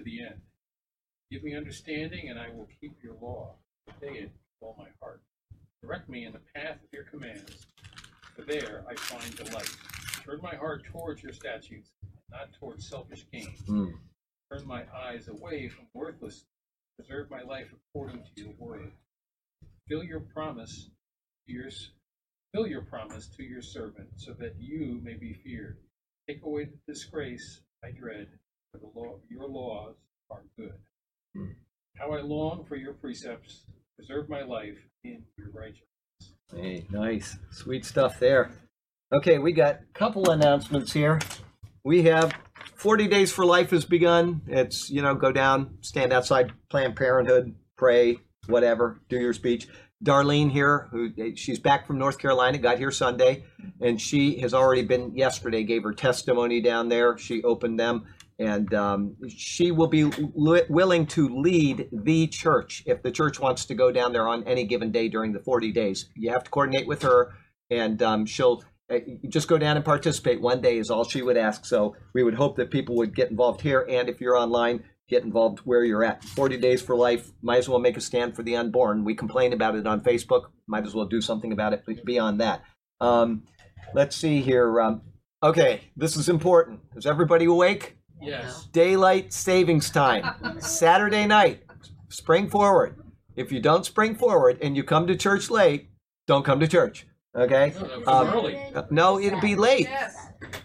to 0.00 0.10
the 0.10 0.22
end. 0.22 0.40
Give 1.30 1.42
me 1.42 1.54
understanding, 1.54 2.28
and 2.30 2.38
I 2.38 2.48
will 2.48 2.68
keep 2.80 2.96
your 3.02 3.14
law. 3.20 3.54
Obey 3.88 4.18
it 4.18 4.32
with 4.32 4.62
all 4.62 4.76
my 4.78 4.88
heart. 5.00 5.20
Direct 5.82 6.08
me 6.08 6.24
in 6.24 6.32
the 6.32 6.40
path 6.54 6.76
of 6.76 6.92
your 6.92 7.04
commands, 7.04 7.66
for 8.34 8.42
there 8.42 8.84
I 8.88 8.94
find 8.94 9.36
delight. 9.36 9.70
Turn 10.24 10.40
my 10.42 10.54
heart 10.56 10.84
towards 10.84 11.22
your 11.22 11.32
statutes, 11.32 11.90
not 12.30 12.48
towards 12.58 12.88
selfish 12.88 13.26
gain. 13.32 13.54
Mm. 13.68 13.92
Turn 14.52 14.66
my 14.66 14.84
eyes 14.94 15.28
away 15.28 15.68
from 15.68 15.86
worthless. 15.94 16.44
Preserve 16.98 17.30
my 17.30 17.42
life 17.42 17.68
according 17.72 18.22
to 18.22 18.42
your 18.42 18.52
word. 18.58 18.90
Fill 19.88 20.02
your 20.02 20.20
promise 20.20 20.90
to 21.46 21.52
your 21.52 21.70
fill 22.52 22.66
your 22.66 22.82
promise 22.82 23.28
to 23.36 23.42
your 23.42 23.62
servant, 23.62 24.08
so 24.16 24.32
that 24.38 24.54
you 24.58 25.00
may 25.02 25.14
be 25.14 25.32
feared. 25.32 25.78
Take 26.28 26.42
away 26.44 26.64
the 26.64 26.92
disgrace 26.92 27.60
I 27.84 27.92
dread, 27.92 28.28
for 28.72 28.78
the 28.78 28.86
law 28.98 29.16
your 29.28 29.48
laws 29.48 29.94
are 30.30 30.42
good. 30.56 30.72
Hmm. 31.34 31.52
How 31.96 32.12
I 32.12 32.20
long 32.20 32.64
for 32.66 32.76
your 32.76 32.94
precepts. 32.94 33.64
Preserve 33.96 34.28
my 34.28 34.42
life 34.42 34.78
in 35.04 35.22
your 35.36 35.50
righteousness. 35.52 35.86
Hey, 36.54 36.86
nice. 36.90 37.36
Sweet 37.50 37.84
stuff 37.84 38.18
there. 38.18 38.50
Okay, 39.12 39.38
we 39.38 39.52
got 39.52 39.76
a 39.76 39.92
couple 39.92 40.30
announcements 40.30 40.92
here. 40.92 41.18
We 41.84 42.04
have 42.04 42.32
40 42.76 43.08
Days 43.08 43.32
for 43.32 43.44
Life 43.44 43.70
has 43.70 43.84
begun. 43.84 44.42
It's, 44.46 44.88
you 44.88 45.02
know, 45.02 45.14
go 45.14 45.32
down, 45.32 45.78
stand 45.80 46.12
outside 46.12 46.52
Planned 46.70 46.96
Parenthood, 46.96 47.54
pray, 47.76 48.18
whatever, 48.46 49.00
do 49.08 49.18
your 49.18 49.32
speech. 49.32 49.68
Darlene 50.02 50.50
here, 50.50 50.88
who 50.90 51.10
she's 51.36 51.58
back 51.58 51.86
from 51.86 51.98
North 51.98 52.18
Carolina, 52.18 52.56
got 52.56 52.78
here 52.78 52.90
Sunday, 52.90 53.44
and 53.82 54.00
she 54.00 54.38
has 54.40 54.54
already 54.54 54.82
been 54.82 55.14
yesterday, 55.14 55.62
gave 55.62 55.82
her 55.82 55.92
testimony 55.92 56.62
down 56.62 56.88
there. 56.88 57.18
She 57.18 57.42
opened 57.42 57.78
them, 57.78 58.06
and 58.40 58.72
um, 58.72 59.16
she 59.28 59.70
will 59.70 59.86
be 59.86 60.04
li- 60.04 60.64
willing 60.70 61.06
to 61.06 61.28
lead 61.28 61.88
the 61.92 62.26
church 62.26 62.82
if 62.86 63.02
the 63.02 63.10
church 63.10 63.38
wants 63.38 63.66
to 63.66 63.74
go 63.74 63.92
down 63.92 64.14
there 64.14 64.26
on 64.26 64.42
any 64.44 64.64
given 64.64 64.90
day 64.90 65.08
during 65.08 65.32
the 65.32 65.40
40 65.40 65.70
days. 65.72 66.08
You 66.16 66.30
have 66.30 66.44
to 66.44 66.50
coordinate 66.50 66.86
with 66.86 67.02
her, 67.02 67.34
and 67.68 68.02
um, 68.02 68.24
she'll 68.24 68.64
uh, 68.90 69.00
just 69.28 69.46
go 69.46 69.58
down 69.58 69.76
and 69.76 69.84
participate. 69.84 70.40
One 70.40 70.62
day 70.62 70.78
is 70.78 70.90
all 70.90 71.04
she 71.04 71.20
would 71.20 71.36
ask. 71.36 71.66
So 71.66 71.96
we 72.14 72.22
would 72.22 72.34
hope 72.34 72.56
that 72.56 72.70
people 72.70 72.96
would 72.96 73.14
get 73.14 73.30
involved 73.30 73.60
here, 73.60 73.86
and 73.86 74.08
if 74.08 74.22
you're 74.22 74.36
online, 74.36 74.84
get 75.06 75.22
involved 75.22 75.58
where 75.60 75.84
you're 75.84 76.02
at. 76.02 76.24
40 76.24 76.56
Days 76.56 76.80
for 76.80 76.96
Life, 76.96 77.30
might 77.42 77.58
as 77.58 77.68
well 77.68 77.78
make 77.78 77.98
a 77.98 78.00
stand 78.00 78.34
for 78.34 78.42
the 78.42 78.56
unborn. 78.56 79.04
We 79.04 79.14
complain 79.14 79.52
about 79.52 79.74
it 79.76 79.86
on 79.86 80.00
Facebook, 80.00 80.44
might 80.66 80.86
as 80.86 80.94
well 80.94 81.04
do 81.04 81.20
something 81.20 81.52
about 81.52 81.74
it 81.74 81.84
beyond 82.06 82.40
that. 82.40 82.62
Um, 83.02 83.42
let's 83.92 84.16
see 84.16 84.40
here. 84.40 84.80
Um, 84.80 85.02
okay, 85.42 85.82
this 85.94 86.16
is 86.16 86.30
important. 86.30 86.80
Is 86.96 87.04
everybody 87.04 87.44
awake? 87.44 87.98
Yes. 88.20 88.64
Daylight 88.72 89.32
savings 89.32 89.90
time, 89.90 90.24
Saturday 90.60 91.26
night. 91.26 91.62
Spring 92.08 92.48
forward. 92.50 92.96
If 93.36 93.52
you 93.52 93.60
don't 93.60 93.86
spring 93.86 94.14
forward 94.14 94.58
and 94.60 94.76
you 94.76 94.82
come 94.84 95.06
to 95.06 95.16
church 95.16 95.48
late, 95.50 95.88
don't 96.26 96.44
come 96.44 96.60
to 96.60 96.68
church. 96.68 97.06
Okay? 97.34 97.72
No, 97.78 98.02
Um, 98.12 98.28
early. 98.28 98.60
No, 98.90 99.20
it'll 99.20 99.40
be 99.40 99.54
late. 99.54 99.86
Yes. 99.88 100.16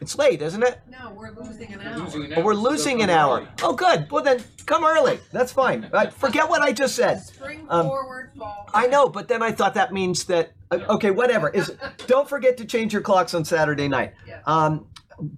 It's 0.01 0.17
late, 0.17 0.41
isn't 0.41 0.63
it? 0.63 0.79
No, 0.89 1.11
we're 1.15 1.31
losing 1.31 1.73
an 1.73 1.79
We're 1.79 1.89
hour. 1.91 1.99
losing 1.99 2.23
an 2.25 2.33
Oh, 2.37 2.41
we're 2.41 2.53
hour, 2.53 2.63
so 2.63 2.69
losing 2.69 2.97
come 2.97 3.03
an 3.03 3.09
hour. 3.11 3.47
Oh, 3.61 3.73
good. 3.73 4.09
Well, 4.09 4.23
then 4.23 4.43
come 4.65 4.83
early. 4.83 5.19
That's 5.31 5.51
fine. 5.51 5.89
Uh, 5.93 6.09
forget 6.09 6.49
what 6.49 6.61
I 6.61 6.71
just 6.71 6.95
said. 6.95 7.19
Spring 7.21 7.67
Um, 7.69 7.85
forward, 7.87 8.31
fall. 8.37 8.67
I 8.73 8.87
know, 8.87 9.07
but 9.09 9.27
then 9.27 9.43
I 9.43 9.51
thought 9.51 9.75
that 9.75 9.93
means 9.93 10.23
that 10.25 10.53
uh, 10.71 10.79
okay, 10.89 11.11
whatever. 11.11 11.49
Is 11.49 11.71
don't 12.07 12.27
forget 12.27 12.57
to 12.57 12.65
change 12.65 12.93
your 12.93 13.01
clocks 13.03 13.33
on 13.35 13.45
Saturday 13.45 13.87
night. 13.87 14.13
Yes. 14.25 14.41
Um, 14.47 14.87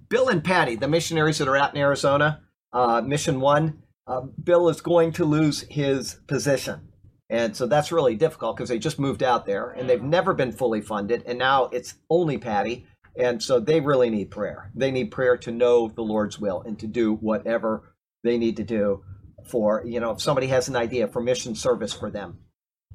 Bill 0.08 0.28
and 0.28 0.42
Patty, 0.42 0.76
the 0.76 0.88
missionaries 0.88 1.38
that 1.38 1.48
are 1.48 1.56
out 1.56 1.74
in 1.74 1.80
Arizona, 1.80 2.42
uh, 2.72 3.00
Mission 3.00 3.40
One, 3.40 3.82
uh, 4.06 4.22
Bill 4.42 4.68
is 4.68 4.80
going 4.80 5.12
to 5.12 5.24
lose 5.24 5.62
his 5.70 6.20
position, 6.26 6.88
and 7.28 7.56
so 7.56 7.66
that's 7.66 7.92
really 7.92 8.16
difficult 8.16 8.56
because 8.56 8.68
they 8.68 8.78
just 8.78 8.98
moved 8.98 9.22
out 9.22 9.46
there 9.46 9.70
and 9.70 9.88
they've 9.88 10.02
never 10.02 10.34
been 10.34 10.52
fully 10.52 10.80
funded, 10.80 11.22
and 11.26 11.38
now 11.38 11.64
it's 11.66 11.94
only 12.08 12.38
Patty, 12.38 12.86
and 13.18 13.42
so 13.42 13.60
they 13.60 13.80
really 13.80 14.10
need 14.10 14.30
prayer. 14.30 14.70
They 14.74 14.90
need 14.90 15.10
prayer 15.10 15.36
to 15.38 15.52
know 15.52 15.88
the 15.88 16.02
Lord's 16.02 16.38
will 16.38 16.62
and 16.62 16.78
to 16.78 16.86
do 16.86 17.14
whatever 17.14 17.94
they 18.24 18.38
need 18.38 18.56
to 18.56 18.64
do 18.64 19.04
for 19.46 19.82
you 19.86 20.00
know 20.00 20.10
if 20.10 20.20
somebody 20.20 20.48
has 20.48 20.68
an 20.68 20.76
idea 20.76 21.06
for 21.06 21.22
mission 21.22 21.54
service 21.54 21.92
for 21.92 22.10
them 22.10 22.38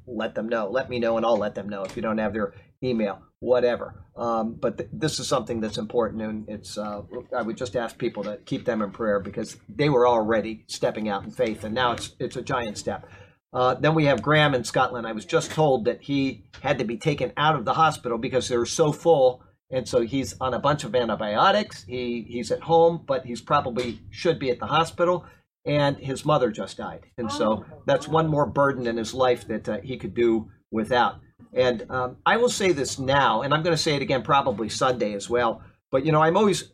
let 0.06 0.36
them 0.36 0.50
know. 0.50 0.70
Let 0.70 0.90
me 0.90 1.00
know, 1.00 1.18
and 1.18 1.26
I'll 1.26 1.38
let 1.38 1.56
them 1.56 1.70
know 1.70 1.84
if 1.84 1.96
you 1.96 2.02
don't 2.02 2.18
have 2.18 2.34
their 2.34 2.54
email, 2.84 3.22
whatever. 3.40 4.06
Um, 4.16 4.56
but 4.60 4.78
th- 4.78 4.90
this 4.94 5.20
is 5.20 5.28
something 5.28 5.62
that's 5.62 5.78
important, 5.78 6.22
and 6.22 6.50
it's. 6.50 6.78
Uh, 6.78 7.02
I 7.36 7.42
would 7.42 7.58
just 7.58 7.76
ask 7.76 7.98
people 7.98 8.24
to 8.24 8.38
keep 8.46 8.66
them 8.66 8.82
in 8.82 8.92
prayer 8.92 9.20
because 9.20 9.58
they 9.68 9.90
were 9.90 10.08
already 10.08 10.66
stepping 10.68 11.10
out 11.10 11.24
in 11.24 11.32
faith, 11.32 11.64
and 11.64 11.74
now 11.74 11.94
it's 11.94 12.16
it's 12.20 12.36
a 12.36 12.42
giant 12.42 12.78
step. 12.78 13.08
Uh, 13.52 13.76
then 13.76 13.94
we 13.94 14.06
have 14.06 14.22
Graham 14.22 14.56
in 14.56 14.64
Scotland. 14.64 15.06
I 15.06 15.12
was 15.12 15.26
just 15.26 15.52
told 15.52 15.86
that 15.86 16.02
he 16.02 16.44
had 16.62 16.80
to 16.80 16.86
be 16.86 16.98
taken 16.98 17.32
out 17.38 17.56
of 17.56 17.66
the 17.66 17.74
hospital 17.74 18.18
because 18.18 18.48
they 18.48 18.58
were 18.58 18.66
so 18.66 18.92
full, 18.92 19.44
and 19.72 19.88
so 19.88 20.02
he's 20.02 20.36
on 20.40 20.54
a 20.54 20.60
bunch 20.60 20.84
of 20.84 20.96
antibiotics. 20.96 21.84
He 21.84 22.26
he's 22.28 22.52
at 22.52 22.62
home, 22.62 23.04
but 23.06 23.26
he's 23.26 23.42
probably 23.42 24.00
should 24.12 24.40
be 24.40 24.50
at 24.52 24.60
the 24.60 24.68
hospital 24.68 25.26
and 25.66 25.98
his 25.98 26.26
mother 26.26 26.52
just 26.52 26.78
died. 26.78 27.06
And 27.18 27.32
so 27.32 27.66
that's 27.86 28.08
one 28.08 28.28
more 28.28 28.46
burden 28.46 28.86
in 28.86 28.98
his 28.98 29.14
life 29.14 29.48
that 29.48 29.70
uh, 29.70 29.78
he 29.82 29.98
could 29.98 30.14
do 30.14 30.50
without. 30.72 31.20
And 31.56 31.90
um, 31.90 32.18
I 32.26 32.38
will 32.38 32.50
say 32.50 32.72
this 32.72 32.98
now, 32.98 33.42
and 33.42 33.54
I'm 33.54 33.64
going 33.64 33.76
to 33.76 33.82
say 33.82 33.96
it 33.96 34.02
again 34.02 34.24
probably 34.24 34.70
Sunday 34.70 35.14
as 35.14 35.30
well. 35.30 35.62
But, 35.92 36.06
you 36.06 36.12
know, 36.12 36.22
I'm 36.22 36.38
always 36.38 36.72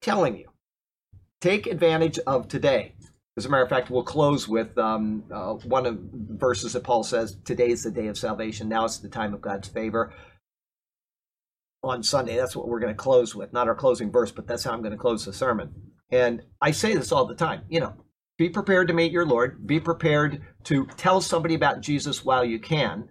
telling 0.00 0.36
you 0.36 0.48
take 1.40 1.66
advantage 1.66 2.18
of 2.20 2.48
today. 2.48 2.94
As 3.36 3.46
a 3.46 3.48
matter 3.48 3.62
of 3.62 3.68
fact, 3.68 3.90
we'll 3.90 4.04
close 4.04 4.46
with 4.46 4.76
um, 4.78 5.24
uh, 5.30 5.54
one 5.54 5.86
of 5.86 5.96
the 6.12 6.36
verses 6.36 6.74
that 6.74 6.84
Paul 6.84 7.02
says 7.02 7.36
Today 7.44 7.70
is 7.70 7.82
the 7.82 7.90
day 7.90 8.06
of 8.06 8.16
salvation. 8.16 8.68
Now 8.68 8.84
it's 8.84 8.98
the 8.98 9.08
time 9.08 9.34
of 9.34 9.40
God's 9.40 9.68
favor. 9.68 10.12
On 11.82 12.02
Sunday, 12.02 12.36
that's 12.36 12.54
what 12.54 12.68
we're 12.68 12.78
going 12.78 12.94
to 12.94 12.96
close 12.96 13.34
with. 13.34 13.52
Not 13.52 13.68
our 13.68 13.74
closing 13.74 14.12
verse, 14.12 14.30
but 14.30 14.46
that's 14.46 14.64
how 14.64 14.72
I'm 14.72 14.82
going 14.82 14.92
to 14.92 14.98
close 14.98 15.24
the 15.24 15.32
sermon. 15.32 15.74
And 16.10 16.42
I 16.60 16.70
say 16.70 16.94
this 16.94 17.10
all 17.10 17.24
the 17.24 17.34
time. 17.34 17.62
You 17.68 17.80
know, 17.80 17.94
be 18.38 18.48
prepared 18.48 18.88
to 18.88 18.94
meet 18.94 19.10
your 19.10 19.26
Lord. 19.26 19.66
Be 19.66 19.80
prepared 19.80 20.42
to 20.64 20.86
tell 20.96 21.20
somebody 21.20 21.54
about 21.54 21.80
Jesus 21.80 22.24
while 22.24 22.44
you 22.44 22.60
can. 22.60 23.08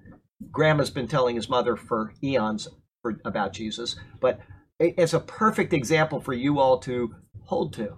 Grandma's 0.50 0.90
been 0.90 1.08
telling 1.08 1.36
his 1.36 1.50
mother 1.50 1.76
for 1.76 2.14
eons 2.24 2.68
for, 3.02 3.20
about 3.26 3.54
Jesus, 3.54 3.96
but 4.20 4.40
it- 4.80 4.96
it's 4.98 5.14
a 5.14 5.20
perfect 5.20 5.74
example 5.74 6.20
for 6.20 6.34
you 6.34 6.60
all 6.60 6.80
to 6.80 7.16
hold 7.46 7.74
to. 7.74 7.96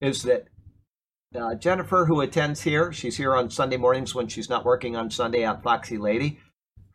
Is 0.00 0.22
that 0.22 0.46
uh, 1.34 1.54
Jennifer, 1.54 2.04
who 2.06 2.20
attends 2.20 2.62
here, 2.62 2.92
she's 2.92 3.16
here 3.16 3.34
on 3.34 3.50
Sunday 3.50 3.78
mornings 3.78 4.14
when 4.14 4.28
she's 4.28 4.50
not 4.50 4.64
working 4.66 4.96
on 4.96 5.10
Sunday 5.10 5.44
at 5.44 5.62
Foxy 5.62 5.96
Lady. 5.96 6.38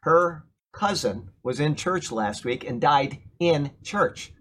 Her 0.02 0.46
cousin 0.74 1.31
was 1.44 1.59
in 1.59 1.75
church 1.75 2.12
last 2.12 2.46
week 2.46 2.63
and 2.63 2.80
died 2.80 3.18
in 3.40 3.72
church. 3.84 4.31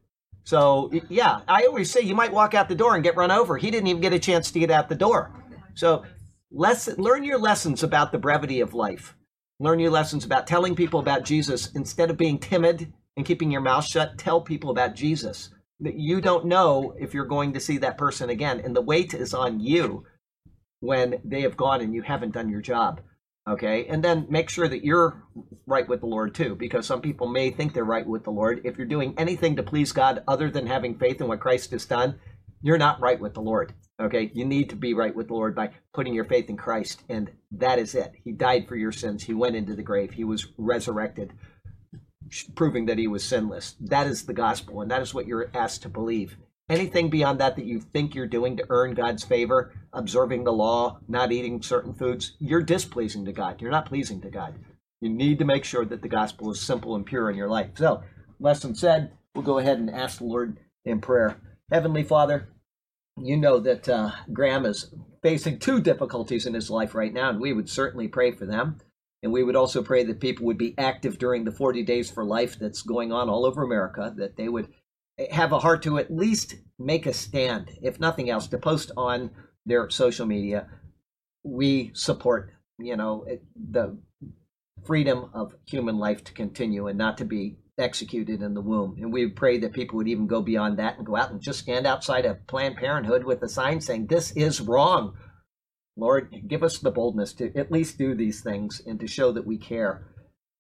So 0.45 0.93
yeah, 1.09 1.41
I 1.49 1.65
always 1.65 1.91
say 1.91 2.03
you 2.03 2.15
might 2.15 2.33
walk 2.33 2.53
out 2.55 2.69
the 2.69 2.75
door 2.75 2.95
and 2.95 3.03
get 3.03 3.16
run 3.16 3.31
over. 3.31 3.56
He 3.56 3.71
didn't 3.71 3.87
even 3.89 4.03
get 4.03 4.12
a 4.12 4.19
chance 4.19 4.50
to 4.50 4.59
get 4.61 4.71
out 4.71 4.89
the 4.91 4.95
door. 4.95 5.33
So 5.75 6.05
lesson, 6.53 6.97
learn 6.99 7.25
your 7.25 7.39
lessons 7.39 7.83
about 7.83 8.12
the 8.12 8.19
brevity 8.19 8.61
of 8.61 8.75
life. 8.75 9.16
Learn 9.59 9.78
new 9.78 9.91
lessons 9.91 10.25
about 10.25 10.47
telling 10.47 10.75
people 10.75 11.00
about 11.00 11.25
Jesus 11.25 11.72
instead 11.72 12.11
of 12.11 12.17
being 12.19 12.39
timid 12.39 12.93
and 13.17 13.25
keeping 13.25 13.50
your 13.50 13.62
mouth 13.62 13.87
shut. 13.87 14.19
Tell 14.19 14.41
people 14.41 14.71
about 14.71 14.94
Jesus. 14.94 15.50
That 15.81 15.99
you 15.99 16.21
don't 16.21 16.47
know 16.47 16.94
if 16.99 17.15
you're 17.15 17.27
going 17.27 17.53
to 17.55 17.61
see 17.61 17.78
that 17.78 17.99
person 17.99 18.31
again, 18.31 18.61
and 18.61 18.75
the 18.75 18.81
weight 18.83 19.12
is 19.15 19.34
on 19.34 19.61
you 19.61 20.05
when 20.81 21.21
they 21.25 21.43
have 21.43 21.56
gone 21.56 21.81
and 21.81 21.95
you 21.95 22.03
haven't 22.03 22.33
done 22.33 22.49
your 22.49 22.62
job. 22.62 23.00
Okay, 23.49 23.87
and 23.87 24.03
then 24.03 24.27
make 24.28 24.50
sure 24.50 24.66
that 24.66 24.84
you're 24.84 25.22
right 25.66 25.89
with 25.89 26.00
the 26.00 26.06
Lord 26.06 26.34
too, 26.34 26.56
because 26.56 26.84
some 26.84 27.00
people 27.00 27.28
may 27.28 27.50
think 27.50 27.72
they're 27.72 27.84
right 27.84 28.06
with 28.06 28.25
the 28.25 28.31
Lord. 28.31 28.62
If 28.65 28.77
you're 28.77 28.87
doing 28.87 29.15
anything 29.16 29.56
to 29.56 29.62
please 29.62 29.93
God 29.93 30.25
other 30.27 30.50
than 30.50 30.66
having 30.66 30.98
faith 30.98 31.21
in 31.21 31.28
what 31.28 31.41
Christ 31.41 31.71
has 31.71 31.86
done, 31.86 32.19
you're 32.63 32.79
not 32.79 33.01
right 33.01 33.21
with 33.21 33.35
the 33.35 33.41
Lord. 33.41 33.75
Okay, 34.01 34.31
you 34.35 34.45
need 34.45 34.69
to 34.71 34.77
be 34.77 34.93
right 34.93 35.15
with 35.15 35.29
the 35.29 35.35
Lord 35.35 35.55
by 35.55 35.71
putting 35.95 36.13
your 36.13 36.27
faith 36.27 36.51
in 36.51 36.57
Christ, 36.57 37.03
and 37.09 37.31
that 37.53 37.79
is 37.79 37.95
it. 37.95 38.13
He 38.25 38.33
died 38.33 38.69
for 38.69 38.77
your 38.77 38.93
sins. 38.93 39.23
He 39.23 39.33
went 39.33 39.57
into 39.57 39.75
the 39.75 39.83
grave. 39.83 40.13
He 40.13 40.25
was 40.25 40.49
resurrected, 40.59 41.33
proving 42.55 42.87
that 42.87 42.99
he 42.99 43.07
was 43.07 43.25
sinless. 43.25 43.75
That 43.81 44.07
is 44.07 44.27
the 44.27 44.35
gospel, 44.35 44.83
and 44.83 44.91
that 44.91 45.01
is 45.01 45.15
what 45.15 45.27
you're 45.27 45.51
asked 45.55 45.83
to 45.83 45.89
believe. 45.89 46.37
Anything 46.69 47.09
beyond 47.09 47.41
that 47.41 47.57
that 47.57 47.65
you 47.65 47.81
think 47.81 48.15
you're 48.15 48.27
doing 48.27 48.57
to 48.57 48.67
earn 48.69 48.95
God's 48.95 49.25
favor, 49.25 49.73
observing 49.93 50.45
the 50.45 50.53
law, 50.53 50.99
not 51.09 51.33
eating 51.33 51.63
certain 51.63 51.95
foods, 51.95 52.37
you're 52.39 52.63
displeasing 52.63 53.25
to 53.25 53.33
God. 53.33 53.63
You're 53.63 53.71
not 53.71 53.87
pleasing 53.87 54.21
to 54.23 54.31
God. 54.31 54.57
You 55.01 55.09
need 55.09 55.39
to 55.39 55.45
make 55.45 55.65
sure 55.65 55.85
that 55.85 56.03
the 56.03 56.09
gospel 56.09 56.51
is 56.51 56.61
simple 56.61 56.97
and 56.97 57.07
pure 57.07 57.31
in 57.31 57.37
your 57.37 57.49
life. 57.49 57.71
So, 57.77 58.03
lesson 58.41 58.75
said, 58.75 59.13
we'll 59.35 59.45
go 59.45 59.59
ahead 59.59 59.79
and 59.79 59.89
ask 59.89 60.19
the 60.19 60.25
Lord 60.25 60.59
in 60.85 61.01
prayer. 61.01 61.37
Heavenly 61.71 62.04
Father, 62.04 62.48
you 63.21 63.36
know 63.36 63.59
that 63.59 63.89
uh, 63.89 64.13
Graham 64.33 64.65
is 64.65 64.95
facing 65.22 65.59
two 65.59 65.80
difficulties 65.80 66.47
in 66.47 66.54
his 66.54 66.71
life 66.71 66.95
right 66.95 67.13
now, 67.13 67.30
and 67.30 67.41
we 67.41 67.53
would 67.53 67.68
certainly 67.68 68.07
pray 68.07 68.30
for 68.30 68.47
them. 68.47 68.78
And 69.22 69.33
we 69.33 69.42
would 69.42 69.57
also 69.57 69.83
pray 69.83 70.04
that 70.04 70.21
people 70.21 70.47
would 70.47 70.59
be 70.59 70.78
active 70.78 71.18
during 71.18 71.45
the 71.45 71.51
40 71.51 71.83
days 71.83 72.09
for 72.10 72.24
life 72.24 72.59
that's 72.59 72.83
going 72.83 73.10
on 73.10 73.28
all 73.28 73.45
over 73.45 73.65
America, 73.65 74.15
that 74.16 74.36
they 74.36 74.48
would 74.48 74.68
have 75.30 75.53
a 75.53 75.59
heart 75.59 75.83
to 75.83 75.98
at 75.98 76.15
least 76.15 76.54
make 76.78 77.07
a 77.07 77.13
stand, 77.13 77.77
if 77.83 77.98
nothing 77.98 78.30
else, 78.30 78.47
to 78.48 78.59
post 78.59 78.92
on 78.97 79.30
their 79.65 79.91
social 79.91 80.27
media. 80.27 80.69
We 81.42 81.91
support, 81.95 82.53
you 82.78 82.97
know, 82.97 83.27
the 83.57 83.98
freedom 84.84 85.30
of 85.34 85.57
human 85.65 85.98
life 85.98 86.22
to 86.24 86.33
continue 86.33 86.86
and 86.86 86.98
not 86.98 87.19
to 87.19 87.24
be 87.24 87.57
executed 87.78 88.43
in 88.43 88.55
the 88.55 88.61
womb. 88.61 88.97
And 88.99 89.13
we 89.13 89.28
pray 89.28 89.59
that 89.59 89.73
people 89.73 89.97
would 89.97 90.09
even 90.09 90.27
go 90.27 90.43
beyond 90.43 90.78
that 90.78 90.97
and 90.97 91.07
go 91.07 91.17
out 91.17 91.31
and 91.31 91.41
just 91.41 91.61
stand 91.61 91.87
outside 91.87 92.25
of 92.25 92.47
Planned 92.47 92.77
Parenthood 92.77 93.25
with 93.25 93.43
a 93.43 93.49
sign 93.49 93.81
saying, 93.81 94.07
This 94.07 94.33
is 94.33 94.61
wrong. 94.61 95.17
Lord, 95.97 96.34
give 96.47 96.63
us 96.63 96.78
the 96.78 96.91
boldness 96.91 97.33
to 97.34 97.57
at 97.57 97.73
least 97.73 97.99
do 97.99 98.15
these 98.15 98.43
things 98.43 98.83
and 98.84 99.01
to 99.01 99.07
show 99.07 99.33
that 99.33 99.47
we 99.47 99.59
care. 99.59 100.07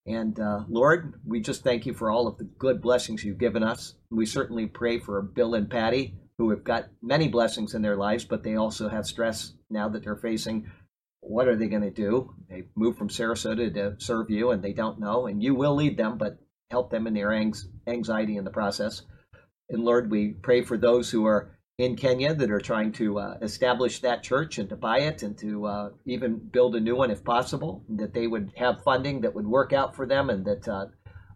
And 0.06 0.38
uh, 0.38 0.64
Lord, 0.68 1.14
we 1.26 1.40
just 1.40 1.62
thank 1.64 1.84
you 1.84 1.92
for 1.92 2.10
all 2.10 2.26
of 2.26 2.38
the 2.38 2.44
good 2.44 2.80
blessings 2.80 3.24
you've 3.24 3.38
given 3.38 3.62
us. 3.62 3.94
We 4.10 4.24
certainly 4.24 4.66
pray 4.66 4.98
for 4.98 5.20
Bill 5.20 5.54
and 5.54 5.68
Patty, 5.68 6.14
who 6.38 6.50
have 6.50 6.64
got 6.64 6.86
many 7.02 7.28
blessings 7.28 7.74
in 7.74 7.82
their 7.82 7.96
lives, 7.96 8.24
but 8.24 8.44
they 8.44 8.56
also 8.56 8.88
have 8.88 9.04
stress 9.04 9.52
now 9.68 9.88
that 9.88 10.04
they're 10.04 10.16
facing 10.16 10.70
what 11.28 11.48
are 11.48 11.56
they 11.56 11.66
going 11.66 11.82
to 11.82 11.90
do? 11.90 12.34
They 12.48 12.64
moved 12.74 12.98
from 12.98 13.08
Sarasota 13.08 13.72
to 13.74 13.96
serve 13.98 14.30
you, 14.30 14.50
and 14.50 14.62
they 14.62 14.72
don't 14.72 15.00
know, 15.00 15.26
and 15.26 15.42
you 15.42 15.54
will 15.54 15.74
lead 15.74 15.96
them, 15.96 16.18
but 16.18 16.38
help 16.70 16.90
them 16.90 17.06
in 17.06 17.14
their 17.14 17.32
anxiety 17.86 18.36
in 18.36 18.44
the 18.44 18.50
process. 18.50 19.02
And 19.68 19.82
Lord, 19.82 20.10
we 20.10 20.30
pray 20.42 20.62
for 20.62 20.76
those 20.76 21.10
who 21.10 21.26
are 21.26 21.56
in 21.78 21.96
Kenya 21.96 22.34
that 22.34 22.50
are 22.50 22.60
trying 22.60 22.92
to 22.92 23.18
uh, 23.18 23.34
establish 23.42 24.00
that 24.00 24.22
church 24.22 24.58
and 24.58 24.68
to 24.70 24.76
buy 24.76 25.00
it 25.00 25.22
and 25.22 25.36
to 25.38 25.66
uh, 25.66 25.88
even 26.06 26.38
build 26.38 26.74
a 26.74 26.80
new 26.80 26.96
one 26.96 27.10
if 27.10 27.22
possible, 27.22 27.84
that 27.88 28.14
they 28.14 28.26
would 28.26 28.52
have 28.56 28.82
funding 28.82 29.20
that 29.20 29.34
would 29.34 29.46
work 29.46 29.72
out 29.72 29.94
for 29.94 30.06
them, 30.06 30.30
and 30.30 30.44
that 30.46 30.66
uh, 30.66 30.86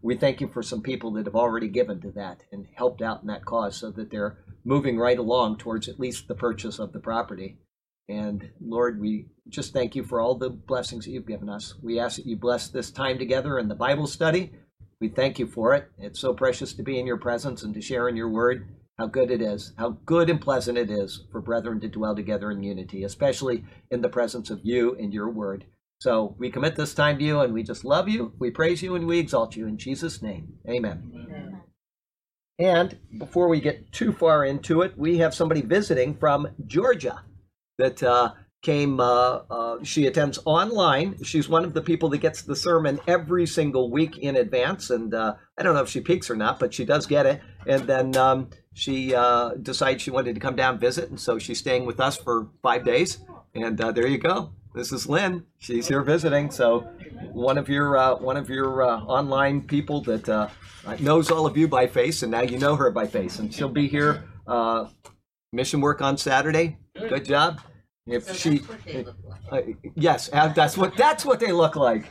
we 0.01 0.17
thank 0.17 0.41
you 0.41 0.47
for 0.47 0.63
some 0.63 0.81
people 0.81 1.11
that 1.13 1.27
have 1.27 1.35
already 1.35 1.67
given 1.67 2.01
to 2.01 2.11
that 2.11 2.43
and 2.51 2.65
helped 2.75 3.01
out 3.01 3.21
in 3.21 3.27
that 3.27 3.45
cause 3.45 3.75
so 3.75 3.91
that 3.91 4.09
they're 4.09 4.39
moving 4.65 4.97
right 4.97 5.19
along 5.19 5.57
towards 5.57 5.87
at 5.87 5.99
least 5.99 6.27
the 6.27 6.35
purchase 6.35 6.79
of 6.79 6.91
the 6.91 6.99
property. 6.99 7.59
And 8.09 8.49
Lord, 8.59 8.99
we 8.99 9.27
just 9.47 9.73
thank 9.73 9.95
you 9.95 10.03
for 10.03 10.19
all 10.19 10.35
the 10.35 10.49
blessings 10.49 11.05
that 11.05 11.11
you've 11.11 11.27
given 11.27 11.49
us. 11.49 11.75
We 11.83 11.99
ask 11.99 12.17
that 12.17 12.25
you 12.25 12.35
bless 12.35 12.67
this 12.67 12.89
time 12.89 13.19
together 13.19 13.59
in 13.59 13.67
the 13.67 13.75
Bible 13.75 14.07
study. 14.07 14.51
We 15.01 15.09
thank 15.09 15.39
you 15.39 15.47
for 15.47 15.73
it. 15.73 15.89
It's 15.97 16.19
so 16.19 16.33
precious 16.33 16.73
to 16.73 16.83
be 16.83 16.99
in 16.99 17.07
your 17.07 17.17
presence 17.17 17.63
and 17.63 17.73
to 17.73 17.81
share 17.81 18.07
in 18.07 18.15
your 18.15 18.29
word 18.29 18.67
how 18.99 19.07
good 19.07 19.31
it 19.31 19.41
is, 19.41 19.73
how 19.77 19.97
good 20.05 20.29
and 20.29 20.39
pleasant 20.39 20.77
it 20.77 20.91
is 20.91 21.23
for 21.31 21.41
brethren 21.41 21.79
to 21.79 21.87
dwell 21.87 22.15
together 22.15 22.51
in 22.51 22.61
unity, 22.61 23.03
especially 23.03 23.65
in 23.89 24.01
the 24.01 24.09
presence 24.09 24.51
of 24.51 24.59
you 24.63 24.95
and 24.95 25.11
your 25.11 25.27
word. 25.27 25.65
So 25.99 26.35
we 26.37 26.51
commit 26.51 26.75
this 26.75 26.93
time 26.93 27.17
to 27.17 27.23
you 27.23 27.39
and 27.39 27.51
we 27.51 27.63
just 27.63 27.83
love 27.83 28.07
you, 28.07 28.33
we 28.37 28.51
praise 28.51 28.83
you, 28.83 28.93
and 28.93 29.07
we 29.07 29.17
exalt 29.17 29.55
you 29.55 29.65
in 29.65 29.77
Jesus' 29.77 30.21
name. 30.21 30.53
Amen. 30.69 31.11
Amen. 31.15 31.61
And 32.59 32.99
before 33.17 33.47
we 33.47 33.59
get 33.59 33.91
too 33.91 34.13
far 34.13 34.45
into 34.45 34.83
it, 34.83 34.95
we 34.95 35.17
have 35.17 35.33
somebody 35.33 35.61
visiting 35.61 36.15
from 36.15 36.49
Georgia 36.67 37.23
that 37.79 38.03
uh, 38.03 38.33
came. 38.61 38.99
Uh, 38.99 39.41
uh, 39.49 39.83
she 39.83 40.05
attends 40.05 40.39
online. 40.45 41.23
She's 41.23 41.49
one 41.49 41.65
of 41.65 41.73
the 41.73 41.81
people 41.81 42.09
that 42.09 42.19
gets 42.19 42.43
the 42.43 42.55
sermon 42.55 42.99
every 43.07 43.45
single 43.47 43.89
week 43.89 44.17
in 44.19 44.35
advance, 44.35 44.89
and 44.89 45.13
uh, 45.13 45.35
I 45.57 45.63
don't 45.63 45.73
know 45.73 45.81
if 45.81 45.89
she 45.89 46.01
peaks 46.01 46.29
or 46.29 46.35
not, 46.35 46.59
but 46.59 46.73
she 46.73 46.85
does 46.85 47.05
get 47.05 47.25
it. 47.25 47.41
And 47.65 47.83
then 47.83 48.15
um, 48.15 48.49
she 48.73 49.15
uh, 49.15 49.51
decided 49.61 50.01
she 50.01 50.11
wanted 50.11 50.35
to 50.35 50.41
come 50.41 50.55
down 50.55 50.79
visit, 50.79 51.09
and 51.09 51.19
so 51.19 51.39
she's 51.39 51.59
staying 51.59 51.85
with 51.85 51.99
us 51.99 52.17
for 52.17 52.49
five 52.61 52.85
days. 52.85 53.19
And 53.55 53.79
uh, 53.81 53.91
there 53.91 54.07
you 54.07 54.17
go. 54.17 54.53
This 54.73 54.91
is 54.93 55.07
Lynn. 55.07 55.45
She's 55.57 55.87
here 55.87 56.01
visiting. 56.01 56.49
So 56.49 56.81
one 57.33 57.57
of 57.57 57.67
your 57.67 57.97
uh, 57.97 58.15
one 58.15 58.37
of 58.37 58.49
your 58.49 58.83
online 58.83 59.61
people 59.61 60.01
that 60.03 60.51
knows 60.99 61.29
all 61.29 61.45
of 61.45 61.57
you 61.57 61.67
by 61.67 61.87
face, 61.87 62.23
and 62.23 62.31
now 62.31 62.41
you 62.41 62.57
know 62.57 62.75
her 62.75 62.89
by 62.91 63.07
face, 63.07 63.39
and 63.39 63.53
she'll 63.53 63.69
be 63.69 63.87
here. 63.87 64.23
Mission 65.51 65.81
work 65.81 66.01
on 66.01 66.17
Saturday. 66.17 66.77
Good 66.95 67.25
job. 67.25 67.59
If 68.07 68.23
so 68.23 68.33
she, 68.33 68.61
like. 69.51 69.77
yes, 69.95 70.27
that's 70.29 70.75
what 70.75 70.97
that's 70.97 71.23
what 71.23 71.39
they 71.39 71.51
look 71.51 71.75
like. 71.75 72.05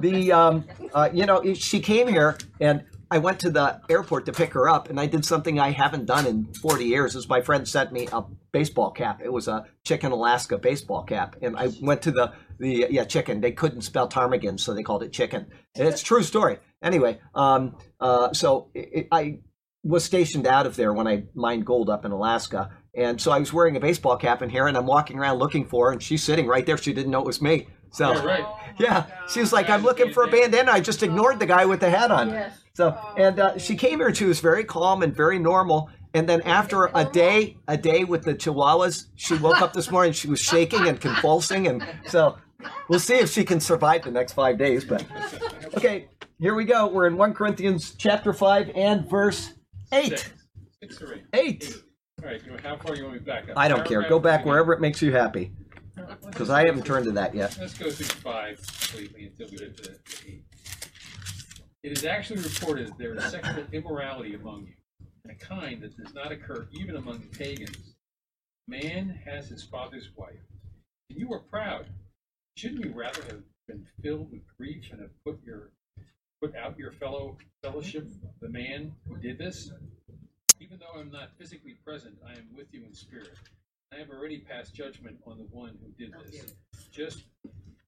The 0.00 0.30
um, 0.30 0.64
you 1.12 1.26
know, 1.26 1.54
she 1.54 1.80
came 1.80 2.06
here 2.06 2.38
and 2.60 2.84
I 3.10 3.18
went 3.18 3.40
to 3.40 3.50
the 3.50 3.80
airport 3.88 4.26
to 4.26 4.32
pick 4.32 4.52
her 4.54 4.68
up, 4.68 4.90
and 4.90 4.98
I 4.98 5.06
did 5.06 5.24
something 5.24 5.58
I 5.58 5.70
haven't 5.70 6.06
done 6.06 6.26
in 6.26 6.52
40 6.54 6.84
years. 6.84 7.14
Is 7.14 7.28
my 7.28 7.40
friend 7.40 7.66
sent 7.66 7.92
me 7.92 8.08
a 8.12 8.22
baseball 8.52 8.90
cap. 8.90 9.20
It 9.24 9.32
was 9.32 9.48
a 9.48 9.66
Chicken 9.84 10.12
Alaska 10.12 10.58
baseball 10.58 11.02
cap, 11.02 11.36
and 11.42 11.56
I 11.56 11.70
went 11.80 12.02
to 12.02 12.10
the 12.10 12.32
the 12.58 12.86
yeah 12.90 13.04
chicken. 13.04 13.40
They 13.40 13.52
couldn't 13.52 13.82
spell 13.82 14.08
ptarmigan, 14.08 14.58
so 14.58 14.72
they 14.72 14.82
called 14.82 15.02
it 15.02 15.12
chicken. 15.12 15.46
And 15.74 15.88
it's 15.88 16.02
true 16.02 16.22
story. 16.22 16.58
Anyway, 16.82 17.18
um, 17.34 17.76
uh, 18.00 18.32
so 18.32 18.70
it, 18.74 19.08
I 19.10 19.40
was 19.82 20.04
stationed 20.04 20.46
out 20.46 20.66
of 20.66 20.76
there 20.76 20.92
when 20.92 21.06
I 21.06 21.24
mined 21.34 21.66
gold 21.66 21.90
up 21.90 22.04
in 22.04 22.12
Alaska, 22.12 22.70
and 22.96 23.20
so 23.20 23.32
I 23.32 23.38
was 23.38 23.52
wearing 23.52 23.76
a 23.76 23.80
baseball 23.80 24.16
cap 24.16 24.42
in 24.42 24.50
here, 24.50 24.66
and 24.66 24.76
I'm 24.76 24.86
walking 24.86 25.18
around 25.18 25.38
looking 25.38 25.66
for 25.66 25.86
her, 25.86 25.92
and 25.92 26.02
she's 26.02 26.22
sitting 26.22 26.46
right 26.46 26.64
there. 26.64 26.78
She 26.78 26.92
didn't 26.92 27.10
know 27.10 27.20
it 27.20 27.26
was 27.26 27.42
me. 27.42 27.66
So 27.90 28.12
right. 28.24 28.44
yeah, 28.78 29.06
she 29.28 29.40
was 29.40 29.52
like, 29.52 29.70
"I'm 29.70 29.82
looking 29.82 30.12
for 30.12 30.24
a 30.24 30.28
bandana." 30.28 30.72
I 30.72 30.80
just 30.80 31.02
ignored 31.02 31.38
the 31.38 31.46
guy 31.46 31.64
with 31.64 31.80
the 31.80 31.90
hat 31.90 32.10
on. 32.10 32.30
Yes. 32.30 32.58
So, 32.74 32.98
and 33.16 33.38
uh, 33.38 33.58
she 33.58 33.76
came 33.76 34.00
here. 34.00 34.12
She 34.14 34.24
was 34.24 34.40
very 34.40 34.64
calm 34.64 35.02
and 35.02 35.14
very 35.14 35.38
normal. 35.38 35.90
And 36.12 36.28
then 36.28 36.42
after 36.42 36.90
a 36.94 37.04
day, 37.04 37.56
a 37.66 37.76
day 37.76 38.04
with 38.04 38.22
the 38.22 38.34
Chihuahuas, 38.34 39.06
she 39.16 39.34
woke 39.36 39.60
up 39.60 39.72
this 39.72 39.90
morning. 39.90 40.12
She 40.12 40.28
was 40.28 40.40
shaking 40.40 40.86
and 40.86 41.00
convulsing, 41.00 41.66
and 41.66 41.84
so 42.06 42.36
we'll 42.88 43.00
see 43.00 43.16
if 43.16 43.30
she 43.30 43.44
can 43.44 43.60
survive 43.60 44.04
the 44.04 44.12
next 44.12 44.32
five 44.32 44.56
days. 44.56 44.84
But 44.84 45.04
okay, 45.76 46.08
here 46.38 46.54
we 46.54 46.64
go. 46.64 46.86
We're 46.86 47.08
in 47.08 47.16
one 47.16 47.34
Corinthians 47.34 47.94
chapter 47.98 48.32
five 48.32 48.70
and 48.74 49.08
verse 49.08 49.54
eight. 49.92 50.18
Six, 50.18 50.32
Six 50.80 51.02
or 51.02 51.14
eight. 51.14 51.24
Eight. 51.32 51.83
All 52.22 52.30
right. 52.30 52.40
How 52.62 52.76
far 52.76 52.96
you 52.96 53.04
want 53.04 53.16
me 53.16 53.20
back? 53.20 53.44
I 53.54 53.68
don't 53.68 53.84
care. 53.84 54.08
Go 54.08 54.18
back 54.18 54.46
wherever 54.46 54.72
it 54.72 54.80
makes 54.80 55.02
you 55.02 55.12
happy. 55.12 55.52
Because 56.26 56.48
I 56.48 56.66
haven't 56.66 56.86
turned 56.86 57.04
to 57.04 57.12
that 57.12 57.34
yet. 57.34 57.56
Let's 57.60 57.76
go 57.76 57.90
through 57.90 58.06
five 58.06 58.60
completely 58.66 59.26
until 59.26 59.48
we 59.50 59.58
get 59.58 59.76
to 59.76 59.98
eight. 60.26 60.44
It 61.82 61.92
is 61.92 62.04
actually 62.06 62.40
reported 62.40 62.88
that 62.88 62.98
there 62.98 63.14
is 63.14 63.24
sexual 63.24 63.64
immorality 63.72 64.34
among 64.34 64.66
you, 64.66 65.06
and 65.24 65.32
a 65.32 65.44
kind 65.44 65.82
that 65.82 65.96
does 65.96 66.14
not 66.14 66.32
occur 66.32 66.66
even 66.72 66.96
among 66.96 67.20
pagans. 67.38 67.94
Man 68.66 69.20
has 69.26 69.48
his 69.48 69.62
father's 69.62 70.08
wife, 70.16 70.40
and 71.10 71.18
you 71.18 71.30
are 71.34 71.40
proud. 71.40 71.86
Shouldn't 72.56 72.84
you 72.84 72.92
rather 72.94 73.22
have 73.24 73.42
been 73.68 73.86
filled 74.02 74.32
with 74.32 74.40
grief 74.56 74.88
and 74.92 75.00
have 75.02 75.10
put 75.26 75.38
your 75.44 75.72
put 76.42 76.56
out 76.56 76.78
your 76.78 76.92
fellow 76.92 77.36
fellowship, 77.62 78.08
the 78.40 78.48
man 78.48 78.92
who 79.06 79.16
did 79.18 79.36
this? 79.36 79.70
Even 80.60 80.78
though 80.78 81.00
I'm 81.00 81.10
not 81.10 81.30
physically 81.38 81.76
present, 81.84 82.16
I 82.26 82.32
am 82.32 82.48
with 82.54 82.72
you 82.72 82.84
in 82.84 82.94
spirit. 82.94 83.32
I 83.92 83.98
have 83.98 84.10
already 84.10 84.38
passed 84.38 84.74
judgment 84.74 85.18
on 85.26 85.38
the 85.38 85.44
one 85.44 85.78
who 85.82 85.90
did 85.92 86.14
this, 86.24 86.54
just 86.90 87.24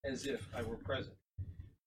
as 0.04 0.26
if 0.26 0.46
I 0.54 0.62
were 0.62 0.76
present. 0.76 1.16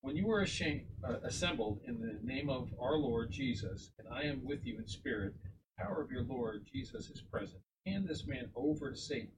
When 0.02 0.16
you 0.16 0.30
are 0.30 0.40
ashamed, 0.40 0.86
uh, 1.04 1.16
assembled 1.24 1.80
in 1.86 2.00
the 2.00 2.18
name 2.22 2.48
of 2.48 2.70
our 2.80 2.96
Lord 2.96 3.30
Jesus, 3.30 3.92
and 3.98 4.08
I 4.08 4.22
am 4.22 4.44
with 4.44 4.64
you 4.64 4.78
in 4.78 4.86
spirit, 4.86 5.34
the 5.44 5.84
power 5.84 6.02
of 6.02 6.10
your 6.10 6.24
Lord 6.24 6.66
Jesus 6.72 7.10
is 7.10 7.20
present. 7.20 7.60
Hand 7.86 8.08
this 8.08 8.26
man 8.26 8.50
over 8.56 8.90
to 8.90 8.96
Satan, 8.96 9.32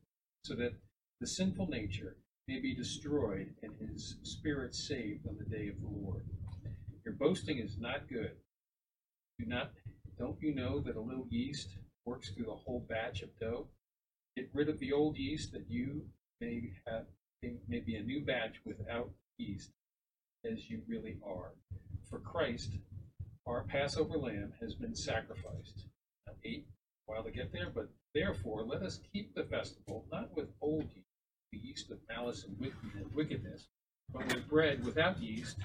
so 0.45 0.55
that 0.55 0.73
the 1.21 1.26
sinful 1.26 1.69
nature 1.69 2.17
may 2.49 2.61
be 2.61 2.75
destroyed 2.75 3.55
and 3.62 3.73
his 3.88 4.17
spirit 4.23 4.75
saved 4.75 5.26
on 5.28 5.37
the 5.38 5.45
day 5.45 5.69
of 5.69 5.81
the 5.81 5.88
Lord. 5.88 6.25
Your 7.05 7.14
boasting 7.14 7.59
is 7.59 7.78
not 7.78 8.09
good. 8.09 8.33
Do 9.38 9.47
not 9.47 9.73
don't 10.23 10.41
you 10.41 10.55
know 10.55 10.79
that 10.79 10.95
a 10.95 11.00
little 11.00 11.26
yeast 11.31 11.71
works 12.07 12.31
through 12.31 12.45
the 12.45 12.52
whole 12.52 12.87
batch 12.88 13.23
of 13.23 13.37
dough? 13.41 13.67
Get 14.37 14.49
rid 14.55 14.69
of 14.69 14.79
the 14.79 14.93
old 14.93 15.17
yeast 15.17 15.50
that 15.52 15.69
you 15.69 16.02
may 16.41 16.71
have 16.87 17.07
may 17.69 17.81
be 17.81 17.97
a 17.97 18.02
new 18.05 18.21
batch 18.25 18.61
without 18.64 19.11
yeast 19.37 19.73
as 20.49 20.71
you 20.71 20.81
really 20.87 21.17
are. 21.26 21.55
For 22.09 22.21
Christ, 22.21 22.71
our 23.49 23.64
Passover 23.64 24.17
lamb, 24.17 24.52
has 24.61 24.76
been 24.76 24.95
sacrificed. 24.95 25.87
Now, 26.29 26.35
eight, 26.45 26.69
while 27.07 27.25
to 27.25 27.33
get 27.33 27.52
there, 27.52 27.71
but 27.75 27.88
therefore 28.14 28.62
let 28.62 28.83
us 28.83 29.00
keep 29.12 29.35
the 29.35 29.43
festival 29.43 30.07
not 30.12 30.37
with 30.37 30.47
old 30.61 30.85
yeast, 30.95 31.09
the 31.50 31.59
yeast 31.59 31.91
of 31.91 31.99
malice 32.09 32.45
and 32.45 32.57
wickedness, 33.12 33.67
but 34.12 34.33
with 34.33 34.49
bread 34.49 34.85
without 34.85 35.21
yeast, 35.21 35.57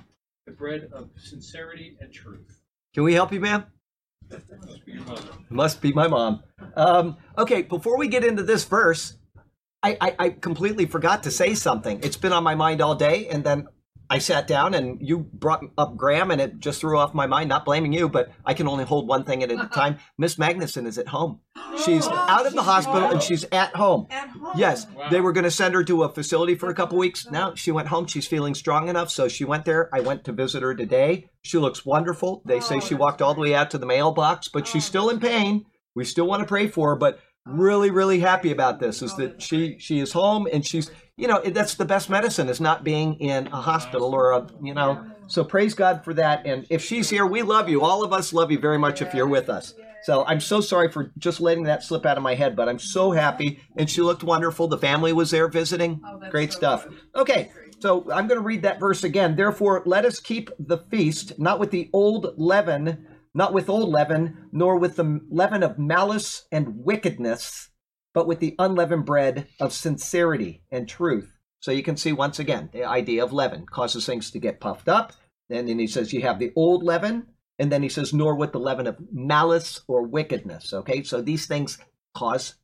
the 0.48 0.52
bread 0.52 0.90
of 0.92 1.12
sincerity 1.16 1.96
and 2.02 2.12
truth. 2.12 2.64
Can 2.96 3.04
we 3.04 3.14
help 3.14 3.32
you, 3.32 3.40
ma'am? 3.40 3.64
Must 5.50 5.82
be. 5.82 5.94
My 5.94 6.08
mom. 6.08 6.44
Um, 6.76 7.18
okay, 7.38 7.62
before 7.62 7.98
we 7.98 8.08
get 8.08 8.24
into 8.24 8.44
this 8.44 8.66
verse, 8.66 9.18
I, 9.84 9.98
I, 10.02 10.16
I 10.20 10.30
completely 10.30 10.86
forgot 10.86 11.24
to 11.24 11.32
say 11.32 11.54
something. 11.56 12.00
It's 12.04 12.18
been 12.18 12.34
on 12.34 12.44
my 12.44 12.56
mind 12.56 12.82
all 12.82 12.96
day, 12.96 13.28
and 13.28 13.44
then 13.44 13.68
I 14.10 14.20
sat 14.20 14.48
down 14.48 14.74
and 14.74 15.06
you 15.06 15.20
brought 15.20 15.64
up 15.78 15.98
Graham 15.98 16.32
and 16.32 16.40
it 16.40 16.60
just 16.60 16.80
threw 16.80 16.98
off 16.98 17.14
my 17.14 17.28
mind, 17.28 17.50
not 17.50 17.66
blaming 17.66 17.92
you, 17.92 18.08
but 18.08 18.32
I 18.46 18.54
can 18.54 18.68
only 18.68 18.86
hold 18.86 19.08
one 19.08 19.24
thing 19.26 19.44
at 19.44 19.52
a 19.52 19.68
time. 19.74 19.98
Miss 20.18 20.36
Magnuson 20.36 20.88
is 20.88 20.98
at 20.98 21.10
home. 21.10 21.42
She's 21.84 22.08
out 22.12 22.46
of 22.46 22.54
the 22.54 22.64
hospital 22.64 23.10
and 23.10 23.22
she's 23.22 23.46
at 23.52 23.76
home. 23.76 24.08
At 24.10 24.30
home. 24.30 24.54
Yes, 24.58 24.88
wow. 24.88 25.10
they 25.10 25.20
were 25.20 25.34
going 25.34 25.44
to 25.44 25.52
send 25.52 25.74
her 25.76 25.84
to 25.84 26.04
a 26.04 26.10
facility 26.10 26.56
for 26.56 26.70
a 26.70 26.74
couple 26.74 26.98
weeks. 26.98 27.28
Now 27.38 27.54
she 27.56 27.72
went 27.72 27.90
home. 27.90 28.08
She's 28.08 28.26
feeling 28.26 28.56
strong 28.56 28.88
enough. 28.88 29.12
So 29.12 29.28
she 29.28 29.44
went 29.44 29.66
there. 29.66 29.94
I 29.94 30.00
went 30.00 30.24
to 30.24 30.32
visit 30.32 30.64
her 30.64 30.74
today. 30.74 31.30
She 31.42 31.58
looks 31.58 31.86
wonderful. 31.86 32.42
They 32.46 32.62
say 32.62 32.80
she 32.80 32.96
oh, 32.96 32.98
walked 32.98 33.22
all 33.22 33.34
the 33.34 33.42
way 33.42 33.54
out 33.54 33.70
to 33.72 33.78
the 33.78 33.86
mailbox, 33.86 34.48
but 34.48 34.66
she's 34.66 34.86
oh. 34.86 34.88
still 34.88 35.10
in 35.10 35.20
pain. 35.20 35.66
We 35.94 36.04
still 36.06 36.26
want 36.26 36.42
to 36.42 36.48
pray 36.48 36.68
for 36.68 36.90
her, 36.90 36.96
but 36.96 37.20
really, 37.46 37.92
really 37.92 38.20
happy 38.20 38.52
about 38.52 38.80
this. 38.80 39.02
Is 39.02 39.14
oh, 39.14 39.18
that 39.18 39.42
she 39.42 39.78
she 39.78 40.00
is 40.00 40.14
home 40.14 40.48
and 40.52 40.66
she's 40.66 40.90
you 41.18 41.28
know 41.28 41.42
that's 41.42 41.76
the 41.76 41.86
best 41.86 42.10
medicine 42.10 42.48
is 42.48 42.62
not 42.62 42.84
being 42.84 43.16
in 43.16 43.48
a 43.48 43.62
hospital 43.62 44.14
or 44.14 44.32
a 44.32 44.48
you 44.62 44.74
know. 44.74 45.06
So 45.28 45.44
praise 45.44 45.74
God 45.74 46.06
for 46.06 46.14
that. 46.14 46.46
And 46.46 46.66
if 46.70 46.84
she's 46.84 47.10
here, 47.10 47.26
we 47.26 47.42
love 47.42 47.68
you. 47.68 47.82
All 47.82 48.04
of 48.04 48.14
us 48.14 48.32
love 48.32 48.50
you 48.50 48.60
very 48.60 48.78
much 48.78 49.02
if 49.02 49.14
you're 49.14 49.28
with 49.28 49.50
us. 49.50 49.74
So 50.04 50.24
I'm 50.26 50.40
so 50.40 50.62
sorry 50.62 50.90
for 50.90 51.12
just 51.18 51.42
letting 51.42 51.64
that 51.64 51.84
slip 51.84 52.06
out 52.06 52.16
of 52.16 52.24
my 52.24 52.36
head, 52.36 52.56
but 52.56 52.70
I'm 52.70 52.80
so 52.80 53.12
happy. 53.12 53.60
And 53.76 53.90
she 53.90 54.02
looked 54.02 54.24
wonderful. 54.24 54.70
The 54.70 54.78
family 54.78 55.12
was 55.12 55.32
there 55.32 55.50
visiting. 55.50 56.02
Oh, 56.06 56.30
Great 56.30 56.54
stuff. 56.54 56.88
Okay, 57.14 57.52
so 57.80 58.10
I'm 58.12 58.28
going 58.28 58.40
to 58.40 58.46
read 58.46 58.62
that 58.62 58.80
verse 58.80 59.04
again. 59.04 59.36
Therefore, 59.36 59.84
let 59.86 60.06
us 60.06 60.20
keep 60.20 60.50
the 60.60 60.78
feast 60.78 61.38
not 61.40 61.60
with 61.60 61.72
the 61.72 61.90
old 61.92 62.36
leaven, 62.38 63.06
not 63.34 63.54
with 63.54 63.70
old 63.70 63.90
leaven, 63.90 64.48
nor 64.54 64.78
with 64.78 64.96
the 64.96 65.20
leaven 65.30 65.62
of 65.62 65.78
malice 65.78 66.46
and 66.52 66.86
wickedness, 66.86 67.70
but 68.18 68.26
with 68.26 68.40
the 68.40 68.56
unleavened 68.58 69.06
bread 69.06 69.46
of 69.60 69.72
sincerity 69.72 70.64
and 70.72 70.90
truth. 70.90 71.32
So 71.60 71.72
you 71.72 71.84
can 71.84 71.98
see 71.98 72.12
once 72.12 72.40
again 72.40 72.68
the 72.74 72.84
idea 72.84 73.24
of 73.24 73.32
leaven 73.32 73.68
causes 73.68 74.08
things 74.08 74.32
to 74.32 74.40
get 74.40 74.60
puffed 74.60 74.90
up. 74.90 75.14
And 75.52 75.70
then 75.70 75.78
he 75.78 75.86
says 75.86 76.12
you 76.12 76.24
have 76.24 76.40
the 76.40 76.52
old 76.56 76.82
leaven, 76.82 77.28
and 77.60 77.72
then 77.72 77.84
he 77.84 77.90
says, 77.90 78.16
nor 78.16 78.34
with 78.34 78.54
the 78.54 78.60
leaven 78.60 78.88
of 78.88 78.98
malice 79.12 79.82
or 79.88 80.02
wickedness. 80.02 80.74
Okay, 80.74 81.04
so 81.04 81.22
these 81.22 81.46
things 81.46 81.78
cause 82.16 82.56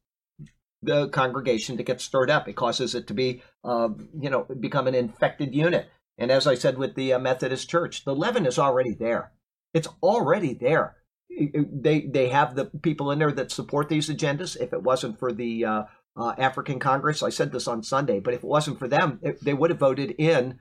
the 0.82 1.10
congregation 1.10 1.78
to 1.78 1.84
get 1.84 2.02
stirred 2.02 2.32
up. 2.32 2.48
It 2.48 2.56
causes 2.56 2.96
it 2.96 3.06
to 3.06 3.14
be, 3.14 3.44
uh, 3.64 3.90
you 4.20 4.32
know, 4.32 4.48
become 4.60 4.88
an 4.88 4.96
infected 4.96 5.54
unit. 5.54 5.88
And 6.18 6.32
as 6.32 6.48
I 6.48 6.56
said 6.56 6.80
with 6.80 6.96
the 6.96 7.14
uh, 7.14 7.20
Methodist 7.20 7.70
Church, 7.70 8.06
the 8.06 8.16
leaven 8.16 8.48
is 8.48 8.58
already 8.58 8.96
there. 8.96 9.34
It's 9.72 9.90
already 10.02 10.56
there. 10.56 10.96
They 11.38 12.02
they 12.02 12.30
have 12.30 12.56
the 12.56 12.66
people 12.66 13.12
in 13.12 13.20
there 13.20 13.32
that 13.32 13.52
support 13.52 13.90
these 13.90 14.10
agendas. 14.10 14.60
If 14.60 14.74
it 14.74 14.84
wasn't 14.84 15.20
for 15.20 15.32
the 15.32 15.66
uh, 15.66 15.84
uh, 16.16 16.34
African 16.38 16.80
Congress, 16.80 17.24
I 17.24 17.30
said 17.30 17.52
this 17.52 17.68
on 17.68 17.84
Sunday, 17.84 18.20
but 18.20 18.34
if 18.34 18.44
it 18.44 18.48
wasn't 18.48 18.80
for 18.80 18.88
them, 18.88 19.20
it, 19.22 19.44
they 19.44 19.54
would 19.54 19.70
have 19.70 19.80
voted 19.80 20.12
in, 20.18 20.60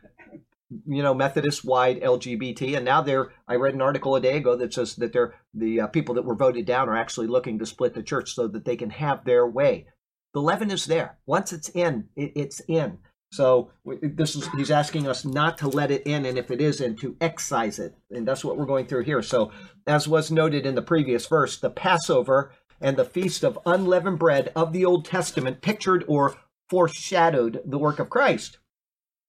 you 0.87 1.02
know, 1.02 1.14
Methodist 1.14 1.64
wide 1.64 2.00
LGBT. 2.00 2.76
And 2.76 2.85
now 2.85 3.02
they're. 3.02 3.33
I 3.47 3.57
read 3.57 3.75
an 3.75 3.83
article 3.83 4.17
a 4.17 4.21
day 4.21 4.37
ago 4.37 4.57
that 4.57 4.75
says 4.75 4.97
that 4.97 5.12
they're 5.12 5.35
the 5.52 5.83
uh, 5.83 5.87
people 5.88 6.14
that 6.14 6.25
were 6.25 6.35
voted 6.35 6.67
down 6.67 6.88
are 6.88 6.97
actually 6.97 7.26
looking 7.26 7.59
to 7.59 7.67
split 7.67 7.95
the 7.95 8.02
church 8.02 8.35
so 8.35 8.49
that 8.49 8.64
they 8.64 8.76
can 8.76 8.91
have 8.91 9.25
their 9.25 9.47
way 9.47 9.87
the 10.33 10.41
leaven 10.41 10.71
is 10.71 10.87
there. 10.87 11.19
Once 11.26 11.52
it's 11.52 11.69
in, 11.71 12.09
it, 12.17 12.33
it's 12.35 12.61
in. 12.67 12.99
So 13.33 13.71
this 13.85 14.37
is 14.37 14.47
he's 14.49 14.71
asking 14.71 15.09
us 15.09 15.25
not 15.25 15.57
to 15.59 15.69
let 15.69 15.91
it 15.91 16.03
in, 16.03 16.27
and 16.27 16.37
if 16.37 16.51
it 16.51 16.61
is 16.61 16.83
in, 16.83 16.97
to 16.97 17.17
excise 17.19 17.79
it, 17.79 17.95
and 18.11 18.29
that's 18.29 18.45
what 18.45 18.59
we're 18.59 18.67
going 18.67 18.87
through 18.87 19.05
here. 19.05 19.23
So, 19.23 19.51
as 19.87 20.07
was 20.07 20.31
noted 20.31 20.67
in 20.67 20.75
the 20.75 20.83
previous 20.83 21.27
verse, 21.27 21.59
the 21.59 21.71
Passover 21.71 22.53
and 22.79 22.97
the 22.97 23.07
feast 23.07 23.43
of 23.43 23.59
unleavened 23.65 24.19
bread 24.19 24.53
of 24.55 24.75
the 24.75 24.85
Old 24.85 25.07
Testament 25.07 25.62
pictured 25.62 26.05
or 26.07 26.37
foreshadowed 26.69 27.62
the 27.65 27.79
work 27.79 27.99
of 27.99 28.11
Christ. 28.11 28.59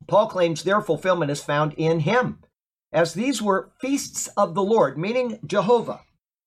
Paul 0.06 0.28
claims 0.28 0.64
their 0.64 0.82
fulfillment 0.82 1.32
is 1.32 1.42
found 1.42 1.74
in 1.74 2.02
him, 2.02 2.40
as 2.92 3.14
these 3.14 3.42
were 3.42 3.72
feasts 3.80 4.28
of 4.36 4.54
the 4.54 4.64
Lord, 4.64 4.98
meaning 4.98 5.40
Jehovah. 5.46 6.02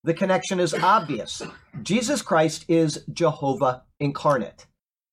The 0.05 0.13
connection 0.15 0.61
is 0.61 0.75
obvious. 0.75 1.41
Jesus 1.83 2.21
Christ 2.21 2.67
is 2.69 3.03
Jehovah 3.11 3.85
incarnate. 3.99 4.67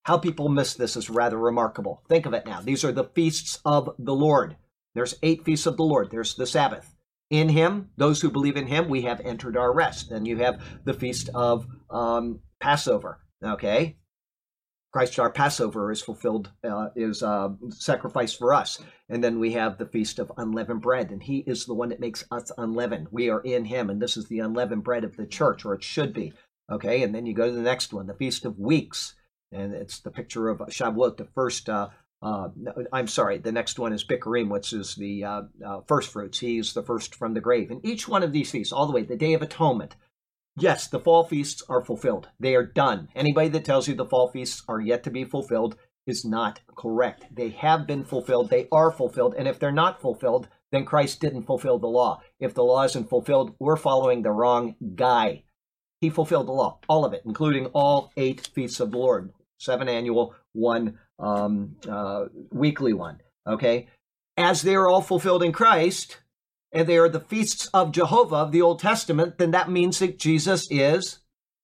How 0.04 0.18
people 0.18 0.50
miss 0.50 0.74
this 0.74 0.96
is 0.96 1.10
rather 1.10 1.38
remarkable. 1.38 2.04
Think 2.10 2.26
of 2.26 2.34
it 2.34 2.46
now. 2.46 2.62
These 2.62 2.84
are 2.84 2.92
the 2.92 3.06
feasts 3.06 3.60
of 3.66 3.96
the 3.98 4.14
Lord. 4.14 4.58
There's 4.96 5.16
eight 5.24 5.44
feasts 5.46 5.66
of 5.66 5.78
the 5.78 5.84
Lord. 5.84 6.12
There's 6.12 6.36
the 6.36 6.46
Sabbath. 6.46 6.94
In 7.30 7.50
Him, 7.50 7.90
those 7.98 8.22
who 8.22 8.30
believe 8.30 8.58
in 8.58 8.68
Him, 8.68 8.90
we 8.90 9.04
have 9.04 9.22
entered 9.22 9.58
our 9.58 9.74
rest. 9.74 10.10
Then 10.10 10.26
you 10.26 10.38
have 10.38 10.62
the 10.84 10.94
feast 10.94 11.30
of 11.34 11.66
um, 11.90 12.42
Passover. 12.60 13.20
Okay, 13.44 13.98
Christ 14.94 15.20
our 15.20 15.32
Passover 15.32 15.92
is 15.92 16.04
fulfilled, 16.04 16.52
uh, 16.64 16.90
is 16.96 17.24
uh, 17.24 17.50
sacrificed 17.70 18.38
for 18.38 18.54
us. 18.54 18.80
And 19.10 19.24
then 19.24 19.40
we 19.40 19.54
have 19.54 19.80
the 19.80 19.88
Feast 19.88 20.20
of 20.20 20.32
Unleavened 20.38 20.82
Bread, 20.82 21.10
and 21.10 21.24
He 21.24 21.40
is 21.40 21.66
the 21.66 21.74
one 21.74 21.90
that 21.90 22.00
makes 22.00 22.24
us 22.30 22.52
unleavened. 22.60 23.08
We 23.10 23.30
are 23.30 23.42
in 23.42 23.66
Him, 23.66 23.90
and 23.90 24.00
this 24.00 24.16
is 24.16 24.28
the 24.28 24.40
unleavened 24.40 24.84
bread 24.84 25.04
of 25.04 25.18
the 25.18 25.26
church, 25.26 25.66
or 25.66 25.74
it 25.74 25.84
should 25.84 26.14
be. 26.14 26.34
Okay, 26.72 27.02
and 27.02 27.14
then 27.14 27.26
you 27.26 27.34
go 27.34 27.48
to 27.48 27.56
the 27.56 27.62
next 27.62 27.92
one, 27.92 28.06
the 28.06 28.14
Feast 28.14 28.46
of 28.46 28.60
Weeks, 28.60 29.16
and 29.54 29.74
it's 29.74 30.00
the 30.00 30.12
picture 30.12 30.50
of 30.50 30.60
Shavuot, 30.60 31.18
the 31.18 31.28
first. 31.36 31.70
Uh, 31.70 31.90
uh, 32.22 32.48
I'm 32.94 33.08
sorry, 33.08 33.38
the 33.38 33.52
next 33.52 33.78
one 33.78 33.92
is 33.92 34.06
Bikurim, 34.06 34.50
which 34.50 34.72
is 34.72 34.96
the 34.96 35.26
uh, 35.26 35.42
uh, 35.66 35.82
first 35.88 36.10
fruits. 36.10 36.40
He's 36.40 36.74
the 36.74 36.82
first 36.82 37.16
from 37.16 37.34
the 37.34 37.42
grave. 37.42 37.70
And 37.70 37.86
each 37.86 38.08
one 38.08 38.24
of 38.24 38.32
these 38.32 38.50
feasts, 38.50 38.72
all 38.72 38.86
the 38.86 38.94
way, 38.94 39.04
the 39.04 39.18
Day 39.18 39.34
of 39.34 39.42
Atonement, 39.42 39.98
Yes, 40.56 40.88
the 40.88 41.00
fall 41.00 41.24
feasts 41.24 41.64
are 41.68 41.84
fulfilled. 41.84 42.30
They 42.40 42.56
are 42.56 42.66
done. 42.66 43.10
Anybody 43.16 43.50
that 43.50 43.66
tells 43.66 43.88
you 43.88 43.96
the 43.96 44.06
fall 44.06 44.30
feasts 44.30 44.64
are 44.68 44.80
yet 44.80 45.04
to 45.04 45.10
be 45.10 45.26
fulfilled 45.26 45.76
is 46.06 46.24
not 46.24 46.62
correct. 46.76 47.26
They 47.32 47.50
have 47.50 47.88
been 47.88 48.04
fulfilled. 48.04 48.50
They 48.50 48.68
are 48.72 48.92
fulfilled. 48.92 49.34
And 49.36 49.48
if 49.48 49.58
they're 49.58 49.72
not 49.72 50.00
fulfilled, 50.00 50.48
then 50.72 50.86
Christ 50.86 51.20
didn't 51.20 51.44
fulfill 51.44 51.80
the 51.80 51.88
law. 51.88 52.22
If 52.40 52.54
the 52.54 52.64
law 52.64 52.84
isn't 52.84 53.10
fulfilled, 53.10 53.56
we're 53.58 53.78
following 53.78 54.22
the 54.22 54.32
wrong 54.32 54.76
guy. 54.96 55.44
He 56.02 56.10
fulfilled 56.10 56.48
the 56.48 56.54
law, 56.54 56.80
all 56.88 57.06
of 57.06 57.14
it, 57.14 57.24
including 57.26 57.68
all 57.68 58.12
eight 58.16 58.50
feasts 58.54 58.80
of 58.80 58.92
the 58.92 58.98
Lord 58.98 59.32
seven 59.64 59.90
annual, 59.90 60.36
one 60.54 61.00
um, 61.20 61.76
uh, 61.90 62.26
weekly 62.52 62.94
one. 62.94 63.22
Okay? 63.48 63.88
As 64.38 64.62
they 64.62 64.76
are 64.76 64.88
all 64.88 65.02
fulfilled 65.02 65.44
in 65.44 65.52
Christ, 65.52 66.18
and 66.72 66.88
they 66.88 66.98
are 66.98 67.10
the 67.10 67.20
feasts 67.20 67.68
of 67.74 67.92
Jehovah 67.92 68.38
of 68.38 68.52
the 68.52 68.62
Old 68.62 68.80
Testament, 68.80 69.38
then 69.38 69.52
that 69.52 69.70
means 69.70 70.00
that 70.00 70.18
Jesus 70.18 70.68
is 70.72 71.20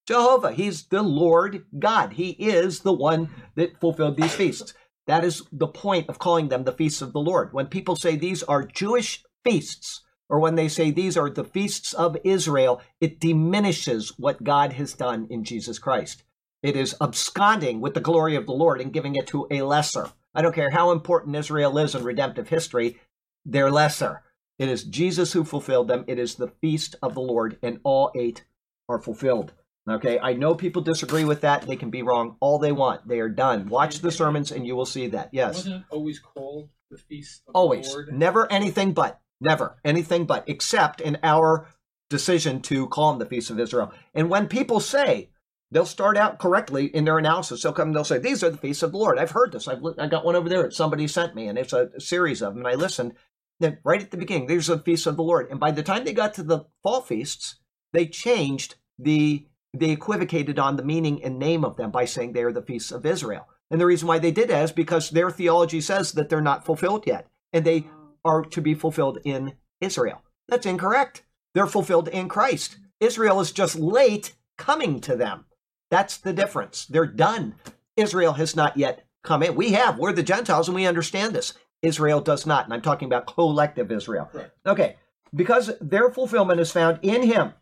Jehovah. 0.08 0.52
He's 0.52 0.84
the 0.84 1.02
Lord 1.02 1.66
God. 1.78 2.14
He 2.14 2.32
is 2.32 2.82
the 2.82 2.94
one 2.94 3.30
that 3.56 3.80
fulfilled 3.80 4.18
these 4.18 4.36
feasts. 4.36 4.74
That 5.08 5.24
is 5.24 5.44
the 5.52 5.68
point 5.68 6.08
of 6.10 6.20
calling 6.20 6.50
them 6.50 6.64
the 6.64 6.72
feasts 6.72 7.02
of 7.02 7.14
the 7.14 7.20
Lord. 7.20 7.52
When 7.52 7.66
people 7.66 7.96
say 7.96 8.16
these 8.16 8.44
are 8.44 8.64
Jewish 8.64 9.24
feasts, 9.44 10.02
or 10.30 10.40
when 10.40 10.54
they 10.54 10.68
say 10.68 10.92
these 10.92 11.18
are 11.18 11.30
the 11.30 11.44
feasts 11.44 11.94
of 11.94 12.16
Israel, 12.24 12.82
it 13.02 13.20
diminishes 13.20 14.14
what 14.20 14.44
God 14.44 14.74
has 14.74 14.94
done 14.94 15.26
in 15.32 15.44
Jesus 15.44 15.80
Christ. 15.80 16.24
It 16.62 16.76
is 16.76 16.96
absconding 17.02 17.80
with 17.80 17.94
the 17.94 18.02
glory 18.02 18.36
of 18.36 18.46
the 18.46 18.52
Lord 18.54 18.82
and 18.82 18.94
giving 18.94 19.16
it 19.16 19.28
to 19.28 19.48
a 19.50 19.62
lesser. 19.62 20.10
I 20.34 20.42
don't 20.42 20.56
care 20.56 20.70
how 20.72 20.92
important 20.92 21.36
Israel 21.36 21.78
is 21.78 21.96
in 21.96 22.04
redemptive 22.04 22.50
history, 22.50 23.00
they're 23.46 23.72
lesser. 23.72 24.24
It 24.58 24.68
is 24.68 24.84
Jesus 24.84 25.32
who 25.34 25.46
fulfilled 25.46 25.88
them. 25.88 26.04
It 26.08 26.20
is 26.20 26.36
the 26.36 26.52
feast 26.62 26.96
of 27.02 27.14
the 27.14 27.22
Lord, 27.22 27.58
and 27.64 27.80
all 27.84 28.12
eight 28.14 28.44
are 28.90 29.00
fulfilled. 29.00 29.54
Okay, 29.90 30.20
I 30.20 30.34
know 30.34 30.54
people 30.54 30.82
disagree 30.82 31.24
with 31.24 31.42
that. 31.42 31.64
They 31.66 31.78
can 31.78 31.90
be 31.90 32.04
wrong 32.04 32.36
all 32.42 32.60
they 32.60 32.74
want. 32.74 33.08
They 33.08 33.22
are 33.22 33.30
done. 33.30 33.70
Watch 33.70 34.00
the 34.00 34.12
sermons, 34.12 34.52
and 34.52 34.68
you 34.68 34.76
will 34.76 34.86
see 34.86 35.08
that. 35.08 35.30
Yes, 35.32 35.56
Wasn't 35.56 35.86
always 35.90 36.20
called 36.20 36.70
the 36.92 36.98
feast 36.98 37.42
of 37.48 37.56
always, 37.56 37.88
the 37.88 37.94
Lord? 37.94 38.14
never 38.14 38.52
anything 38.52 38.92
but, 38.92 39.22
never 39.40 39.78
anything 39.86 40.26
but, 40.26 40.44
except 40.48 41.00
in 41.00 41.18
our 41.24 41.68
decision 42.10 42.62
to 42.64 42.88
call 42.88 43.12
them 43.12 43.20
the 43.20 43.26
feast 43.26 43.50
of 43.50 43.60
Israel. 43.60 43.94
And 44.14 44.30
when 44.30 44.48
people 44.48 44.82
say, 44.82 45.30
they'll 45.72 45.86
start 45.86 46.18
out 46.18 46.40
correctly 46.40 46.86
in 46.86 47.06
their 47.06 47.18
analysis. 47.18 47.62
They'll 47.62 47.74
come 47.74 47.94
they'll 47.94 48.04
say, 48.04 48.18
These 48.18 48.44
are 48.44 48.50
the 48.50 48.58
feasts 48.58 48.84
of 48.84 48.92
the 48.92 48.98
Lord. 48.98 49.20
I've 49.20 49.32
heard 49.32 49.52
this. 49.52 49.68
I've 49.68 49.84
I 49.98 50.08
got 50.08 50.26
one 50.26 50.36
over 50.36 50.50
there 50.50 50.64
that 50.64 50.74
somebody 50.74 51.08
sent 51.08 51.36
me, 51.36 51.48
and 51.48 51.58
it's 51.58 51.74
a, 51.74 51.90
series 52.00 52.42
of 52.42 52.54
them. 52.54 52.66
And 52.66 52.68
I 52.68 52.76
listened. 52.76 53.14
Then, 53.62 53.78
right 53.84 54.02
at 54.02 54.12
the 54.12 54.18
beginning, 54.18 54.48
these 54.48 54.70
are 54.70 54.78
the 54.78 54.84
feasts 54.84 55.06
of 55.06 55.18
the 55.18 55.24
Lord. 55.24 55.50
And 55.52 55.60
by 55.60 55.72
the 55.72 55.84
time 55.84 56.06
they 56.06 56.14
got 56.14 56.34
to 56.36 56.44
the 56.44 56.66
fall 56.82 57.02
feasts, 57.02 57.56
they 57.92 58.06
changed 58.06 58.76
the, 58.98 59.48
they 59.74 59.90
equivocated 59.90 60.58
on 60.58 60.78
the 60.78 60.84
meaning 60.84 61.22
and 61.24 61.38
name 61.38 61.66
of 61.66 61.76
them 61.76 61.92
by 61.92 62.06
saying 62.06 62.32
they 62.32 62.44
are 62.44 62.54
the 62.54 62.62
feasts 62.62 62.90
of 62.90 63.06
Israel. 63.06 63.50
And 63.70 63.82
the 63.82 63.86
reason 63.86 64.08
why 64.08 64.18
they 64.18 64.32
did 64.32 64.50
that 64.50 64.64
is 64.64 64.72
because 64.72 65.10
their 65.10 65.30
theology 65.30 65.82
says 65.82 66.14
that 66.14 66.30
they're 66.30 66.40
not 66.40 66.66
fulfilled 66.66 67.04
yet, 67.06 67.28
and 67.52 67.66
they 67.66 67.90
oh. 67.92 68.14
are 68.24 68.42
to 68.44 68.62
be 68.62 68.74
fulfilled 68.74 69.20
in 69.26 69.56
Israel. 69.82 70.24
That's 70.48 70.66
incorrect. 70.66 71.24
They're 71.54 71.68
fulfilled 71.68 72.08
in 72.08 72.30
Christ. 72.30 72.78
Israel 73.02 73.42
is 73.42 73.52
just 73.52 73.76
late 73.76 74.36
coming 74.58 75.02
to 75.02 75.18
them. 75.18 75.46
That's 75.90 76.18
the 76.18 76.34
difference. 76.34 76.86
They're 76.86 77.06
done. 77.06 77.56
Israel 77.96 78.34
has 78.34 78.56
not 78.56 78.78
yet 78.78 79.06
come 79.24 79.44
in. 79.44 79.56
We 79.56 79.72
have. 79.72 79.98
We're 79.98 80.14
the 80.14 80.24
Gentiles 80.24 80.68
and 80.68 80.76
we 80.76 80.86
understand 80.86 81.34
this. 81.34 81.54
Israel 81.82 82.22
does 82.22 82.46
not. 82.46 82.66
And 82.66 82.74
I'm 82.74 82.82
talking 82.82 83.08
about 83.08 83.28
collective 83.28 83.92
Israel. 83.92 84.30
Right. 84.34 84.52
Okay. 84.66 84.96
Because 85.34 85.72
their 85.80 86.10
fulfillment 86.10 86.60
is 86.60 86.72
found 86.72 87.00
in 87.02 87.24
Him. 87.24 87.54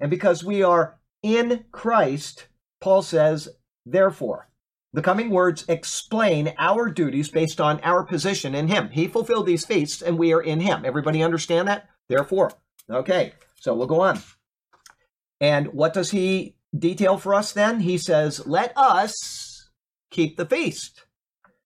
And 0.00 0.10
because 0.10 0.44
we 0.44 0.62
are 0.62 0.98
in 1.22 1.64
Christ, 1.72 2.48
Paul 2.80 3.02
says, 3.02 3.48
therefore. 3.84 4.48
The 4.92 5.02
coming 5.02 5.30
words 5.30 5.64
explain 5.68 6.54
our 6.58 6.88
duties 6.88 7.28
based 7.28 7.60
on 7.60 7.80
our 7.80 8.02
position 8.02 8.54
in 8.54 8.68
Him. 8.68 8.90
He 8.90 9.08
fulfilled 9.08 9.46
these 9.46 9.66
feasts 9.66 10.00
and 10.00 10.18
we 10.18 10.32
are 10.32 10.40
in 10.40 10.60
Him. 10.60 10.84
Everybody 10.84 11.22
understand 11.22 11.68
that? 11.68 11.88
Therefore. 12.08 12.52
Okay. 12.90 13.32
So 13.60 13.74
we'll 13.74 13.86
go 13.86 14.00
on. 14.00 14.20
And 15.40 15.68
what 15.68 15.92
does 15.92 16.10
he 16.10 16.55
detail 16.78 17.18
for 17.18 17.34
us 17.34 17.52
then? 17.52 17.80
He 17.80 17.98
says, 17.98 18.46
Let 18.46 18.72
us 18.76 19.70
keep 20.10 20.36
the 20.36 20.46
feast. 20.46 21.04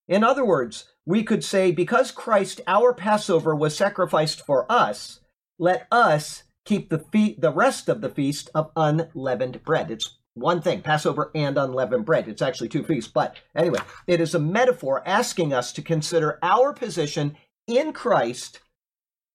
In 0.09 0.25
other 0.25 0.45
words, 0.45 0.87
we 1.07 1.23
could 1.23 1.45
say, 1.45 1.73
because 1.73 2.11
Christ, 2.11 2.61
our 2.67 2.93
Passover, 2.93 3.55
was 3.55 3.76
sacrificed 3.76 4.45
for 4.45 4.71
us, 4.71 5.21
let 5.59 5.87
us 5.90 6.45
keep 6.64 6.90
the 6.90 6.99
fe- 6.99 7.37
the 7.38 7.52
rest 7.52 7.88
of 7.88 8.00
the 8.00 8.09
feast 8.09 8.50
of 8.55 8.71
unleavened 8.76 9.62
bread. 9.64 9.90
It's 9.90 10.19
one 10.35 10.62
thing 10.62 10.83
Passover 10.83 11.31
and 11.35 11.59
unleavened 11.59 12.07
bread. 12.07 12.29
It's 12.29 12.43
actually 12.43 12.69
two 12.69 12.85
feasts. 12.85 13.11
But 13.11 13.37
anyway, 13.55 13.81
it 14.07 14.21
is 14.21 14.35
a 14.35 14.40
metaphor 14.40 15.02
asking 15.07 15.52
us 15.52 15.73
to 15.73 15.83
consider 15.83 16.38
our 16.43 16.73
position 16.73 17.37
in 17.67 17.93
Christ, 17.93 18.61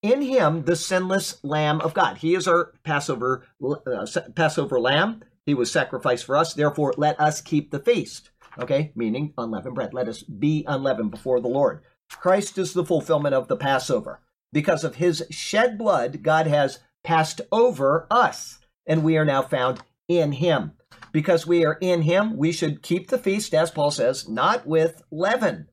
in 0.01 0.21
Him, 0.21 0.63
the 0.63 0.75
sinless 0.75 1.43
Lamb 1.43 1.81
of 1.81 1.93
God. 1.93 2.17
He 2.17 2.35
is 2.35 2.47
our 2.47 2.73
Passover, 2.83 3.45
uh, 3.63 4.05
Passover 4.35 4.79
lamb. 4.79 5.23
He 5.45 5.53
was 5.53 5.71
sacrificed 5.71 6.25
for 6.25 6.35
us. 6.35 6.53
Therefore, 6.53 6.93
let 6.97 7.19
us 7.19 7.41
keep 7.41 7.71
the 7.71 7.79
feast. 7.79 8.31
Okay, 8.57 8.91
meaning 8.95 9.33
unleavened 9.37 9.75
bread. 9.75 9.93
Let 9.93 10.07
us 10.07 10.23
be 10.23 10.63
unleavened 10.67 11.11
before 11.11 11.41
the 11.41 11.47
Lord. 11.47 11.81
Christ 12.09 12.57
is 12.57 12.73
the 12.73 12.85
fulfillment 12.85 13.35
of 13.35 13.47
the 13.47 13.57
Passover. 13.57 14.21
Because 14.53 14.83
of 14.83 14.95
his 14.95 15.25
shed 15.29 15.77
blood, 15.77 16.23
God 16.23 16.47
has 16.47 16.79
passed 17.03 17.41
over 17.51 18.07
us, 18.09 18.59
and 18.87 19.03
we 19.03 19.17
are 19.17 19.25
now 19.25 19.41
found 19.41 19.81
in 20.07 20.33
him. 20.33 20.71
Because 21.11 21.45
we 21.45 21.65
are 21.65 21.77
in 21.81 22.03
him, 22.03 22.37
we 22.37 22.51
should 22.51 22.81
keep 22.81 23.09
the 23.09 23.17
feast, 23.17 23.53
as 23.53 23.71
Paul 23.71 23.91
says, 23.91 24.29
not 24.29 24.65
with 24.65 25.03
leaven. 25.11 25.67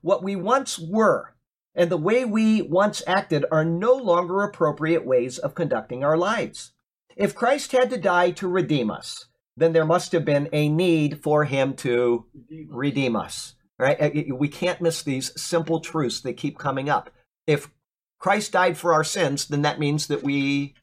What 0.00 0.22
we 0.22 0.36
once 0.36 0.78
were 0.78 1.34
and 1.74 1.90
the 1.90 1.96
way 1.96 2.24
we 2.24 2.62
once 2.62 3.02
acted 3.06 3.44
are 3.50 3.64
no 3.64 3.94
longer 3.94 4.42
appropriate 4.42 5.04
ways 5.04 5.38
of 5.38 5.54
conducting 5.54 6.04
our 6.04 6.16
lives. 6.16 6.72
If 7.16 7.34
Christ 7.34 7.72
had 7.72 7.90
to 7.90 7.98
die 7.98 8.30
to 8.32 8.48
redeem 8.48 8.90
us, 8.90 9.26
then 9.56 9.72
there 9.72 9.84
must 9.84 10.12
have 10.12 10.24
been 10.24 10.48
a 10.52 10.68
need 10.68 11.22
for 11.22 11.44
him 11.44 11.74
to 11.74 12.26
redeem 12.68 13.16
us. 13.16 13.54
Right? 13.78 14.00
Uh, 14.00 14.34
we 14.34 14.48
can't 14.48 14.80
miss 14.80 15.02
these 15.02 15.32
simple 15.40 15.80
truths 15.80 16.20
that 16.20 16.36
keep 16.36 16.58
coming 16.58 16.88
up. 16.88 17.10
If 17.46 17.70
Christ 18.18 18.52
died 18.52 18.78
for 18.78 18.92
our 18.92 19.04
sins, 19.04 19.46
then 19.46 19.62
that 19.62 19.80
means 19.80 20.06
that 20.06 20.22
we 20.22 20.74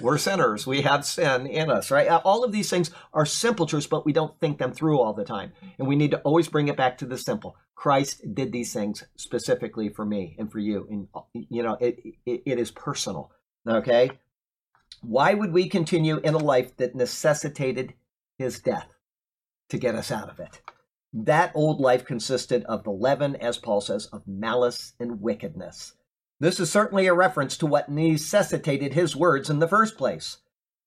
we're 0.00 0.18
sinners. 0.18 0.66
We 0.66 0.82
have 0.82 1.06
sin 1.06 1.46
in 1.46 1.70
us, 1.70 1.90
right? 1.90 2.08
Uh, 2.08 2.20
all 2.24 2.44
of 2.44 2.52
these 2.52 2.68
things 2.68 2.90
are 3.12 3.24
simple 3.24 3.66
truths, 3.66 3.86
but 3.86 4.04
we 4.04 4.12
don't 4.12 4.38
think 4.40 4.58
them 4.58 4.72
through 4.72 5.00
all 5.00 5.14
the 5.14 5.24
time. 5.24 5.52
And 5.78 5.88
we 5.88 5.96
need 5.96 6.10
to 6.10 6.20
always 6.20 6.48
bring 6.48 6.68
it 6.68 6.76
back 6.76 6.98
to 6.98 7.06
the 7.06 7.16
simple. 7.16 7.56
Christ 7.74 8.34
did 8.34 8.52
these 8.52 8.72
things 8.72 9.04
specifically 9.16 9.88
for 9.88 10.04
me 10.04 10.36
and 10.38 10.50
for 10.50 10.58
you. 10.58 10.86
And, 10.90 11.08
you 11.50 11.62
know, 11.62 11.76
it, 11.80 11.98
it, 12.26 12.42
it 12.44 12.58
is 12.58 12.70
personal, 12.70 13.32
okay? 13.66 14.10
Why 15.06 15.34
would 15.34 15.52
we 15.52 15.68
continue 15.68 16.16
in 16.18 16.32
a 16.32 16.38
life 16.38 16.76
that 16.78 16.94
necessitated 16.94 17.92
his 18.38 18.58
death 18.58 18.88
to 19.68 19.76
get 19.76 19.94
us 19.94 20.10
out 20.10 20.30
of 20.30 20.40
it? 20.40 20.62
That 21.12 21.52
old 21.54 21.78
life 21.78 22.06
consisted 22.06 22.64
of 22.64 22.84
the 22.84 22.90
leaven, 22.90 23.36
as 23.36 23.58
Paul 23.58 23.82
says, 23.82 24.06
of 24.06 24.26
malice 24.26 24.94
and 24.98 25.20
wickedness. 25.20 25.92
This 26.40 26.58
is 26.58 26.70
certainly 26.70 27.06
a 27.06 27.12
reference 27.12 27.58
to 27.58 27.66
what 27.66 27.90
necessitated 27.90 28.94
his 28.94 29.14
words 29.14 29.50
in 29.50 29.58
the 29.58 29.68
first 29.68 29.98
place. 29.98 30.38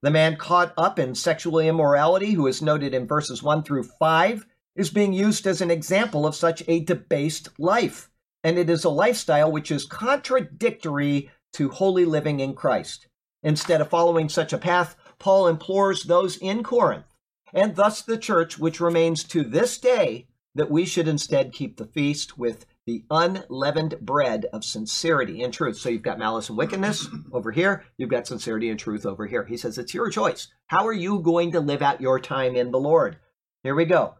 The 0.02 0.10
man 0.10 0.36
caught 0.36 0.74
up 0.78 0.98
in 0.98 1.14
sexual 1.14 1.60
immorality, 1.60 2.32
who 2.32 2.48
is 2.48 2.60
noted 2.62 2.96
in 2.96 3.08
verses 3.08 3.44
1 3.44 3.64
through 3.64 3.84
5, 3.84 4.48
is 4.76 4.90
being 4.90 5.14
used 5.14 5.46
as 5.46 5.62
an 5.62 5.70
example 5.70 6.26
of 6.26 6.36
such 6.36 6.64
a 6.68 6.84
debased 6.84 7.50
life. 7.60 8.10
And 8.44 8.58
it 8.58 8.70
is 8.70 8.84
a 8.84 8.90
lifestyle 8.90 9.52
which 9.52 9.70
is 9.70 9.86
contradictory 9.86 11.30
to 11.54 11.70
holy 11.70 12.06
living 12.06 12.40
in 12.40 12.56
Christ. 12.56 13.08
Instead 13.44 13.82
of 13.82 13.89
following 13.89 14.29
such 14.29 14.51
a 14.53 14.58
path, 14.58 14.96
Paul 15.20 15.48
implores 15.48 16.03
those 16.03 16.38
in 16.38 16.63
Corinth, 16.63 17.06
and 17.53 17.75
thus 17.75 18.01
the 18.01 18.17
church, 18.17 18.58
which 18.58 18.79
remains 18.79 19.24
to 19.25 19.44
this 19.44 19.77
day, 19.77 20.27
that 20.56 20.72
we 20.72 20.86
should 20.86 21.08
instead 21.08 21.53
keep 21.53 21.77
the 21.77 21.86
feast 21.86 22.38
with 22.38 22.65
the 22.88 23.03
unleavened 23.12 24.00
bread 24.01 24.48
of 24.51 24.63
sincerity 24.63 25.44
and 25.44 25.53
truth. 25.53 25.77
So 25.77 25.89
you've 25.89 26.01
got 26.01 26.17
malice 26.17 26.50
and 26.50 26.58
wickedness 26.58 27.08
over 27.32 27.51
here, 27.51 27.84
you've 27.98 28.10
got 28.10 28.25
sincerity 28.25 28.70
and 28.70 28.79
truth 28.79 29.06
over 29.06 29.27
here. 29.27 29.46
He 29.46 29.58
says 29.58 29.77
it's 29.77 29.94
your 29.94 30.10
choice. 30.10 30.48
How 30.67 30.88
are 30.88 30.94
you 30.94 31.20
going 31.20 31.51
to 31.51 31.60
live 31.60 31.82
out 31.82 32.01
your 32.01 32.20
time 32.20 32.56
in 32.56 32.72
the 32.72 32.79
Lord? 32.79 33.17
Here 33.63 33.75
we 33.75 33.86
go. 33.86 34.15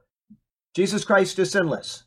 Jesus 0.75 1.03
Christ 1.03 1.39
is 1.39 1.51
sinless. 1.51 2.03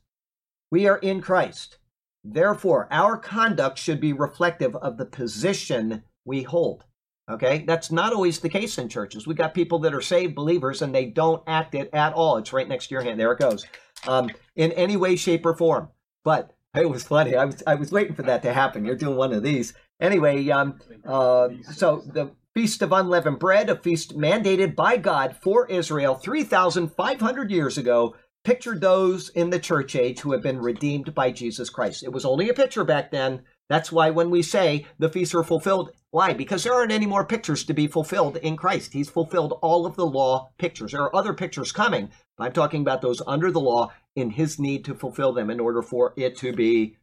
We 0.71 0.87
are 0.87 0.99
in 0.99 1.21
Christ. 1.21 1.79
Therefore, 2.23 2.87
our 2.91 3.17
conduct 3.17 3.79
should 3.79 4.01
be 4.01 4.13
reflective 4.13 4.77
of 4.77 4.99
the 4.99 5.07
position 5.07 6.05
we 6.25 6.43
hold. 6.43 6.85
Okay, 7.31 7.65
that's 7.67 7.93
not 7.93 8.13
always 8.13 8.41
the 8.41 8.49
case 8.49 8.77
in 8.79 8.89
churches. 8.89 9.27
We 9.27 9.35
got 9.35 9.55
people 9.55 9.79
that 9.81 9.95
are 9.95 10.01
saved 10.01 10.35
believers 10.35 10.83
and 10.83 10.95
they 10.95 11.07
don't 11.07 11.43
act 11.47 11.75
it 11.75 11.89
at 11.93 12.13
all. 12.13 12.37
It's 12.39 12.53
right 12.53 12.69
next 12.69 12.89
to 12.89 12.95
your 12.95 13.03
hand. 13.03 13.21
There 13.21 13.33
it 13.33 13.39
goes. 13.39 13.65
Um, 14.07 14.31
in 14.57 14.73
any 14.73 14.97
way, 14.97 15.15
shape, 15.15 15.47
or 15.47 15.55
form. 15.55 15.89
But 16.25 16.53
it 16.75 16.91
was 16.91 17.05
funny. 17.05 17.37
I 17.37 17.45
was 17.45 17.63
I 17.67 17.77
was 17.77 17.93
waiting 17.93 18.15
for 18.15 18.23
that 18.23 18.43
to 18.43 18.53
happen. 18.53 18.85
You're 18.85 18.97
doing 18.97 19.17
one 19.17 19.33
of 19.33 19.43
these 19.43 19.75
anyway. 20.01 20.49
Um, 20.51 20.81
uh, 21.05 21.49
so 21.73 22.03
the 22.07 22.33
Feast 22.55 22.83
of 22.83 22.93
Unleavened 22.93 23.39
Bread, 23.39 23.71
a 23.71 23.77
feast 23.77 24.17
mandated 24.17 24.75
by 24.75 24.97
God 24.97 25.37
for 25.41 25.69
Israel 25.69 26.17
3,500 26.17 27.51
years 27.51 27.79
ago, 27.79 28.17
pictured 28.43 28.81
those 28.81 29.29
in 29.29 29.51
the 29.51 29.59
church 29.61 29.95
age 29.95 30.21
who 30.21 30.33
have 30.33 30.43
been 30.43 30.59
redeemed 30.59 31.15
by 31.15 31.31
Jesus 31.31 31.71
Christ. 31.71 32.03
It 32.03 32.13
was 32.13 32.25
only 32.25 32.49
a 32.49 32.55
picture 32.55 32.85
back 32.85 33.13
then. 33.13 33.43
That's 33.69 33.93
why 33.93 34.11
when 34.11 34.31
we 34.31 34.43
say 34.43 34.87
the 34.99 35.09
feasts 35.09 35.35
are 35.35 35.45
fulfilled, 35.45 35.93
why? 36.11 36.33
Because 36.33 36.65
there 36.65 36.75
aren't 36.75 36.93
any 36.93 37.07
more 37.07 37.25
pictures 37.25 37.63
to 37.65 37.75
be 37.75 37.87
fulfilled 37.87 38.37
in 38.39 38.57
Christ. 38.57 38.93
He's 38.93 39.09
fulfilled 39.09 39.59
all 39.63 39.87
of 39.87 39.95
the 39.95 40.07
law 40.07 40.51
pictures. 40.59 40.93
There 40.93 41.03
are 41.03 41.15
other 41.15 41.33
pictures 41.33 41.71
coming, 41.71 42.11
but 42.37 42.45
I'm 42.45 42.53
talking 42.53 42.81
about 42.81 43.01
those 43.01 43.23
under 43.27 43.53
the 43.53 43.61
law 43.61 43.93
in 44.17 44.31
his 44.31 44.59
need 44.59 44.85
to 44.87 44.95
fulfill 44.95 45.33
them 45.33 45.51
in 45.51 45.61
order 45.61 45.83
for 45.83 46.13
it 46.17 46.37
to 46.39 46.53
be 46.53 46.97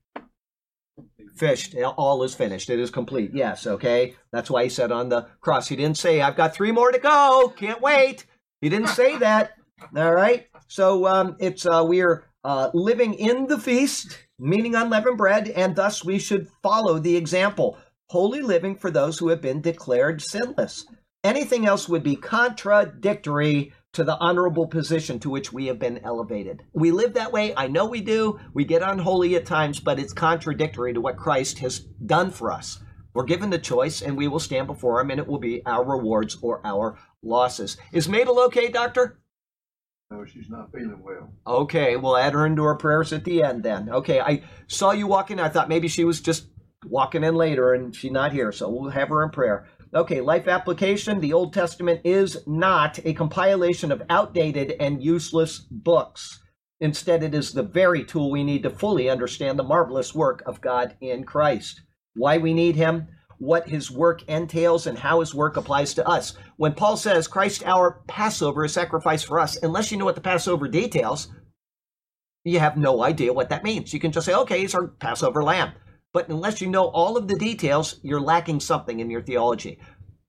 fished. 1.35 1.73
All 1.75 2.21
is 2.23 2.35
finished. 2.35 2.69
It 2.69 2.79
is 2.79 2.91
complete. 2.91 3.31
Yes, 3.33 3.65
okay. 3.65 4.15
That's 4.33 4.49
why 4.49 4.63
he 4.63 4.69
said 4.69 4.91
on 4.91 5.07
the 5.07 5.27
cross, 5.39 5.69
he 5.69 5.77
didn't 5.77 5.97
say, 5.97 6.19
I've 6.19 6.35
got 6.35 6.53
three 6.53 6.73
more 6.73 6.91
to 6.91 6.99
go. 6.99 7.53
Can't 7.55 7.81
wait. 7.81 8.25
He 8.59 8.67
didn't 8.67 8.89
say 8.89 9.17
that. 9.19 9.53
All 9.95 10.13
right. 10.13 10.47
So 10.67 11.07
um, 11.07 11.37
it's 11.39 11.65
uh, 11.65 11.85
we're 11.87 12.25
uh, 12.43 12.71
living 12.73 13.13
in 13.13 13.47
the 13.47 13.57
feast 13.57 14.27
meaning 14.39 14.75
unleavened 14.75 15.17
bread, 15.17 15.49
and 15.49 15.75
thus 15.75 16.03
we 16.03 16.19
should 16.19 16.47
follow 16.61 16.99
the 16.99 17.15
example. 17.15 17.77
Holy 18.09 18.41
living 18.41 18.75
for 18.75 18.89
those 18.89 19.19
who 19.19 19.27
have 19.27 19.41
been 19.41 19.59
declared 19.59 20.21
sinless. 20.21 20.85
Anything 21.25 21.65
else 21.65 21.89
would 21.89 22.03
be 22.03 22.15
contradictory 22.15 23.73
to 23.91 24.05
the 24.05 24.17
honorable 24.19 24.65
position 24.65 25.19
to 25.19 25.29
which 25.29 25.51
we 25.51 25.65
have 25.65 25.77
been 25.77 25.99
elevated. 26.05 26.63
We 26.73 26.91
live 26.91 27.15
that 27.15 27.33
way. 27.33 27.53
I 27.57 27.67
know 27.67 27.85
we 27.85 27.99
do. 27.99 28.39
We 28.53 28.63
get 28.63 28.81
unholy 28.81 29.35
at 29.35 29.45
times, 29.45 29.81
but 29.81 29.99
it's 29.99 30.13
contradictory 30.13 30.93
to 30.93 31.01
what 31.01 31.17
Christ 31.17 31.59
has 31.59 31.79
done 31.79 32.31
for 32.31 32.49
us. 32.49 32.79
We're 33.13 33.25
given 33.25 33.49
the 33.49 33.59
choice, 33.59 34.01
and 34.01 34.15
we 34.15 34.29
will 34.29 34.39
stand 34.39 34.67
before 34.67 35.01
Him, 35.01 35.11
and 35.11 35.19
it 35.19 35.27
will 35.27 35.39
be 35.39 35.65
our 35.65 35.83
rewards 35.83 36.37
or 36.41 36.61
our 36.63 36.97
losses. 37.21 37.75
Is 37.91 38.07
Mabel 38.07 38.39
okay, 38.43 38.69
Doctor? 38.69 39.19
No, 40.11 40.23
she's 40.23 40.49
not 40.49 40.71
feeling 40.71 41.03
well. 41.03 41.33
Okay, 41.45 41.97
we'll 41.97 42.15
add 42.15 42.33
her 42.33 42.45
into 42.45 42.63
our 42.63 42.77
prayers 42.77 43.11
at 43.11 43.25
the 43.25 43.43
end 43.43 43.63
then. 43.63 43.89
Okay, 43.89 44.21
I 44.21 44.43
saw 44.67 44.91
you 44.91 45.07
walking. 45.07 45.41
I 45.41 45.49
thought 45.49 45.67
maybe 45.67 45.89
she 45.89 46.05
was 46.05 46.21
just 46.21 46.47
walking 46.85 47.23
in 47.23 47.35
later 47.35 47.73
and 47.73 47.95
she's 47.95 48.11
not 48.11 48.31
here, 48.31 48.51
so 48.51 48.69
we'll 48.69 48.89
have 48.89 49.09
her 49.09 49.23
in 49.23 49.29
prayer. 49.29 49.67
Okay, 49.93 50.21
life 50.21 50.47
application. 50.47 51.19
The 51.19 51.33
Old 51.33 51.53
Testament 51.53 52.01
is 52.03 52.45
not 52.45 52.99
a 53.05 53.13
compilation 53.13 53.91
of 53.91 54.03
outdated 54.09 54.75
and 54.79 55.03
useless 55.03 55.59
books. 55.59 56.41
Instead, 56.79 57.23
it 57.23 57.33
is 57.33 57.53
the 57.53 57.63
very 57.63 58.03
tool 58.03 58.29
we 58.29 58.43
need 58.43 58.63
to 58.63 58.69
fully 58.69 59.09
understand 59.09 59.57
the 59.57 59.63
marvelous 59.63 60.13
work 60.13 60.43
of 60.45 60.61
God 60.61 60.95
in 61.01 61.23
Christ. 61.23 61.81
Why 62.13 62.37
we 62.37 62.53
need 62.53 62.75
Him? 62.75 63.07
what 63.39 63.67
his 63.67 63.91
work 63.91 64.23
entails 64.23 64.87
and 64.87 64.97
how 64.97 65.19
his 65.19 65.33
work 65.33 65.57
applies 65.57 65.93
to 65.95 66.07
us. 66.07 66.33
When 66.57 66.73
Paul 66.73 66.97
says 66.97 67.27
Christ 67.27 67.63
our 67.65 68.01
Passover 68.07 68.65
is 68.65 68.73
sacrificed 68.73 69.27
for 69.27 69.39
us, 69.39 69.57
unless 69.61 69.91
you 69.91 69.97
know 69.97 70.05
what 70.05 70.15
the 70.15 70.21
Passover 70.21 70.67
details, 70.67 71.27
you 72.43 72.59
have 72.59 72.77
no 72.77 73.03
idea 73.03 73.33
what 73.33 73.49
that 73.49 73.63
means. 73.63 73.93
You 73.93 73.99
can 73.99 74.11
just 74.11 74.25
say, 74.25 74.33
okay, 74.33 74.59
he's 74.59 74.75
our 74.75 74.87
Passover 74.87 75.43
lamb. 75.43 75.73
But 76.17 76.29
unless 76.29 76.61
you 76.61 76.67
know 76.67 76.85
all 76.85 77.15
of 77.15 77.27
the 77.27 77.35
details, 77.35 77.99
you're 78.01 78.19
lacking 78.19 78.59
something 78.59 78.99
in 78.99 79.11
your 79.11 79.21
theology. 79.21 79.77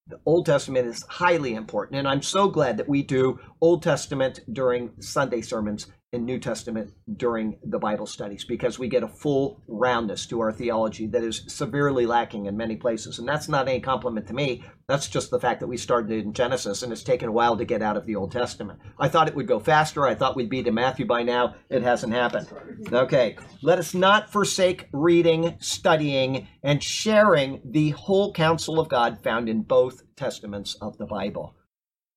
The 0.05 0.19
Old 0.23 0.45
Testament 0.45 0.85
is 0.85 1.03
highly 1.09 1.55
important, 1.55 1.97
and 1.97 2.07
I'm 2.07 2.21
so 2.21 2.47
glad 2.47 2.77
that 2.77 2.87
we 2.87 3.01
do 3.01 3.39
Old 3.59 3.81
Testament 3.81 4.41
during 4.53 4.91
Sunday 5.01 5.41
sermons 5.41 5.87
and 6.11 6.25
New 6.25 6.39
Testament 6.39 6.91
during 7.17 7.59
the 7.63 7.77
Bible 7.77 8.07
studies 8.07 8.43
because 8.43 8.79
we 8.79 8.87
get 8.87 9.03
a 9.03 9.07
full 9.07 9.61
roundness 9.67 10.25
to 10.27 10.39
our 10.39 10.51
theology 10.51 11.05
that 11.07 11.23
is 11.23 11.43
severely 11.47 12.07
lacking 12.07 12.47
in 12.47 12.57
many 12.57 12.75
places. 12.75 13.19
And 13.19 13.27
that's 13.27 13.47
not 13.47 13.67
any 13.67 13.79
compliment 13.79 14.25
to 14.27 14.33
me. 14.33 14.63
That's 14.87 15.07
just 15.07 15.29
the 15.29 15.39
fact 15.39 15.59
that 15.59 15.67
we 15.67 15.77
started 15.77 16.11
in 16.11 16.33
Genesis 16.33 16.81
and 16.81 16.91
it's 16.91 17.03
taken 17.03 17.29
a 17.29 17.31
while 17.31 17.57
to 17.57 17.65
get 17.65 17.83
out 17.83 17.95
of 17.95 18.07
the 18.07 18.15
Old 18.15 18.31
Testament. 18.31 18.79
I 18.97 19.07
thought 19.07 19.27
it 19.27 19.35
would 19.35 19.47
go 19.47 19.59
faster. 19.59 20.07
I 20.07 20.15
thought 20.15 20.35
we'd 20.35 20.49
be 20.49 20.63
to 20.63 20.71
Matthew 20.71 21.05
by 21.05 21.21
now. 21.21 21.55
It 21.69 21.83
hasn't 21.83 22.13
happened. 22.13 22.47
Okay. 22.91 23.37
Let 23.61 23.77
us 23.77 23.93
not 23.93 24.31
forsake 24.31 24.87
reading, 24.91 25.57
studying, 25.59 26.47
and 26.63 26.83
sharing 26.83 27.61
the 27.63 27.91
whole 27.91 28.33
counsel 28.33 28.79
of 28.79 28.89
God 28.89 29.21
found 29.23 29.47
in 29.47 29.61
both 29.61 30.01
testaments 30.15 30.75
of 30.81 30.97
the 30.97 31.05
Bible. 31.05 31.55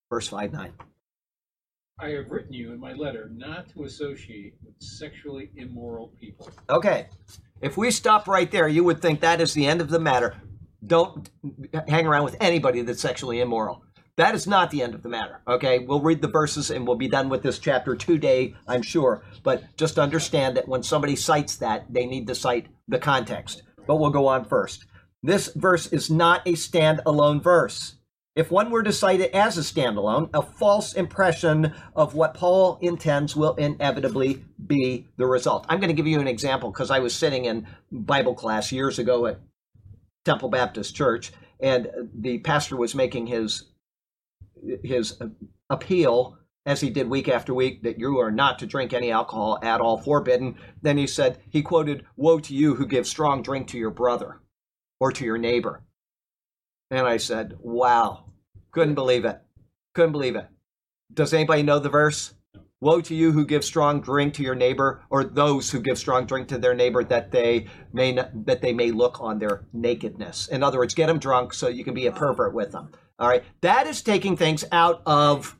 Verse 0.09 0.29
5 0.29 0.51
9. 0.51 0.73
I 1.99 2.09
have 2.09 2.29
written 2.31 2.53
you 2.53 2.73
in 2.73 2.79
my 2.79 2.93
letter 2.93 3.29
not 3.33 3.69
to 3.69 3.83
associate 3.83 4.55
with 4.65 4.73
sexually 4.79 5.51
immoral 5.55 6.11
people. 6.19 6.49
Okay. 6.69 7.07
If 7.61 7.77
we 7.77 7.91
stop 7.91 8.27
right 8.27 8.49
there, 8.51 8.67
you 8.67 8.83
would 8.83 9.01
think 9.01 9.21
that 9.21 9.39
is 9.39 9.53
the 9.53 9.67
end 9.67 9.79
of 9.79 9.89
the 9.89 9.99
matter. 9.99 10.35
Don't 10.85 11.29
hang 11.87 12.07
around 12.07 12.25
with 12.25 12.35
anybody 12.41 12.81
that's 12.81 13.01
sexually 13.01 13.39
immoral. 13.39 13.83
that 14.15 14.35
is 14.35 14.45
not 14.45 14.69
the 14.69 14.81
end 14.81 14.93
of 14.93 15.01
the 15.01 15.09
matter. 15.09 15.41
Okay, 15.47 15.79
we'll 15.79 16.01
read 16.01 16.21
the 16.21 16.27
verses 16.27 16.69
and 16.69 16.85
we'll 16.85 16.97
be 16.97 17.07
done 17.07 17.29
with 17.29 17.41
this 17.41 17.57
chapter 17.57 17.95
today, 17.95 18.53
I'm 18.67 18.81
sure. 18.81 19.23
But 19.43 19.63
just 19.75 19.97
understand 19.97 20.57
that 20.57 20.67
when 20.67 20.83
somebody 20.83 21.15
cites 21.15 21.55
that, 21.57 21.91
they 21.91 22.05
need 22.05 22.27
to 22.27 22.35
cite 22.35 22.67
the 22.87 22.99
context. 22.99 23.63
But 23.87 23.95
we'll 23.95 24.11
go 24.11 24.27
on 24.27 24.45
first. 24.45 24.85
This 25.23 25.51
verse 25.55 25.87
is 25.87 26.11
not 26.11 26.45
a 26.45 26.53
standalone 26.53 27.41
verse. 27.41 27.95
If 28.35 28.49
one 28.49 28.71
were 28.71 28.81
to 28.81 28.91
cite 28.91 29.19
it 29.19 29.31
as 29.31 29.59
a 29.59 29.61
standalone, 29.61 30.29
a 30.33 30.41
false 30.41 30.93
impression 30.93 31.73
of 31.95 32.15
what 32.15 32.33
Paul 32.33 32.79
intends 32.81 33.35
will 33.35 33.53
inevitably 33.55 34.43
be 34.65 35.07
the 35.17 35.27
result. 35.27 35.67
I'm 35.69 35.79
going 35.79 35.89
to 35.89 35.95
give 35.95 36.07
you 36.07 36.19
an 36.19 36.27
example 36.27 36.71
because 36.71 36.89
I 36.89 36.99
was 36.99 37.13
sitting 37.13 37.45
in 37.45 37.67
Bible 37.91 38.33
class 38.33 38.71
years 38.71 38.97
ago 38.97 39.27
at 39.27 39.39
Temple 40.25 40.49
Baptist 40.49 40.95
Church, 40.95 41.31
and 41.59 41.89
the 42.15 42.39
pastor 42.39 42.75
was 42.75 42.95
making 42.95 43.27
his 43.27 43.65
his 44.83 45.21
appeal 45.69 46.37
as 46.65 46.79
he 46.79 46.89
did 46.89 47.09
week 47.09 47.27
after 47.27 47.53
week 47.53 47.83
that 47.83 47.99
you 47.99 48.17
are 48.19 48.31
not 48.31 48.59
to 48.59 48.65
drink 48.65 48.93
any 48.93 49.11
alcohol 49.11 49.59
at 49.61 49.81
all 49.81 49.97
forbidden 49.97 50.55
then 50.81 50.97
he 50.97 51.05
said 51.05 51.37
he 51.49 51.61
quoted 51.61 52.05
woe 52.15 52.39
to 52.39 52.53
you 52.53 52.75
who 52.75 52.85
give 52.85 53.05
strong 53.05 53.41
drink 53.41 53.67
to 53.67 53.77
your 53.77 53.89
brother 53.89 54.39
or 55.01 55.11
to 55.11 55.25
your 55.25 55.37
neighbor 55.37 55.83
and 56.91 57.07
i 57.07 57.17
said 57.17 57.53
wow 57.59 58.25
couldn't 58.71 58.95
believe 58.95 59.25
it 59.25 59.39
couldn't 59.93 60.11
believe 60.11 60.35
it 60.35 60.47
does 61.13 61.33
anybody 61.33 61.63
know 61.63 61.79
the 61.79 61.89
verse 61.89 62.33
woe 62.81 62.99
to 62.99 63.15
you 63.15 63.31
who 63.31 63.45
give 63.45 63.63
strong 63.63 64.01
drink 64.01 64.33
to 64.33 64.43
your 64.43 64.55
neighbor 64.55 65.01
or 65.09 65.23
those 65.23 65.71
who 65.71 65.79
give 65.79 65.97
strong 65.97 66.25
drink 66.25 66.47
to 66.47 66.57
their 66.57 66.73
neighbor 66.73 67.01
that 67.01 67.31
they 67.31 67.65
may 67.93 68.11
not, 68.11 68.45
that 68.45 68.61
they 68.61 68.73
may 68.73 68.91
look 68.91 69.21
on 69.21 69.39
their 69.39 69.65
nakedness 69.73 70.47
in 70.49 70.63
other 70.63 70.79
words 70.79 70.93
get 70.93 71.07
them 71.07 71.19
drunk 71.19 71.53
so 71.53 71.67
you 71.67 71.83
can 71.83 71.93
be 71.93 72.07
a 72.07 72.11
pervert 72.11 72.53
with 72.53 72.71
them 72.71 72.91
all 73.19 73.29
right. 73.29 73.43
That 73.61 73.87
is 73.87 74.01
taking 74.01 74.35
things 74.35 74.65
out 74.71 75.01
of 75.05 75.57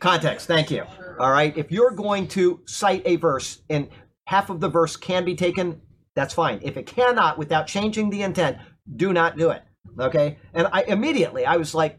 context. 0.00 0.46
Thank 0.46 0.70
you. 0.70 0.84
All 1.18 1.30
right. 1.30 1.56
If 1.56 1.70
you're 1.70 1.90
going 1.90 2.28
to 2.28 2.60
cite 2.66 3.02
a 3.04 3.16
verse 3.16 3.60
and 3.68 3.88
half 4.24 4.50
of 4.50 4.60
the 4.60 4.68
verse 4.68 4.96
can 4.96 5.24
be 5.24 5.34
taken, 5.34 5.80
that's 6.14 6.34
fine. 6.34 6.60
If 6.62 6.76
it 6.76 6.86
cannot, 6.86 7.38
without 7.38 7.66
changing 7.66 8.10
the 8.10 8.22
intent, 8.22 8.58
do 8.96 9.12
not 9.12 9.36
do 9.36 9.50
it. 9.50 9.62
Okay. 9.98 10.38
And 10.54 10.68
I 10.72 10.82
immediately 10.82 11.44
I 11.46 11.56
was 11.56 11.74
like, 11.74 11.98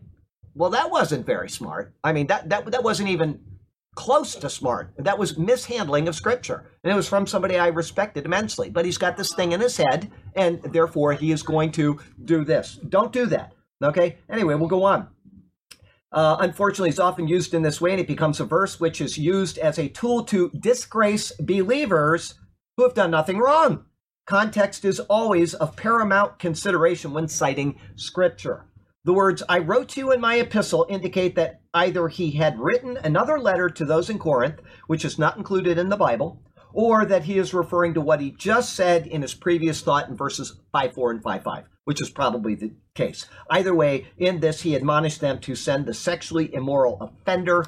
well, 0.56 0.72
that 0.72 0.92
wasn't 0.92 1.26
very 1.26 1.50
smart. 1.50 1.94
I 2.04 2.14
mean, 2.14 2.28
that 2.28 2.50
that 2.50 2.72
that 2.72 2.84
wasn't 2.84 3.10
even 3.10 3.40
close 3.96 4.36
to 4.36 4.50
smart. 4.50 4.94
That 4.98 5.20
was 5.20 5.38
mishandling 5.38 6.08
of 6.08 6.16
scripture. 6.16 6.66
And 6.84 6.92
it 6.92 6.96
was 6.96 7.10
from 7.10 7.28
somebody 7.28 7.58
I 7.58 7.68
respected 7.68 8.26
immensely. 8.26 8.70
But 8.70 8.86
he's 8.86 8.98
got 8.98 9.18
this 9.18 9.34
thing 9.36 9.52
in 9.52 9.60
his 9.60 9.78
head, 9.78 10.12
and 10.36 10.62
therefore 10.62 11.14
he 11.14 11.32
is 11.32 11.44
going 11.44 11.72
to 11.74 12.00
do 12.24 12.46
this. 12.46 12.80
Don't 12.88 13.12
do 13.12 13.26
that. 13.28 13.54
Okay, 13.84 14.18
anyway, 14.30 14.56
we'll 14.56 14.68
go 14.68 14.84
on. 14.84 15.08
Uh, 16.12 16.38
unfortunately, 16.40 16.90
it's 16.90 17.00
often 17.00 17.28
used 17.28 17.54
in 17.54 17.62
this 17.62 17.80
way, 17.80 17.92
and 17.92 18.00
it 18.00 18.08
becomes 18.08 18.40
a 18.40 18.46
verse 18.46 18.80
which 18.80 19.00
is 19.00 19.18
used 19.18 19.58
as 19.58 19.78
a 19.78 19.90
tool 19.90 20.24
to 20.26 20.50
disgrace 20.52 21.32
believers 21.40 22.36
who 22.76 22.84
have 22.84 22.96
done 22.96 23.12
nothing 23.12 23.38
wrong. 23.38 23.86
Context 24.30 24.86
is 24.86 25.00
always 25.00 25.56
of 25.56 25.76
paramount 25.76 26.38
consideration 26.38 27.14
when 27.14 27.28
citing 27.28 27.80
scripture. 27.96 28.64
The 29.04 29.12
words, 29.12 29.42
I 29.50 29.58
wrote 29.58 29.90
to 29.90 30.02
you 30.02 30.12
in 30.12 30.22
my 30.22 30.36
epistle, 30.36 30.86
indicate 30.88 31.34
that 31.34 31.62
either 31.74 32.08
he 32.10 32.30
had 32.30 32.60
written 32.60 32.96
another 32.98 33.40
letter 33.40 33.72
to 33.72 33.86
those 33.86 34.08
in 34.08 34.20
Corinth, 34.20 34.62
which 34.86 35.04
is 35.04 35.18
not 35.18 35.38
included 35.38 35.80
in 35.80 35.90
the 35.90 35.98
Bible, 35.98 36.44
or 36.74 37.06
that 37.06 37.24
he 37.24 37.40
is 37.40 37.56
referring 37.56 37.96
to 37.96 38.02
what 38.02 38.22
he 38.22 38.30
just 38.30 38.76
said 38.76 39.08
in 39.08 39.24
his 39.24 39.34
previous 39.34 39.82
thought 39.82 40.10
in 40.10 40.16
verses 40.16 40.60
5 40.74 40.94
4 40.94 41.10
and 41.10 41.24
5 41.24 41.44
5 41.44 41.64
which 41.86 42.00
is 42.04 42.12
probably 42.12 42.54
the 42.54 42.72
case. 42.94 43.26
Either 43.50 43.74
way, 43.74 44.06
in 44.16 44.42
this, 44.42 44.62
he 44.62 44.76
admonished 44.76 45.22
them 45.22 45.40
to 45.40 45.56
send 45.56 45.88
the 45.88 45.94
sexually 45.96 46.54
immoral 46.54 47.00
offender 47.02 47.66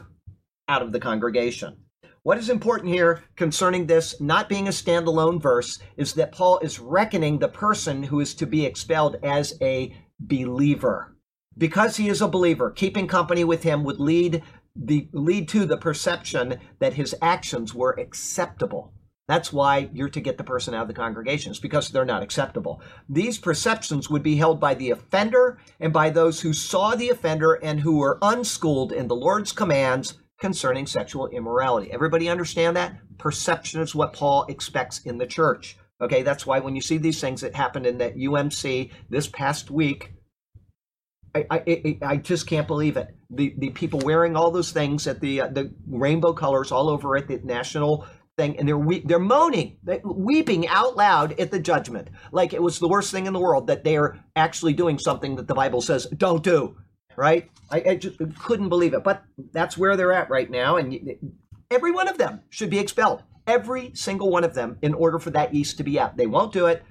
out 0.67 0.83
of 0.83 0.91
the 0.91 0.99
congregation. 0.99 1.77
What 2.23 2.37
is 2.37 2.49
important 2.49 2.93
here 2.93 3.23
concerning 3.35 3.87
this 3.87 4.21
not 4.21 4.47
being 4.47 4.67
a 4.67 4.71
standalone 4.71 5.41
verse 5.41 5.79
is 5.97 6.13
that 6.13 6.31
Paul 6.31 6.59
is 6.59 6.79
reckoning 6.79 7.39
the 7.39 7.47
person 7.47 8.03
who 8.03 8.19
is 8.19 8.35
to 8.35 8.45
be 8.45 8.63
expelled 8.63 9.15
as 9.23 9.57
a 9.59 9.95
believer. 10.19 11.15
Because 11.57 11.97
he 11.97 12.09
is 12.09 12.21
a 12.21 12.27
believer, 12.27 12.69
keeping 12.69 13.07
company 13.07 13.43
with 13.43 13.63
him 13.63 13.83
would 13.83 13.99
lead 13.99 14.43
the 14.75 15.09
lead 15.13 15.49
to 15.49 15.65
the 15.65 15.77
perception 15.77 16.59
that 16.79 16.93
his 16.93 17.15
actions 17.23 17.73
were 17.73 17.99
acceptable. 17.99 18.93
That's 19.27 19.51
why 19.51 19.89
you're 19.91 20.09
to 20.09 20.21
get 20.21 20.37
the 20.37 20.43
person 20.43 20.75
out 20.75 20.83
of 20.83 20.87
the 20.89 20.93
congregation. 20.93 21.49
It's 21.49 21.59
because 21.59 21.89
they're 21.89 22.05
not 22.05 22.23
acceptable. 22.23 22.81
These 23.09 23.39
perceptions 23.39 24.11
would 24.11 24.23
be 24.23 24.35
held 24.35 24.59
by 24.59 24.75
the 24.75 24.91
offender 24.91 25.57
and 25.79 25.91
by 25.91 26.11
those 26.11 26.41
who 26.41 26.53
saw 26.53 26.95
the 26.95 27.09
offender 27.09 27.53
and 27.55 27.79
who 27.79 27.97
were 27.97 28.19
unschooled 28.21 28.91
in 28.91 29.07
the 29.07 29.15
Lord's 29.15 29.51
commands 29.51 30.19
concerning 30.41 30.87
sexual 30.87 31.27
immorality. 31.27 31.91
Everybody 31.93 32.27
understand 32.27 32.75
that? 32.75 32.97
Perception 33.17 33.79
is 33.79 33.95
what 33.95 34.13
Paul 34.13 34.45
expects 34.49 34.99
in 35.05 35.17
the 35.19 35.27
church. 35.27 35.77
Okay, 36.01 36.23
that's 36.23 36.45
why 36.45 36.59
when 36.59 36.75
you 36.75 36.81
see 36.81 36.97
these 36.97 37.21
things 37.21 37.41
that 37.41 37.55
happened 37.55 37.85
in 37.85 37.99
that 37.99 38.17
UMC 38.17 38.91
this 39.09 39.27
past 39.27 39.69
week, 39.69 40.11
I, 41.33 41.45
I, 41.49 41.97
I 42.01 42.17
just 42.17 42.47
can't 42.47 42.67
believe 42.67 42.97
it. 42.97 43.15
The 43.29 43.53
the 43.57 43.69
people 43.69 43.99
wearing 43.99 44.35
all 44.35 44.51
those 44.51 44.71
things 44.71 45.07
at 45.07 45.21
the 45.21 45.41
uh, 45.41 45.47
the 45.47 45.73
rainbow 45.87 46.33
colors 46.33 46.71
all 46.71 46.89
over 46.89 47.15
at 47.15 47.27
the 47.27 47.39
national 47.43 48.05
thing 48.35 48.57
and 48.57 48.67
they're 48.67 48.77
we- 48.77 49.05
they're 49.05 49.19
moaning, 49.19 49.77
they're 49.83 50.01
weeping 50.03 50.67
out 50.67 50.97
loud 50.97 51.39
at 51.39 51.51
the 51.51 51.59
judgment, 51.59 52.09
like 52.31 52.51
it 52.53 52.61
was 52.61 52.79
the 52.79 52.87
worst 52.89 53.11
thing 53.11 53.27
in 53.27 53.33
the 53.33 53.39
world 53.39 53.67
that 53.67 53.83
they're 53.83 54.19
actually 54.35 54.73
doing 54.73 54.97
something 54.97 55.35
that 55.35 55.47
the 55.47 55.53
Bible 55.55 55.81
says 55.81 56.07
don't 56.17 56.43
do. 56.43 56.75
Right? 57.15 57.49
I, 57.69 57.83
I 57.89 57.95
just 57.95 58.17
couldn't 58.39 58.69
believe 58.69 58.93
it, 58.93 59.03
but 59.03 59.23
that's 59.51 59.77
where 59.77 59.95
they're 59.95 60.13
at 60.13 60.29
right 60.29 60.49
now, 60.49 60.77
and 60.77 61.15
every 61.69 61.91
one 61.91 62.07
of 62.07 62.17
them 62.17 62.41
should 62.49 62.69
be 62.69 62.79
expelled. 62.79 63.23
Every 63.47 63.91
single 63.95 64.29
one 64.29 64.43
of 64.43 64.53
them, 64.53 64.77
in 64.81 64.93
order 64.93 65.19
for 65.19 65.31
that 65.31 65.53
yeast 65.53 65.77
to 65.77 65.83
be 65.83 65.99
out. 65.99 66.17
They 66.17 66.27
won't 66.27 66.53
do 66.53 66.67
it, 66.67 66.83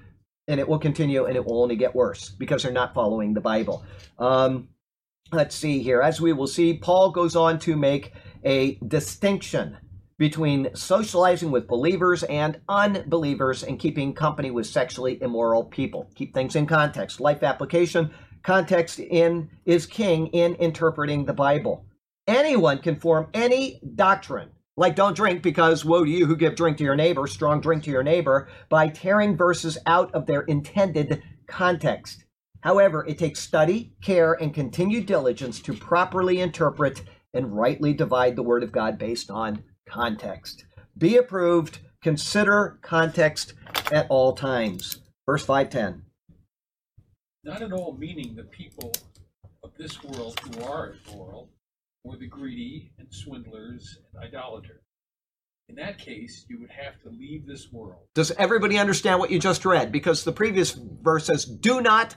and 0.47 0.59
it 0.59 0.67
will 0.67 0.79
continue, 0.79 1.25
and 1.25 1.35
it 1.35 1.45
will 1.45 1.61
only 1.61 1.75
get 1.75 1.95
worse 1.95 2.29
because 2.29 2.63
they're 2.63 2.71
not 2.71 2.93
following 2.93 3.33
the 3.33 3.41
Bible. 3.41 3.85
Um, 4.19 4.69
let's 5.31 5.55
see 5.55 5.81
here. 5.81 6.01
As 6.01 6.19
we 6.19 6.33
will 6.33 6.47
see, 6.47 6.77
Paul 6.77 7.11
goes 7.11 7.35
on 7.35 7.59
to 7.59 7.75
make 7.75 8.13
a 8.43 8.75
distinction 8.87 9.77
between 10.17 10.69
socializing 10.75 11.49
with 11.49 11.67
believers 11.67 12.21
and 12.23 12.59
unbelievers 12.69 13.63
and 13.63 13.79
keeping 13.79 14.13
company 14.13 14.51
with 14.51 14.67
sexually 14.67 15.19
immoral 15.21 15.63
people. 15.63 16.11
Keep 16.13 16.33
things 16.33 16.55
in 16.55 16.67
context. 16.67 17.19
Life 17.19 17.41
application 17.41 18.11
context 18.43 18.99
in 18.99 19.49
is 19.65 19.85
king 19.85 20.27
in 20.27 20.55
interpreting 20.55 21.25
the 21.25 21.33
Bible. 21.33 21.85
Anyone 22.27 22.79
can 22.79 22.95
form 22.95 23.27
any 23.33 23.81
doctrine 23.95 24.49
like 24.77 24.95
don't 24.95 25.15
drink 25.15 25.43
because 25.43 25.85
woe 25.85 26.03
to 26.03 26.09
you 26.09 26.25
who 26.25 26.35
give 26.35 26.55
drink 26.55 26.77
to 26.77 26.83
your 26.83 26.95
neighbor, 26.95 27.27
strong 27.27 27.61
drink 27.61 27.83
to 27.83 27.91
your 27.91 28.03
neighbor, 28.03 28.47
by 28.69 28.87
tearing 28.87 29.37
verses 29.37 29.77
out 29.85 30.13
of 30.15 30.25
their 30.25 30.41
intended 30.41 31.21
context. 31.47 32.23
However, 32.61 33.05
it 33.07 33.17
takes 33.17 33.39
study, 33.39 33.93
care, 34.01 34.33
and 34.33 34.53
continued 34.53 35.05
diligence 35.05 35.59
to 35.61 35.73
properly 35.73 36.39
interpret 36.39 37.03
and 37.33 37.55
rightly 37.55 37.93
divide 37.93 38.35
the 38.35 38.43
word 38.43 38.63
of 38.63 38.71
God 38.71 38.97
based 38.97 39.29
on 39.29 39.63
context. 39.87 40.65
Be 40.97 41.17
approved. 41.17 41.79
Consider 42.01 42.79
context 42.81 43.53
at 43.91 44.07
all 44.09 44.33
times. 44.33 45.01
Verse 45.25 45.45
510. 45.45 46.10
Not 47.43 47.63
at 47.63 47.73
all 47.73 47.97
meaning 47.97 48.35
the 48.35 48.43
people 48.43 48.91
of 49.63 49.71
this 49.77 50.03
world 50.03 50.39
who 50.39 50.63
are 50.63 50.95
immoral, 51.07 51.49
or 52.03 52.15
the 52.15 52.27
greedy 52.27 52.91
and 52.99 53.07
swindlers 53.11 53.97
and 54.13 54.23
idolaters. 54.23 54.81
In 55.67 55.75
that 55.75 55.97
case, 55.97 56.45
you 56.49 56.59
would 56.59 56.69
have 56.69 57.01
to 57.01 57.09
leave 57.09 57.47
this 57.47 57.71
world. 57.71 58.01
Does 58.13 58.31
everybody 58.31 58.77
understand 58.77 59.19
what 59.19 59.31
you 59.31 59.39
just 59.39 59.65
read? 59.65 59.91
Because 59.91 60.23
the 60.23 60.31
previous 60.31 60.71
verse 60.71 61.25
says, 61.25 61.45
Do 61.45 61.81
not, 61.81 62.15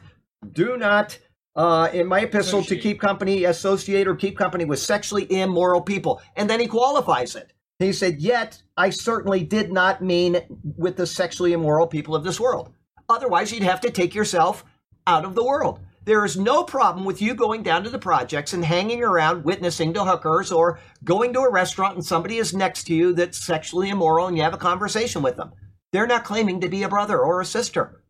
do 0.53 0.77
not 0.77 1.19
uh, 1.57 1.89
in 1.93 2.07
my 2.07 2.21
epistle 2.21 2.63
to 2.65 2.77
keep 2.77 3.01
company, 3.01 3.45
associate, 3.45 4.07
or 4.07 4.17
keep 4.17 4.37
company 4.37 4.65
with 4.65 4.79
sexually 4.79 5.31
immoral 5.33 5.81
people. 5.81 6.21
And 6.37 6.51
then 6.51 6.61
he 6.61 6.67
qualifies 6.67 7.35
it. 7.35 7.53
He 7.79 7.93
said, 7.93 8.21
Yet 8.21 8.63
I 8.77 8.91
certainly 8.91 9.43
did 9.43 9.73
not 9.73 10.03
mean 10.03 10.41
with 10.77 10.97
the 10.97 11.07
sexually 11.07 11.53
immoral 11.53 11.87
people 11.87 12.15
of 12.15 12.25
this 12.25 12.41
world. 12.41 12.75
Otherwise, 13.09 13.53
you'd 13.53 13.63
have 13.63 13.81
to 13.83 13.91
take 13.91 14.15
yourself 14.15 14.65
out 15.07 15.25
of 15.25 15.35
the 15.35 15.45
world. 15.45 15.81
There 16.05 16.25
is 16.25 16.37
no 16.37 16.65
problem 16.65 17.07
with 17.07 17.23
you 17.23 17.35
going 17.35 17.63
down 17.63 17.83
to 17.85 17.91
the 17.91 17.99
projects 17.99 18.53
and 18.53 18.65
hanging 18.65 19.03
around 19.03 19.45
witnessing 19.45 19.95
to 19.95 20.05
hookers 20.05 20.53
or 20.53 20.79
going 21.03 21.33
to 21.33 21.41
a 21.41 21.51
restaurant 21.51 21.95
and 21.95 22.05
somebody 22.05 22.37
is 22.37 22.53
next 22.53 22.85
to 22.85 22.95
you 22.95 23.15
that's 23.15 23.39
sexually 23.39 23.89
immoral 23.89 24.27
and 24.27 24.37
you 24.37 24.43
have 24.43 24.53
a 24.53 24.59
conversation 24.59 25.23
with 25.23 25.37
them. 25.37 25.53
They're 25.93 26.07
not 26.07 26.25
claiming 26.25 26.61
to 26.61 26.69
be 26.69 26.83
a 26.83 26.89
brother 26.89 27.19
or 27.19 27.41
a 27.41 27.47
sister. 27.47 28.03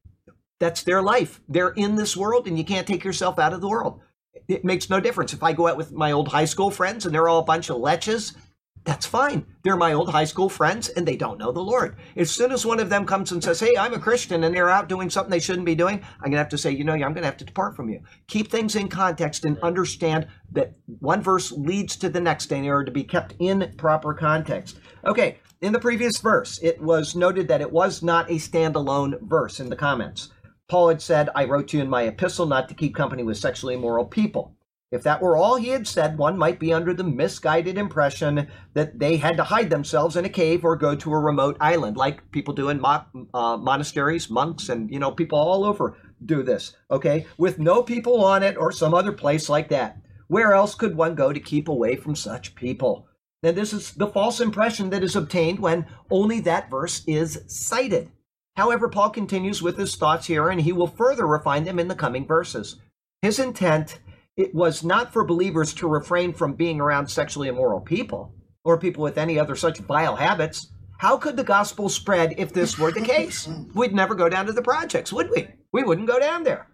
That's 0.59 0.83
their 0.83 1.02
life. 1.02 1.40
They're 1.48 1.70
in 1.70 1.94
this 1.94 2.16
world 2.16 2.48
and 2.48 2.59
you 2.59 2.64
can't 2.64 2.87
take 2.87 3.04
yourself 3.04 3.38
out 3.38 3.52
of 3.52 3.61
the 3.61 3.68
world. 3.68 4.00
It 4.48 4.64
makes 4.64 4.90
no 4.90 4.98
difference. 4.98 5.33
If 5.33 5.42
I 5.42 5.52
go 5.52 5.68
out 5.68 5.76
with 5.76 5.92
my 5.92 6.11
old 6.11 6.28
high 6.28 6.46
school 6.46 6.70
friends 6.70 7.07
and 7.07 7.14
they're 7.14 7.28
all 7.28 7.40
a 7.40 7.44
bunch 7.44 7.70
of 7.70 7.76
leches 7.76 8.35
That's 8.84 9.06
fine. 9.06 9.46
They're 9.62 9.76
my 9.76 9.94
old 9.94 10.10
high 10.10 10.24
school 10.24 10.50
friends 10.50 10.90
and 10.90 11.08
they 11.08 11.16
don't 11.16 11.38
know 11.38 11.52
the 11.52 11.60
Lord. 11.60 11.96
As 12.16 12.30
soon 12.30 12.52
as 12.52 12.66
one 12.66 12.80
of 12.80 12.90
them 12.90 13.06
comes 13.06 13.32
and 13.32 13.42
says, 13.42 13.58
Hey, 13.58 13.74
I'm 13.78 13.94
a 13.94 13.98
Christian 13.98 14.44
and 14.44 14.54
they're 14.54 14.68
out 14.68 14.90
doing 14.90 15.08
something 15.08 15.30
they 15.30 15.40
shouldn't 15.40 15.64
be 15.64 15.74
doing, 15.74 16.02
I'm 16.16 16.30
going 16.30 16.32
to 16.32 16.38
have 16.38 16.50
to 16.50 16.58
say, 16.58 16.70
You 16.70 16.84
know, 16.84 16.92
I'm 16.92 17.00
going 17.00 17.14
to 17.14 17.24
have 17.24 17.38
to 17.38 17.46
depart 17.46 17.76
from 17.76 17.88
you. 17.88 18.00
Keep 18.26 18.50
things 18.50 18.76
in 18.76 18.88
context 18.88 19.46
and 19.46 19.58
understand 19.60 20.26
that 20.52 20.74
one 20.98 21.22
verse 21.22 21.50
leads 21.50 21.96
to 21.96 22.10
the 22.10 22.20
next 22.20 22.46
they 22.50 22.68
are 22.68 22.84
to 22.84 22.90
be 22.90 23.04
kept 23.04 23.34
in 23.38 23.72
proper 23.78 24.12
context. 24.12 24.78
Okay, 25.06 25.38
in 25.62 25.72
the 25.72 25.80
previous 25.80 26.18
verse, 26.18 26.60
it 26.62 26.78
was 26.82 27.16
noted 27.16 27.48
that 27.48 27.62
it 27.62 27.72
was 27.72 28.02
not 28.02 28.30
a 28.30 28.34
standalone 28.34 29.18
verse 29.22 29.60
in 29.60 29.70
the 29.70 29.76
comments. 29.76 30.28
Paul 30.68 30.88
had 30.88 31.00
said, 31.00 31.30
I 31.34 31.46
wrote 31.46 31.68
to 31.68 31.78
you 31.78 31.82
in 31.82 31.88
my 31.88 32.02
epistle 32.02 32.44
not 32.44 32.68
to 32.68 32.74
keep 32.74 32.94
company 32.94 33.22
with 33.22 33.38
sexually 33.38 33.74
immoral 33.74 34.04
people. 34.04 34.54
If 34.94 35.02
that 35.02 35.20
were 35.20 35.37
all 35.37 35.57
he 35.57 35.70
had 35.70 35.88
said, 35.88 36.18
one 36.18 36.38
might 36.38 36.61
be 36.61 36.72
under 36.72 36.94
the 36.94 37.02
misguided 37.02 37.76
impression 37.76 38.46
that 38.74 39.00
they 39.00 39.16
had 39.16 39.37
to 39.38 39.42
hide 39.42 39.68
themselves 39.68 40.16
in 40.16 40.24
a 40.24 40.28
cave 40.28 40.64
or 40.64 40.76
go 40.76 40.94
to 40.94 41.12
a 41.12 41.18
remote 41.18 41.57
island, 41.61 41.96
like 41.96 42.30
people 42.30 42.54
do 42.54 42.68
in 42.68 42.80
mo- 42.80 43.04
uh, 43.35 43.57
monasteries, 43.57 44.30
monks, 44.30 44.68
and 44.68 44.88
you 44.92 45.00
know 45.00 45.11
people 45.11 45.37
all 45.37 45.64
over 45.64 45.98
do 46.24 46.44
this. 46.44 46.76
Okay, 46.92 47.26
with 47.37 47.59
no 47.59 47.83
people 47.83 48.24
on 48.24 48.44
it 48.44 48.57
or 48.57 48.70
some 48.70 48.94
other 48.94 49.11
place 49.11 49.48
like 49.48 49.68
that. 49.70 50.00
Where 50.28 50.52
else 50.52 50.76
could 50.76 50.96
one 50.96 51.16
go 51.16 51.33
to 51.33 51.40
keep 51.40 51.66
away 51.66 51.96
from 51.96 52.14
such 52.14 52.54
people? 52.54 53.09
And 53.42 53.57
this 53.57 53.72
is 53.72 53.94
the 53.94 54.07
false 54.07 54.40
impression 54.40 54.90
that 54.90 55.02
is 55.02 55.16
obtained 55.16 55.59
when 55.59 55.87
only 56.09 56.38
that 56.42 56.70
verse 56.70 57.02
is 57.09 57.42
cited. 57.48 58.12
However, 58.57 58.88
Paul 58.88 59.11
continues 59.11 59.61
with 59.61 59.76
his 59.76 59.96
thoughts 59.96 60.28
here, 60.28 60.50
and 60.50 60.61
he 60.61 60.72
will 60.72 60.87
further 60.87 61.26
refine 61.26 61.64
them 61.64 61.80
in 61.80 61.88
the 61.88 61.96
coming 61.96 62.28
verses. 62.28 62.76
His 63.22 63.40
intent 63.40 63.98
it 64.36 64.54
was 64.54 64.82
not 64.82 65.12
for 65.12 65.24
believers 65.24 65.72
to 65.74 65.88
refrain 65.88 66.32
from 66.32 66.54
being 66.54 66.80
around 66.80 67.08
sexually 67.08 67.48
immoral 67.48 67.80
people 67.80 68.34
or 68.64 68.78
people 68.78 69.02
with 69.02 69.18
any 69.18 69.38
other 69.38 69.54
such 69.54 69.78
vile 69.78 70.16
habits. 70.16 70.72
How 70.98 71.16
could 71.16 71.36
the 71.36 71.44
gospel 71.44 71.88
spread 71.88 72.34
if 72.38 72.52
this 72.52 72.78
were 72.78 72.90
the 72.90 73.00
case? 73.02 73.48
We'd 73.74 73.94
never 73.94 74.14
go 74.14 74.28
down 74.28 74.46
to 74.46 74.52
the 74.52 74.62
projects, 74.62 75.12
would 75.12 75.30
we? 75.30 75.48
We 75.72 75.82
wouldn't 75.82 76.08
go 76.08 76.18
down 76.18 76.44
there. 76.44 76.68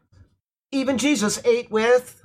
Even 0.72 0.98
Jesus 0.98 1.44
ate 1.44 1.70
with 1.70 2.22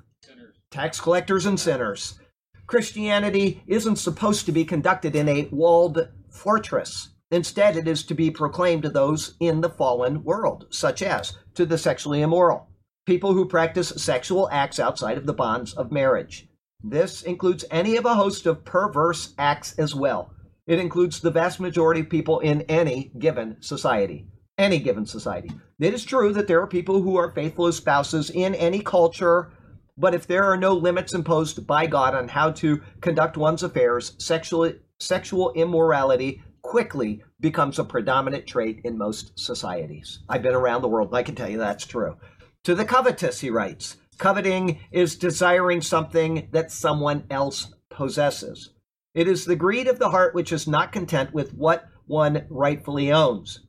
tax 0.70 1.00
collectors 1.00 1.46
and 1.46 1.60
sinners. 1.60 2.20
Christianity 2.68 3.64
isn't 3.68 3.98
supposed 3.98 4.46
to 4.46 4.52
be 4.52 4.66
conducted 4.66 5.16
in 5.16 5.28
a 5.30 5.48
walled 5.52 6.10
fortress. 6.30 7.10
Instead, 7.32 7.76
it 7.76 7.88
is 7.88 8.04
to 8.04 8.14
be 8.14 8.30
proclaimed 8.30 8.84
to 8.84 8.90
those 8.90 9.36
in 9.40 9.62
the 9.62 9.70
fallen 9.70 10.24
world, 10.24 10.68
such 10.70 11.02
as 11.02 11.38
to 11.56 11.66
the 11.66 11.78
sexually 11.78 12.22
immoral, 12.22 12.70
people 13.06 13.34
who 13.34 13.46
practice 13.46 13.90
sexual 13.90 14.50
acts 14.52 14.80
outside 14.80 15.18
of 15.18 15.26
the 15.26 15.34
bonds 15.34 15.74
of 15.74 15.92
marriage. 15.92 16.48
This 16.84 17.22
includes 17.22 17.66
any 17.72 17.96
of 17.98 18.06
a 18.06 18.16
host 18.16 18.46
of 18.46 18.66
perverse 18.66 19.34
acts 19.38 19.74
as 19.78 19.96
well. 19.96 20.34
It 20.68 20.80
includes 20.80 21.20
the 21.20 21.32
vast 21.32 21.60
majority 21.60 22.02
of 22.02 22.10
people 22.10 22.40
in 22.40 22.62
any 22.64 23.12
given 23.20 23.58
society. 23.60 24.28
Any 24.58 24.80
given 24.80 25.06
society. 25.06 25.52
It 25.80 25.94
is 25.94 26.06
true 26.06 26.34
that 26.34 26.48
there 26.48 26.62
are 26.62 26.68
people 26.68 27.02
who 27.02 27.18
are 27.18 27.32
faithful 27.32 27.72
spouses 27.72 28.30
in 28.30 28.56
any 28.56 28.82
culture, 28.82 29.52
but 29.98 30.16
if 30.16 30.26
there 30.26 30.46
are 30.46 30.58
no 30.58 30.74
limits 30.74 31.14
imposed 31.14 31.68
by 31.68 31.86
God 31.86 32.16
on 32.16 32.30
how 32.30 32.52
to 32.52 32.82
conduct 33.02 33.38
one's 33.38 33.64
affairs, 33.64 34.16
sexual, 34.18 34.72
sexual 35.00 35.52
immorality 35.54 36.42
quickly 36.62 37.22
becomes 37.40 37.78
a 37.78 37.84
predominant 37.84 38.48
trait 38.48 38.82
in 38.86 38.98
most 38.98 39.38
societies. 39.38 40.20
I've 40.28 40.42
been 40.42 40.56
around 40.56 40.82
the 40.82 40.88
world, 40.88 41.10
and 41.10 41.18
I 41.18 41.24
can 41.24 41.36
tell 41.36 41.50
you 41.50 41.60
that's 41.60 41.86
true. 41.86 42.18
To 42.66 42.74
the 42.74 42.84
covetous, 42.84 43.42
he 43.42 43.52
writes, 43.52 43.98
coveting 44.18 44.80
is 44.92 45.18
desiring 45.18 45.82
something 45.82 46.48
that 46.52 46.72
someone 46.72 47.28
else 47.30 47.72
possesses. 47.92 48.72
It 49.14 49.28
is 49.28 49.46
the 49.46 49.56
greed 49.56 49.88
of 49.88 50.00
the 50.00 50.10
heart 50.10 50.34
which 50.34 50.52
is 50.52 50.68
not 50.68 50.92
content 50.92 51.32
with 51.32 51.54
what 51.54 51.86
one 52.08 52.48
rightfully 52.50 53.12
owns. 53.12 53.60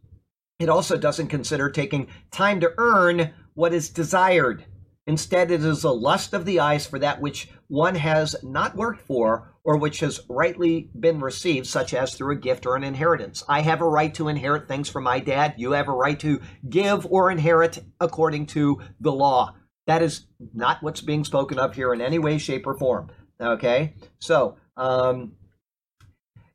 It 0.59 0.71
also 0.71 0.97
doesn't 0.97 1.29
consider 1.29 1.69
taking 1.69 2.09
time 2.31 2.59
to 2.61 2.73
earn 2.79 3.35
what 3.53 3.75
is 3.75 3.91
desired. 3.91 4.65
Instead, 5.07 5.53
it 5.53 5.64
is 5.64 5.85
a 5.85 5.90
lust 5.90 6.35
of 6.35 6.45
the 6.45 6.59
eyes 6.59 6.85
for 6.85 6.99
that 6.99 7.21
which 7.21 7.49
one 7.69 7.95
has 7.95 8.35
not 8.42 8.75
worked 8.75 9.01
for 9.01 9.55
or 9.62 9.77
which 9.77 10.01
has 10.01 10.21
rightly 10.29 10.90
been 10.99 11.21
received, 11.21 11.66
such 11.66 11.95
as 11.95 12.14
through 12.14 12.33
a 12.33 12.40
gift 12.40 12.66
or 12.66 12.77
an 12.77 12.85
inheritance. 12.85 13.45
I 13.49 13.61
have 13.61 13.81
a 13.81 13.88
right 13.88 14.12
to 14.14 14.29
inherit 14.29 14.66
things 14.66 14.88
from 14.88 15.05
my 15.05 15.21
dad. 15.21 15.55
You 15.59 15.73
have 15.73 15.88
a 15.88 15.92
right 15.92 16.19
to 16.21 16.40
give 16.69 17.07
or 17.07 17.31
inherit 17.31 17.85
according 18.01 18.47
to 18.47 18.81
the 19.01 19.12
law. 19.12 19.55
That 19.87 20.03
is 20.03 20.27
not 20.55 20.83
what's 20.83 21.01
being 21.01 21.25
spoken 21.25 21.59
of 21.59 21.75
here 21.75 21.92
in 21.92 22.01
any 22.01 22.19
way, 22.19 22.38
shape, 22.38 22.66
or 22.66 22.75
form. 22.75 23.11
Okay? 23.40 23.95
So, 24.19 24.57
um, 24.77 25.33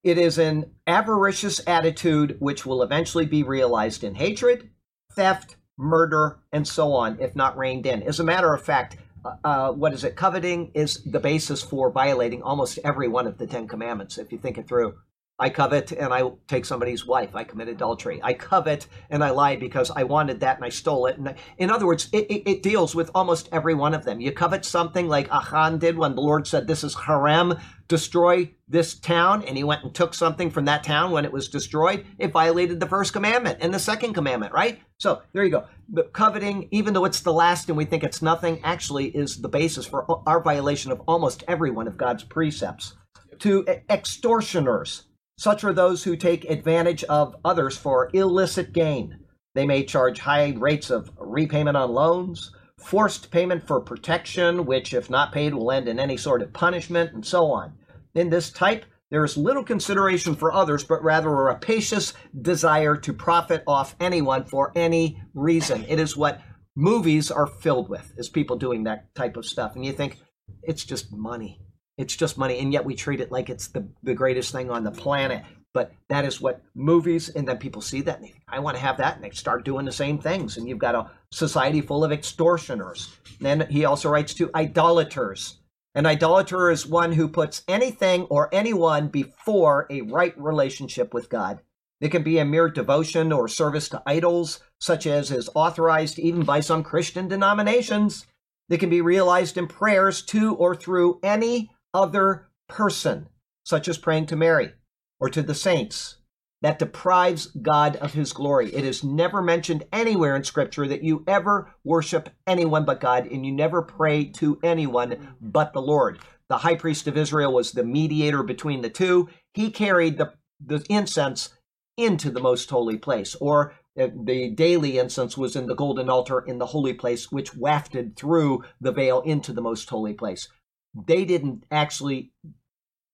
it 0.04 0.18
is 0.18 0.38
an 0.38 0.72
avaricious 0.88 1.62
attitude 1.68 2.38
which 2.40 2.66
will 2.66 2.82
eventually 2.82 3.26
be 3.26 3.44
realized 3.44 4.04
in 4.04 4.16
hatred, 4.16 4.70
theft, 5.14 5.56
murder, 5.82 6.40
and 6.52 6.68
so 6.68 6.94
on, 6.94 7.20
if 7.20 7.36
not 7.36 7.58
reined 7.58 7.86
in. 7.86 8.04
As 8.04 8.20
a 8.20 8.24
matter 8.24 8.54
of 8.54 8.62
fact, 8.62 8.98
uh, 9.26 9.36
uh, 9.44 9.72
what 9.72 9.94
is 9.94 10.04
it? 10.04 10.16
Coveting 10.16 10.72
is 10.74 11.04
the 11.04 11.20
basis 11.20 11.62
for 11.62 11.92
violating 11.92 12.42
almost 12.42 12.80
every 12.84 13.08
one 13.08 13.28
of 13.28 13.38
the 13.38 13.48
Ten 13.48 13.68
Commandments, 13.68 14.18
if 14.18 14.32
you 14.32 14.38
think 14.38 14.58
it 14.58 14.68
through. 14.68 14.96
I 15.42 15.50
covet 15.50 15.92
and 15.92 16.14
I 16.14 16.30
take 16.48 16.66
somebody's 16.66 17.08
wife. 17.08 17.36
I 17.36 17.44
commit 17.44 17.68
adultery. 17.68 18.20
I 18.24 18.34
covet 18.34 18.86
and 19.10 19.24
I 19.24 19.32
lie 19.32 19.56
because 19.56 19.90
I 19.90 20.04
wanted 20.04 20.40
that 20.42 20.58
and 20.58 20.66
I 20.66 20.70
stole 20.70 21.08
it. 21.08 21.18
And 21.18 21.30
I, 21.30 21.36
in 21.58 21.72
other 21.72 21.88
words, 21.88 22.10
it, 22.14 22.30
it, 22.30 22.48
it, 22.48 22.62
deals 22.62 22.94
with 22.94 23.10
almost 23.16 23.50
every 23.52 23.74
one 23.74 23.96
of 23.96 24.06
them. 24.06 24.22
You 24.22 24.32
covet 24.32 24.66
something 24.66 25.08
like 25.08 25.32
Achan 25.32 25.80
did 25.80 25.98
when 25.98 26.14
the 26.14 26.22
Lord 26.22 26.46
said, 26.46 26.68
"This 26.68 26.84
is 26.84 26.94
herem, 26.94 27.60
destroy 27.92 28.50
this 28.68 28.96
town," 28.96 29.44
and 29.44 29.56
he 29.56 29.64
went 29.64 29.84
and 29.84 29.94
took 29.94 30.14
something 30.14 30.50
from 30.50 30.66
that 30.66 30.84
town 30.84 31.12
when 31.12 31.26
it 31.26 31.32
was 31.32 31.50
destroyed. 31.50 32.06
It 32.18 32.32
violated 32.32 32.80
the 32.80 32.88
first 32.88 33.14
commandment 33.14 33.60
and 33.62 33.74
the 33.74 33.80
second 33.80 34.14
commandment, 34.14 34.54
right? 34.54 34.80
So 34.98 35.22
there 35.34 35.44
you 35.44 35.52
go. 35.52 35.66
But 35.90 36.14
coveting, 36.14 36.70
even 36.72 36.94
though 36.94 37.06
it's 37.06 37.20
the 37.20 37.34
last 37.34 37.68
and 37.68 37.78
we 37.78 37.86
think 37.86 38.04
it's 38.04 38.22
nothing, 38.22 38.62
actually 38.64 39.10
is 39.10 39.42
the 39.42 39.50
basis 39.50 39.86
for 39.86 40.06
our 40.28 40.42
violation 40.42 40.92
of 40.92 41.02
almost 41.08 41.44
every 41.48 41.70
one 41.70 41.88
of 41.88 41.98
God's 41.98 42.24
precepts. 42.24 42.96
To 43.40 43.66
extortioners 43.90 45.04
such 45.38 45.64
are 45.64 45.74
those 45.74 46.04
who 46.04 46.16
take 46.16 46.50
advantage 46.50 47.04
of 47.06 47.36
others 47.44 47.76
for 47.76 48.10
illicit 48.14 48.74
gain. 48.74 49.20
They 49.54 49.66
may 49.66 49.84
charge 49.84 50.20
high 50.20 50.54
rates 50.58 50.90
of 50.90 51.12
repayment 51.18 51.76
on 51.76 51.92
loans, 51.92 52.52
forced 52.78 53.32
payment 53.32 53.68
for 53.68 53.80
protection, 53.80 54.66
which, 54.66 54.94
if 54.94 55.10
not 55.10 55.32
paid, 55.32 55.54
will 55.54 55.72
end 55.72 55.88
in 55.88 56.00
any 56.00 56.18
sort 56.18 56.42
of 56.42 56.54
punishment, 56.54 57.14
and 57.14 57.26
so 57.26 57.52
on. 57.52 57.74
In 58.14 58.30
this 58.30 58.52
type, 58.52 58.86
there 59.10 59.26
is 59.26 59.38
little 59.38 59.64
consideration 59.64 60.36
for 60.36 60.54
others, 60.54 60.84
but 60.84 61.04
rather 61.04 61.30
a 61.30 61.54
rapacious 61.54 62.14
desire 62.42 62.96
to 62.98 63.14
profit 63.14 63.64
off 63.68 63.96
anyone 64.00 64.46
for 64.46 64.72
any 64.76 65.22
reason. 65.34 65.86
It 65.88 66.00
is 66.00 66.16
what 66.16 66.42
movies 66.76 67.30
are 67.30 67.48
filled 67.48 67.90
with, 67.90 68.14
is 68.18 68.30
people 68.30 68.56
doing 68.58 68.84
that 68.84 69.14
type 69.16 69.36
of 69.36 69.46
stuff. 69.46 69.76
And 69.76 69.86
you 69.86 69.92
think, 69.92 70.18
it's 70.64 70.86
just 70.86 71.12
money. 71.12 71.60
It's 71.98 72.16
just 72.16 72.38
money, 72.38 72.60
and 72.60 72.72
yet 72.72 72.86
we 72.86 72.96
treat 72.96 73.20
it 73.20 73.32
like 73.32 73.50
it's 73.50 73.68
the, 73.68 73.88
the 74.02 74.14
greatest 74.14 74.52
thing 74.52 74.72
on 74.72 74.84
the 74.84 74.92
planet. 74.92 75.44
But 75.74 75.94
that 76.10 76.26
is 76.26 76.42
what 76.42 76.62
movies, 76.76 77.30
and 77.30 77.48
then 77.48 77.58
people 77.58 77.82
see 77.82 78.02
that, 78.02 78.18
and 78.18 78.26
they 78.26 78.32
think, 78.32 78.44
I 78.48 78.60
want 78.60 78.76
to 78.76 78.84
have 78.84 78.98
that, 78.98 79.16
and 79.16 79.24
they 79.24 79.30
start 79.30 79.64
doing 79.64 79.86
the 79.86 79.92
same 79.92 80.20
things. 80.20 80.58
And 80.58 80.68
you've 80.68 80.78
got 80.80 80.96
a 80.96 81.10
society 81.32 81.80
full 81.80 82.04
of 82.04 82.12
extortioners. 82.12 83.14
Then 83.40 83.68
he 83.70 83.86
also 83.86 84.10
writes 84.10 84.34
to 84.36 84.50
idolaters. 84.56 85.61
An 85.94 86.06
idolater 86.06 86.72
is 86.72 86.88
one 86.88 87.14
who 87.14 87.28
puts 87.28 87.64
anything 87.68 88.24
or 88.24 88.54
anyone 88.54 89.10
before 89.10 89.88
a 89.90 90.02
right 90.02 90.34
relationship 90.38 91.14
with 91.14 91.30
God. 91.30 91.60
It 92.00 92.10
can 92.10 92.24
be 92.24 92.40
a 92.40 92.46
mere 92.46 92.70
devotion 92.70 93.34
or 93.34 93.48
service 93.48 93.90
to 93.90 94.02
idols, 94.06 94.60
such 94.80 95.06
as 95.06 95.32
is 95.32 95.50
authorized 95.54 96.18
even 96.18 96.44
by 96.44 96.62
some 96.62 96.82
Christian 96.82 97.28
denominations. 97.28 98.26
It 98.70 98.80
can 98.80 98.90
be 98.90 99.02
realized 99.02 99.58
in 99.58 99.68
prayers 99.68 100.22
to 100.28 100.56
or 100.56 100.76
through 100.76 101.20
any 101.22 101.72
other 101.94 102.48
person, 102.70 103.28
such 103.66 103.90
as 103.90 103.98
praying 103.98 104.28
to 104.28 104.38
Mary 104.38 104.72
or 105.20 105.30
to 105.30 105.42
the 105.42 105.54
saints, 105.54 106.16
that 106.62 106.80
deprives 106.80 107.48
God 107.48 107.96
of 107.98 108.14
his 108.14 108.34
glory. 108.34 108.74
It 108.74 108.86
is 108.86 109.04
never 109.04 109.42
mentioned 109.42 109.84
anywhere 109.92 110.36
in 110.36 110.44
Scripture 110.44 110.88
that 110.88 111.04
you 111.04 111.24
ever 111.28 111.74
worship 111.84 112.30
anyone 112.46 112.86
but 112.86 113.00
God 113.00 113.28
and 113.28 113.46
you 113.46 113.52
never 113.52 113.82
pray 113.82 114.26
to 114.36 114.60
anyone 114.64 115.36
but 115.42 115.74
the 115.74 115.82
Lord. 115.82 116.20
The 116.50 116.60
high 116.60 116.76
priest 116.76 117.08
of 117.08 117.18
Israel 117.18 117.54
was 117.54 117.72
the 117.72 117.84
mediator 117.84 118.44
between 118.44 118.82
the 118.82 118.90
two. 118.90 119.30
He 119.54 119.72
carried 119.72 120.18
the, 120.18 120.34
the 120.64 120.86
incense 120.90 121.50
into 121.98 122.30
the 122.30 122.42
most 122.42 122.70
holy 122.70 122.98
place, 122.98 123.36
or 123.36 123.74
the 123.96 124.52
daily 124.56 124.98
incense 124.98 125.38
was 125.38 125.56
in 125.56 125.68
the 125.68 125.76
golden 125.76 126.10
altar 126.10 126.40
in 126.40 126.58
the 126.58 126.68
holy 126.68 126.94
place, 126.94 127.32
which 127.32 127.56
wafted 127.56 128.16
through 128.16 128.64
the 128.80 128.92
veil 128.92 129.22
into 129.22 129.54
the 129.54 129.62
most 129.62 129.90
holy 129.90 130.14
place 130.14 130.48
they 130.94 131.26
didn't 131.26 131.66
actually 131.72 132.32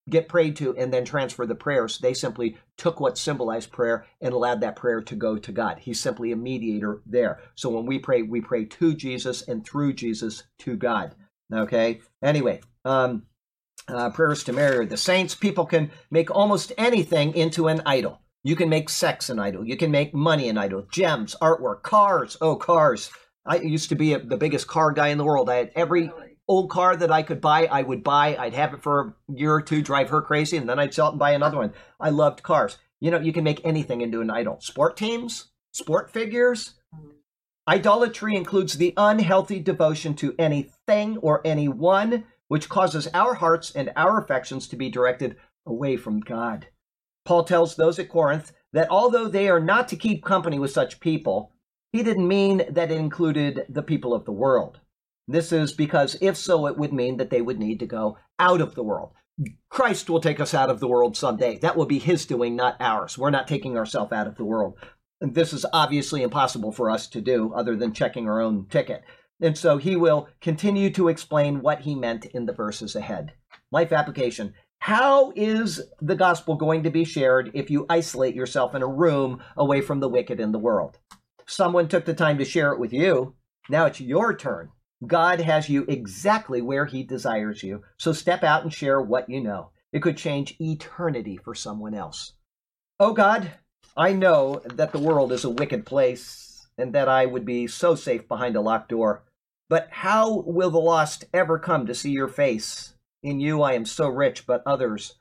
get 0.09 0.29
prayed 0.29 0.55
to 0.57 0.75
and 0.77 0.93
then 0.93 1.05
transfer 1.05 1.45
the 1.45 1.55
prayers. 1.55 1.97
They 1.97 2.13
simply 2.13 2.57
took 2.77 2.99
what 2.99 3.17
symbolized 3.17 3.71
prayer 3.71 4.05
and 4.21 4.33
allowed 4.33 4.61
that 4.61 4.75
prayer 4.75 5.01
to 5.01 5.15
go 5.15 5.37
to 5.37 5.51
God. 5.51 5.79
He's 5.79 5.99
simply 5.99 6.31
a 6.31 6.35
mediator 6.35 7.01
there. 7.05 7.39
So 7.55 7.69
when 7.69 7.85
we 7.85 7.99
pray, 7.99 8.21
we 8.21 8.41
pray 8.41 8.65
to 8.65 8.93
Jesus 8.93 9.41
and 9.41 9.65
through 9.65 9.93
Jesus 9.93 10.43
to 10.59 10.75
God. 10.75 11.15
Okay. 11.53 12.01
Anyway, 12.21 12.61
um, 12.85 13.23
uh, 13.87 14.09
prayers 14.09 14.43
to 14.45 14.53
Mary 14.53 14.77
or 14.77 14.85
the 14.85 14.97
saints, 14.97 15.35
people 15.35 15.65
can 15.65 15.91
make 16.11 16.29
almost 16.29 16.73
anything 16.77 17.33
into 17.35 17.67
an 17.67 17.81
idol. 17.85 18.21
You 18.43 18.55
can 18.55 18.69
make 18.69 18.89
sex 18.89 19.29
an 19.29 19.39
idol. 19.39 19.65
You 19.65 19.77
can 19.77 19.91
make 19.91 20.13
money 20.13 20.49
an 20.49 20.57
idol. 20.57 20.87
Gems, 20.91 21.35
artwork, 21.41 21.83
cars. 21.83 22.37
Oh, 22.41 22.55
cars. 22.55 23.09
I 23.45 23.57
used 23.57 23.89
to 23.89 23.95
be 23.95 24.13
a, 24.13 24.19
the 24.19 24.37
biggest 24.37 24.67
car 24.67 24.91
guy 24.91 25.07
in 25.07 25.17
the 25.17 25.23
world. 25.23 25.49
I 25.49 25.55
had 25.55 25.71
every 25.75 26.11
old 26.47 26.69
car 26.69 26.95
that 26.95 27.11
I 27.11 27.23
could 27.23 27.41
buy, 27.41 27.65
I 27.65 27.81
would 27.81 28.03
buy. 28.03 28.35
I'd 28.37 28.53
have 28.53 28.73
it 28.73 28.81
for 28.81 29.15
a 29.29 29.33
year 29.33 29.53
or 29.53 29.61
two, 29.61 29.81
drive 29.81 30.09
her 30.09 30.21
crazy, 30.21 30.57
and 30.57 30.69
then 30.69 30.79
I'd 30.79 30.93
sell 30.93 31.07
it 31.07 31.11
and 31.11 31.19
buy 31.19 31.31
another 31.31 31.57
one. 31.57 31.73
I 31.99 32.09
loved 32.09 32.43
cars. 32.43 32.77
You 32.99 33.11
know, 33.11 33.19
you 33.19 33.33
can 33.33 33.43
make 33.43 33.61
anything 33.63 34.01
into 34.01 34.21
an 34.21 34.29
idol. 34.29 34.59
Sport 34.61 34.97
teams, 34.97 35.49
sport 35.71 36.11
figures. 36.11 36.73
Idolatry 37.67 38.35
includes 38.35 38.77
the 38.77 38.93
unhealthy 38.95 39.59
devotion 39.59 40.13
to 40.15 40.33
anything 40.39 41.17
or 41.17 41.41
anyone 41.45 42.23
which 42.47 42.69
causes 42.69 43.09
our 43.13 43.35
hearts 43.35 43.71
and 43.71 43.91
our 43.95 44.19
affections 44.19 44.67
to 44.69 44.77
be 44.77 44.89
directed 44.89 45.35
away 45.65 45.97
from 45.97 46.21
God. 46.21 46.67
Paul 47.25 47.43
tells 47.43 47.75
those 47.75 47.99
at 47.99 48.07
Corinth 48.07 48.53
that 48.71 48.89
although 48.89 49.27
they 49.27 49.49
are 49.49 49.59
not 49.59 49.89
to 49.89 49.97
keep 49.97 50.23
company 50.23 50.57
with 50.57 50.71
such 50.71 51.01
people, 51.01 51.51
he 51.91 52.03
didn't 52.03 52.27
mean 52.27 52.63
that 52.69 52.89
it 52.91 52.97
included 52.97 53.65
the 53.67 53.83
people 53.83 54.13
of 54.13 54.23
the 54.23 54.31
world. 54.31 54.79
This 55.27 55.51
is 55.51 55.73
because 55.73 56.17
if 56.21 56.37
so, 56.37 56.67
it 56.67 56.77
would 56.77 56.93
mean 56.93 57.17
that 57.17 57.29
they 57.29 57.41
would 57.41 57.59
need 57.59 57.79
to 57.79 57.85
go 57.85 58.17
out 58.39 58.61
of 58.61 58.75
the 58.75 58.83
world. 58.83 59.11
Christ 59.69 60.09
will 60.09 60.21
take 60.21 60.39
us 60.39 60.53
out 60.53 60.69
of 60.69 60.79
the 60.79 60.87
world 60.87 61.15
someday. 61.15 61.57
That 61.59 61.75
will 61.75 61.85
be 61.85 61.99
his 61.99 62.25
doing, 62.25 62.55
not 62.55 62.77
ours. 62.79 63.17
We're 63.17 63.29
not 63.29 63.47
taking 63.47 63.77
ourselves 63.77 64.11
out 64.11 64.27
of 64.27 64.35
the 64.35 64.45
world. 64.45 64.75
And 65.19 65.35
this 65.35 65.53
is 65.53 65.65
obviously 65.73 66.23
impossible 66.23 66.71
for 66.71 66.89
us 66.89 67.07
to 67.07 67.21
do 67.21 67.53
other 67.53 67.75
than 67.75 67.93
checking 67.93 68.27
our 68.27 68.41
own 68.41 68.67
ticket. 68.67 69.03
And 69.39 69.57
so 69.57 69.77
he 69.77 69.95
will 69.95 70.29
continue 70.41 70.89
to 70.91 71.09
explain 71.09 71.61
what 71.61 71.81
he 71.81 71.93
meant 71.93 72.25
in 72.25 72.45
the 72.45 72.53
verses 72.53 72.95
ahead. 72.95 73.33
Life 73.71 73.91
application. 73.91 74.53
How 74.79 75.33
is 75.35 75.81
the 76.01 76.15
gospel 76.15 76.55
going 76.55 76.83
to 76.83 76.89
be 76.89 77.03
shared 77.03 77.51
if 77.53 77.69
you 77.69 77.85
isolate 77.89 78.35
yourself 78.35 78.73
in 78.73 78.81
a 78.81 78.87
room 78.87 79.41
away 79.55 79.81
from 79.81 79.99
the 79.99 80.09
wicked 80.09 80.39
in 80.39 80.51
the 80.51 80.59
world? 80.59 80.97
Someone 81.45 81.87
took 81.87 82.05
the 82.05 82.13
time 82.13 82.37
to 82.37 82.45
share 82.45 82.71
it 82.71 82.79
with 82.79 82.93
you. 82.93 83.35
Now 83.69 83.85
it's 83.85 83.99
your 83.99 84.35
turn. 84.35 84.69
God 85.05 85.41
has 85.41 85.69
you 85.69 85.85
exactly 85.87 86.61
where 86.61 86.85
He 86.85 87.03
desires 87.03 87.61
you. 87.61 87.83
So 87.97 88.13
step 88.13 88.43
out 88.43 88.63
and 88.63 88.73
share 88.73 88.99
what 88.99 89.29
you 89.29 89.41
know. 89.41 89.69
It 89.93 90.01
could 90.01 90.17
change 90.17 90.55
eternity 90.59 91.37
for 91.37 91.53
someone 91.53 91.93
else. 91.93 92.33
Oh 92.99 93.13
God, 93.13 93.51
I 93.95 94.13
know 94.13 94.61
that 94.65 94.91
the 94.91 94.99
world 94.99 95.31
is 95.31 95.43
a 95.43 95.49
wicked 95.49 95.85
place 95.85 96.67
and 96.77 96.93
that 96.93 97.07
I 97.07 97.25
would 97.25 97.45
be 97.45 97.67
so 97.67 97.95
safe 97.95 98.27
behind 98.27 98.55
a 98.55 98.61
locked 98.61 98.89
door. 98.89 99.23
But 99.69 99.89
how 99.91 100.41
will 100.41 100.71
the 100.71 100.79
lost 100.79 101.25
ever 101.33 101.59
come 101.59 101.85
to 101.85 101.95
see 101.95 102.11
your 102.11 102.27
face? 102.27 102.93
In 103.21 103.39
you 103.39 103.61
I 103.61 103.73
am 103.73 103.85
so 103.85 104.07
rich, 104.07 104.47
but 104.47 104.63
others 104.65 105.15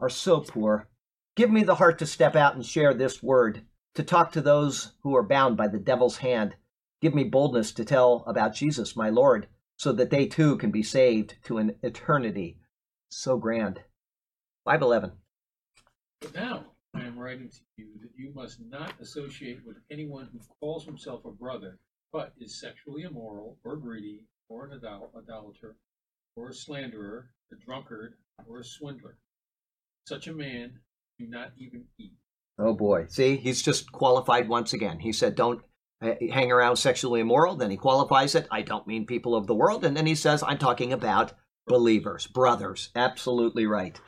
are 0.00 0.10
so 0.10 0.40
poor. 0.40 0.88
Give 1.36 1.50
me 1.50 1.62
the 1.62 1.76
heart 1.76 1.98
to 2.00 2.06
step 2.06 2.36
out 2.36 2.54
and 2.54 2.64
share 2.64 2.94
this 2.94 3.22
word, 3.22 3.62
to 3.94 4.02
talk 4.02 4.32
to 4.32 4.40
those 4.40 4.92
who 5.02 5.16
are 5.16 5.22
bound 5.22 5.56
by 5.56 5.68
the 5.68 5.78
devil's 5.78 6.18
hand 6.18 6.56
Give 7.04 7.14
me 7.14 7.24
boldness 7.24 7.72
to 7.72 7.84
tell 7.84 8.24
about 8.26 8.54
Jesus, 8.54 8.96
my 8.96 9.10
Lord, 9.10 9.46
so 9.76 9.92
that 9.92 10.08
they 10.08 10.24
too 10.24 10.56
can 10.56 10.70
be 10.70 10.82
saved 10.82 11.34
to 11.44 11.58
an 11.58 11.76
eternity 11.82 12.56
so 13.10 13.36
grand. 13.36 13.80
511. 14.64 15.12
But 16.22 16.34
now 16.34 16.64
I 16.94 17.02
am 17.02 17.18
writing 17.18 17.50
to 17.50 17.60
you 17.76 17.88
that 18.00 18.12
you 18.16 18.32
must 18.34 18.58
not 18.70 18.94
associate 19.02 19.58
with 19.66 19.76
anyone 19.90 20.30
who 20.32 20.40
calls 20.58 20.86
himself 20.86 21.26
a 21.26 21.30
brother, 21.30 21.78
but 22.10 22.32
is 22.40 22.58
sexually 22.58 23.02
immoral, 23.02 23.58
or 23.64 23.76
greedy, 23.76 24.24
or 24.48 24.64
an 24.64 24.72
idol- 24.72 25.12
idolater, 25.14 25.76
or 26.36 26.48
a 26.48 26.54
slanderer, 26.54 27.28
a 27.52 27.56
drunkard, 27.56 28.14
or 28.48 28.60
a 28.60 28.64
swindler. 28.64 29.18
Such 30.08 30.26
a 30.26 30.32
man 30.32 30.80
do 31.18 31.26
not 31.26 31.52
even 31.58 31.84
eat. 31.98 32.16
Oh 32.58 32.72
boy. 32.72 33.08
See, 33.10 33.36
he's 33.36 33.60
just 33.60 33.92
qualified 33.92 34.48
once 34.48 34.72
again. 34.72 35.00
He 35.00 35.12
said, 35.12 35.34
don't 35.34 35.60
Uh, 36.02 36.14
hang 36.32 36.52
around 36.52 36.76
sexually 36.76 37.20
immoral. 37.20 37.56
Then 37.56 37.70
he 37.70 37.76
qualifies 37.76 38.34
it. 38.34 38.46
I 38.50 38.62
don't 38.62 38.86
mean 38.86 39.06
people 39.06 39.34
of 39.34 39.46
the 39.46 39.54
world. 39.54 39.84
And 39.84 39.96
then 39.96 40.06
he 40.06 40.14
says, 40.14 40.42
I'm 40.42 40.58
talking 40.58 40.92
about 40.92 41.32
believers, 41.66 42.26
brothers. 42.26 42.90
Absolutely 42.94 43.66
right. 43.66 43.98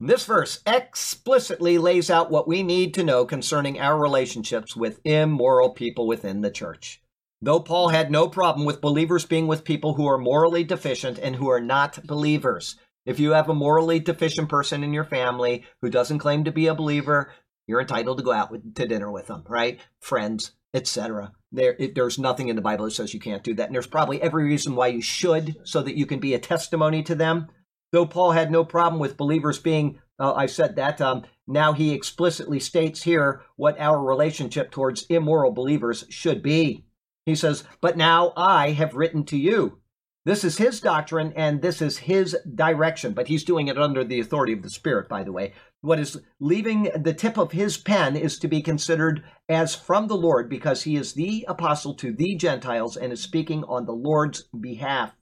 This 0.00 0.24
verse 0.26 0.60
explicitly 0.64 1.76
lays 1.76 2.08
out 2.08 2.30
what 2.30 2.46
we 2.46 2.62
need 2.62 2.94
to 2.94 3.04
know 3.04 3.24
concerning 3.24 3.80
our 3.80 3.98
relationships 3.98 4.76
with 4.76 5.00
immoral 5.04 5.70
people 5.70 6.06
within 6.06 6.40
the 6.40 6.50
church. 6.50 7.02
Though 7.40 7.60
Paul 7.60 7.88
had 7.88 8.10
no 8.10 8.28
problem 8.28 8.66
with 8.66 8.80
believers 8.80 9.24
being 9.24 9.46
with 9.46 9.64
people 9.64 9.94
who 9.94 10.06
are 10.06 10.18
morally 10.18 10.64
deficient 10.64 11.18
and 11.18 11.36
who 11.36 11.48
are 11.48 11.60
not 11.60 12.06
believers. 12.06 12.76
If 13.06 13.18
you 13.18 13.30
have 13.32 13.48
a 13.48 13.54
morally 13.54 14.00
deficient 14.00 14.48
person 14.48 14.84
in 14.84 14.92
your 14.92 15.04
family 15.04 15.64
who 15.80 15.88
doesn't 15.88 16.18
claim 16.18 16.44
to 16.44 16.52
be 16.52 16.66
a 16.66 16.74
believer, 16.74 17.32
you're 17.66 17.80
entitled 17.80 18.18
to 18.18 18.24
go 18.24 18.32
out 18.32 18.50
with, 18.50 18.74
to 18.74 18.86
dinner 18.86 19.10
with 19.10 19.28
them, 19.28 19.44
right? 19.48 19.80
Friends, 20.00 20.52
etc. 20.74 21.32
There, 21.52 21.74
it, 21.78 21.94
there's 21.94 22.18
nothing 22.18 22.48
in 22.48 22.56
the 22.56 22.62
Bible 22.62 22.84
that 22.84 22.92
says 22.92 23.14
you 23.14 23.20
can't 23.20 23.42
do 23.42 23.54
that, 23.54 23.66
and 23.66 23.74
there's 23.74 23.86
probably 23.86 24.20
every 24.20 24.44
reason 24.44 24.74
why 24.74 24.88
you 24.88 25.02
should, 25.02 25.56
so 25.64 25.82
that 25.82 25.96
you 25.96 26.06
can 26.06 26.20
be 26.20 26.34
a 26.34 26.38
testimony 26.38 27.02
to 27.04 27.14
them. 27.14 27.48
Though 27.92 28.06
Paul 28.06 28.32
had 28.32 28.50
no 28.50 28.64
problem 28.64 29.00
with 29.00 29.16
believers 29.16 29.58
being, 29.58 29.98
uh, 30.18 30.34
I 30.34 30.46
said 30.46 30.76
that. 30.76 31.00
Um, 31.00 31.24
now 31.46 31.72
he 31.72 31.94
explicitly 31.94 32.60
states 32.60 33.02
here 33.02 33.42
what 33.56 33.80
our 33.80 34.02
relationship 34.02 34.70
towards 34.70 35.06
immoral 35.06 35.52
believers 35.52 36.04
should 36.10 36.42
be. 36.42 36.84
He 37.24 37.34
says, 37.34 37.64
"But 37.80 37.96
now 37.96 38.32
I 38.36 38.72
have 38.72 38.94
written 38.94 39.24
to 39.26 39.38
you." 39.38 39.78
This 40.26 40.44
is 40.44 40.58
his 40.58 40.80
doctrine 40.80 41.32
and 41.36 41.62
this 41.62 41.80
is 41.80 41.96
his 41.96 42.36
direction, 42.54 43.14
but 43.14 43.28
he's 43.28 43.44
doing 43.44 43.68
it 43.68 43.78
under 43.78 44.04
the 44.04 44.20
authority 44.20 44.52
of 44.52 44.62
the 44.62 44.68
Spirit, 44.68 45.08
by 45.08 45.24
the 45.24 45.32
way 45.32 45.54
what 45.80 46.00
is 46.00 46.20
leaving 46.40 46.90
the 46.96 47.14
tip 47.14 47.38
of 47.38 47.52
his 47.52 47.76
pen 47.76 48.16
is 48.16 48.38
to 48.38 48.48
be 48.48 48.62
considered 48.62 49.22
as 49.48 49.74
from 49.74 50.08
the 50.08 50.16
Lord 50.16 50.48
because 50.48 50.82
he 50.82 50.96
is 50.96 51.12
the 51.12 51.44
apostle 51.48 51.94
to 51.94 52.12
the 52.12 52.34
Gentiles 52.36 52.96
and 52.96 53.12
is 53.12 53.22
speaking 53.22 53.64
on 53.64 53.86
the 53.86 53.92
Lord's 53.92 54.42
behalf. 54.58 55.12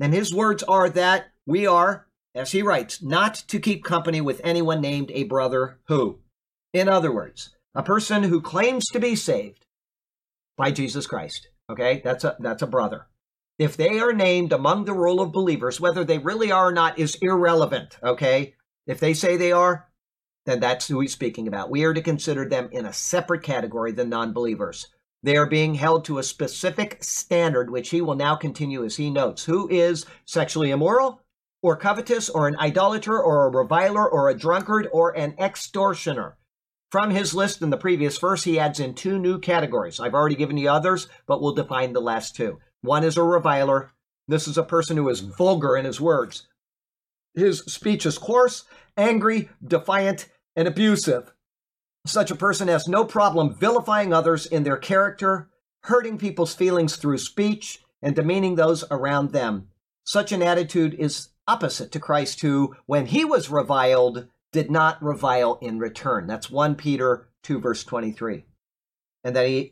And 0.00 0.12
his 0.12 0.34
words 0.34 0.62
are 0.64 0.90
that 0.90 1.26
we 1.46 1.66
are, 1.66 2.06
as 2.34 2.52
he 2.52 2.62
writes, 2.62 3.02
not 3.02 3.34
to 3.48 3.58
keep 3.58 3.84
company 3.84 4.20
with 4.20 4.40
anyone 4.44 4.80
named 4.80 5.10
a 5.12 5.24
brother 5.24 5.78
who. 5.86 6.18
In 6.72 6.88
other 6.88 7.12
words, 7.12 7.54
a 7.74 7.82
person 7.82 8.24
who 8.24 8.40
claims 8.40 8.86
to 8.86 9.00
be 9.00 9.16
saved 9.16 9.64
by 10.56 10.70
Jesus 10.70 11.06
Christ. 11.06 11.48
Okay, 11.70 12.02
that's 12.04 12.24
a 12.24 12.36
that's 12.40 12.62
a 12.62 12.66
brother. 12.66 13.06
If 13.58 13.76
they 13.76 14.00
are 14.00 14.12
named 14.12 14.52
among 14.52 14.84
the 14.84 14.92
roll 14.92 15.20
of 15.20 15.32
believers, 15.32 15.80
whether 15.80 16.04
they 16.04 16.18
really 16.18 16.50
are 16.52 16.68
or 16.68 16.72
not 16.72 16.98
is 16.98 17.16
irrelevant. 17.22 17.96
Okay, 18.02 18.54
if 18.86 19.00
they 19.00 19.14
say 19.14 19.36
they 19.36 19.52
are, 19.52 19.88
then 20.46 20.60
that's 20.60 20.88
who 20.88 21.00
he's 21.00 21.12
speaking 21.12 21.48
about. 21.48 21.70
We 21.70 21.84
are 21.84 21.94
to 21.94 22.02
consider 22.02 22.48
them 22.48 22.68
in 22.70 22.86
a 22.86 22.92
separate 22.92 23.42
category 23.42 23.92
than 23.92 24.08
non 24.08 24.32
believers. 24.32 24.86
They 25.22 25.36
are 25.38 25.46
being 25.46 25.74
held 25.74 26.04
to 26.04 26.18
a 26.18 26.22
specific 26.22 27.02
standard, 27.02 27.70
which 27.70 27.88
he 27.88 28.02
will 28.02 28.14
now 28.14 28.36
continue 28.36 28.84
as 28.84 28.96
he 28.96 29.10
notes. 29.10 29.44
Who 29.44 29.68
is 29.70 30.04
sexually 30.26 30.70
immoral, 30.70 31.22
or 31.62 31.76
covetous, 31.76 32.28
or 32.28 32.46
an 32.46 32.56
idolater, 32.58 33.18
or 33.18 33.46
a 33.46 33.50
reviler, 33.50 34.06
or 34.06 34.28
a 34.28 34.36
drunkard, 34.36 34.86
or 34.92 35.16
an 35.16 35.34
extortioner? 35.38 36.36
From 36.90 37.10
his 37.10 37.34
list 37.34 37.62
in 37.62 37.70
the 37.70 37.78
previous 37.78 38.18
verse, 38.18 38.44
he 38.44 38.58
adds 38.58 38.78
in 38.78 38.94
two 38.94 39.18
new 39.18 39.38
categories. 39.38 39.98
I've 39.98 40.14
already 40.14 40.36
given 40.36 40.58
you 40.58 40.68
others, 40.68 41.08
but 41.26 41.40
we'll 41.40 41.54
define 41.54 41.94
the 41.94 42.00
last 42.00 42.36
two. 42.36 42.58
One 42.82 43.02
is 43.02 43.16
a 43.16 43.22
reviler. 43.22 43.92
This 44.28 44.46
is 44.46 44.58
a 44.58 44.62
person 44.62 44.98
who 44.98 45.08
is 45.08 45.20
hmm. 45.20 45.30
vulgar 45.32 45.74
in 45.76 45.86
his 45.86 46.00
words. 46.00 46.46
His 47.34 47.60
speech 47.60 48.04
is 48.06 48.18
coarse, 48.18 48.64
angry, 48.96 49.48
defiant, 49.66 50.28
and 50.56 50.68
abusive. 50.68 51.32
Such 52.06 52.30
a 52.30 52.36
person 52.36 52.68
has 52.68 52.86
no 52.86 53.04
problem 53.04 53.54
vilifying 53.54 54.12
others 54.12 54.46
in 54.46 54.62
their 54.62 54.76
character, 54.76 55.48
hurting 55.84 56.18
people's 56.18 56.54
feelings 56.54 56.96
through 56.96 57.18
speech, 57.18 57.82
and 58.02 58.14
demeaning 58.14 58.56
those 58.56 58.84
around 58.90 59.32
them. 59.32 59.68
Such 60.04 60.32
an 60.32 60.42
attitude 60.42 60.94
is 60.94 61.30
opposite 61.48 61.90
to 61.92 62.00
Christ, 62.00 62.42
who, 62.42 62.76
when 62.86 63.06
he 63.06 63.24
was 63.24 63.50
reviled, 63.50 64.28
did 64.52 64.70
not 64.70 65.02
revile 65.02 65.58
in 65.62 65.78
return. 65.78 66.26
That's 66.26 66.50
1 66.50 66.74
Peter 66.76 67.28
2, 67.42 67.60
verse 67.60 67.84
23. 67.84 68.44
And 69.24 69.34
then 69.34 69.48
he 69.48 69.70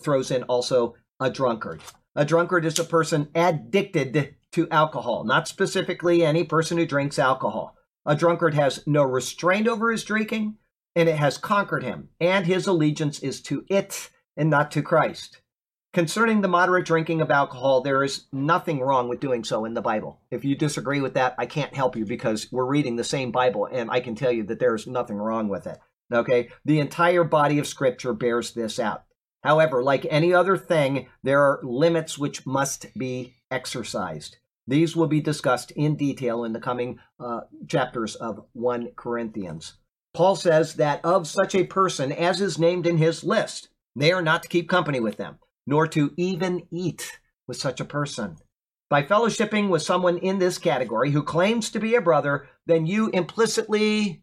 throws 0.00 0.30
in 0.30 0.44
also 0.44 0.94
a 1.18 1.30
drunkard. 1.30 1.80
A 2.14 2.24
drunkard 2.24 2.64
is 2.64 2.78
a 2.78 2.84
person 2.84 3.28
addicted 3.34 4.36
to 4.52 4.70
alcohol, 4.70 5.24
not 5.24 5.48
specifically 5.48 6.24
any 6.24 6.44
person 6.44 6.78
who 6.78 6.86
drinks 6.86 7.18
alcohol. 7.18 7.76
A 8.04 8.16
drunkard 8.16 8.54
has 8.54 8.84
no 8.86 9.04
restraint 9.04 9.68
over 9.68 9.90
his 9.90 10.04
drinking, 10.04 10.56
and 10.96 11.08
it 11.08 11.16
has 11.16 11.38
conquered 11.38 11.84
him, 11.84 12.08
and 12.20 12.46
his 12.46 12.66
allegiance 12.66 13.20
is 13.20 13.40
to 13.42 13.64
it 13.68 14.10
and 14.36 14.50
not 14.50 14.70
to 14.72 14.82
Christ. 14.82 15.40
Concerning 15.92 16.40
the 16.40 16.48
moderate 16.48 16.86
drinking 16.86 17.20
of 17.20 17.30
alcohol, 17.30 17.82
there 17.82 18.02
is 18.02 18.26
nothing 18.32 18.80
wrong 18.80 19.08
with 19.08 19.20
doing 19.20 19.44
so 19.44 19.64
in 19.66 19.74
the 19.74 19.82
Bible. 19.82 20.20
If 20.30 20.44
you 20.44 20.56
disagree 20.56 21.00
with 21.00 21.14
that, 21.14 21.34
I 21.36 21.44
can't 21.44 21.74
help 21.74 21.96
you 21.96 22.06
because 22.06 22.50
we're 22.50 22.64
reading 22.64 22.96
the 22.96 23.04
same 23.04 23.30
Bible, 23.30 23.68
and 23.70 23.90
I 23.90 24.00
can 24.00 24.14
tell 24.14 24.32
you 24.32 24.42
that 24.44 24.58
there's 24.58 24.86
nothing 24.86 25.16
wrong 25.16 25.48
with 25.48 25.66
it. 25.66 25.78
Okay? 26.10 26.48
The 26.64 26.80
entire 26.80 27.24
body 27.24 27.58
of 27.58 27.66
Scripture 27.66 28.14
bears 28.14 28.52
this 28.52 28.78
out. 28.78 29.04
However, 29.44 29.82
like 29.82 30.06
any 30.08 30.32
other 30.32 30.56
thing, 30.56 31.08
there 31.22 31.42
are 31.42 31.60
limits 31.62 32.16
which 32.16 32.46
must 32.46 32.86
be 32.94 33.34
exercised. 33.50 34.38
These 34.66 34.94
will 34.94 35.08
be 35.08 35.20
discussed 35.20 35.70
in 35.72 35.96
detail 35.96 36.44
in 36.44 36.52
the 36.52 36.60
coming 36.60 36.98
uh, 37.18 37.40
chapters 37.68 38.14
of 38.14 38.44
1 38.52 38.92
Corinthians. 38.96 39.74
Paul 40.14 40.36
says 40.36 40.74
that 40.74 41.04
of 41.04 41.26
such 41.26 41.54
a 41.54 41.64
person 41.64 42.12
as 42.12 42.40
is 42.40 42.58
named 42.58 42.86
in 42.86 42.98
his 42.98 43.24
list, 43.24 43.68
they 43.96 44.12
are 44.12 44.22
not 44.22 44.42
to 44.42 44.48
keep 44.48 44.68
company 44.68 45.00
with 45.00 45.16
them, 45.16 45.38
nor 45.66 45.86
to 45.88 46.12
even 46.16 46.66
eat 46.70 47.18
with 47.46 47.56
such 47.56 47.80
a 47.80 47.84
person. 47.84 48.36
By 48.88 49.02
fellowshipping 49.02 49.70
with 49.70 49.82
someone 49.82 50.18
in 50.18 50.38
this 50.38 50.58
category 50.58 51.10
who 51.10 51.22
claims 51.22 51.70
to 51.70 51.80
be 51.80 51.94
a 51.94 52.00
brother, 52.02 52.48
then 52.66 52.86
you 52.86 53.08
implicitly 53.10 54.22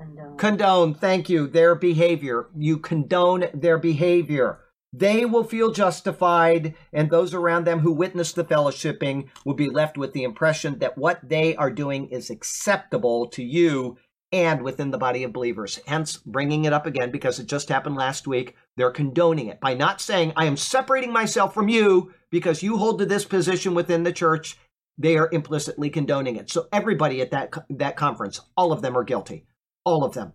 Condone. 0.00 0.36
condone, 0.36 0.94
thank 0.94 1.28
you, 1.28 1.46
their 1.46 1.74
behavior. 1.74 2.48
You 2.56 2.78
condone 2.78 3.46
their 3.54 3.78
behavior. 3.78 4.60
They 4.92 5.26
will 5.26 5.44
feel 5.44 5.70
justified, 5.70 6.74
and 6.92 7.10
those 7.10 7.34
around 7.34 7.66
them 7.66 7.80
who 7.80 7.92
witness 7.92 8.32
the 8.32 8.44
fellowshipping 8.44 9.28
will 9.44 9.54
be 9.54 9.68
left 9.68 9.98
with 9.98 10.14
the 10.14 10.22
impression 10.22 10.78
that 10.78 10.96
what 10.96 11.20
they 11.22 11.54
are 11.56 11.70
doing 11.70 12.08
is 12.08 12.30
acceptable 12.30 13.28
to 13.28 13.44
you 13.44 13.98
and 14.32 14.62
within 14.62 14.90
the 14.90 14.98
body 14.98 15.24
of 15.24 15.32
believers. 15.32 15.80
Hence, 15.86 16.16
bringing 16.16 16.64
it 16.64 16.72
up 16.72 16.86
again 16.86 17.10
because 17.10 17.38
it 17.38 17.46
just 17.46 17.68
happened 17.68 17.96
last 17.96 18.26
week. 18.26 18.56
They're 18.76 18.90
condoning 18.90 19.48
it 19.48 19.60
by 19.60 19.74
not 19.74 20.00
saying, 20.00 20.32
I 20.36 20.46
am 20.46 20.56
separating 20.56 21.12
myself 21.12 21.54
from 21.54 21.68
you 21.68 22.12
because 22.30 22.62
you 22.62 22.78
hold 22.78 22.98
to 22.98 23.06
this 23.06 23.24
position 23.24 23.74
within 23.74 24.04
the 24.04 24.12
church. 24.12 24.56
They 24.96 25.16
are 25.16 25.28
implicitly 25.32 25.90
condoning 25.90 26.36
it. 26.36 26.50
So, 26.50 26.66
everybody 26.72 27.20
at 27.20 27.30
that, 27.30 27.52
that 27.70 27.96
conference, 27.96 28.40
all 28.56 28.72
of 28.72 28.82
them 28.82 28.96
are 28.96 29.04
guilty. 29.04 29.46
All 29.84 30.02
of 30.02 30.14
them. 30.14 30.32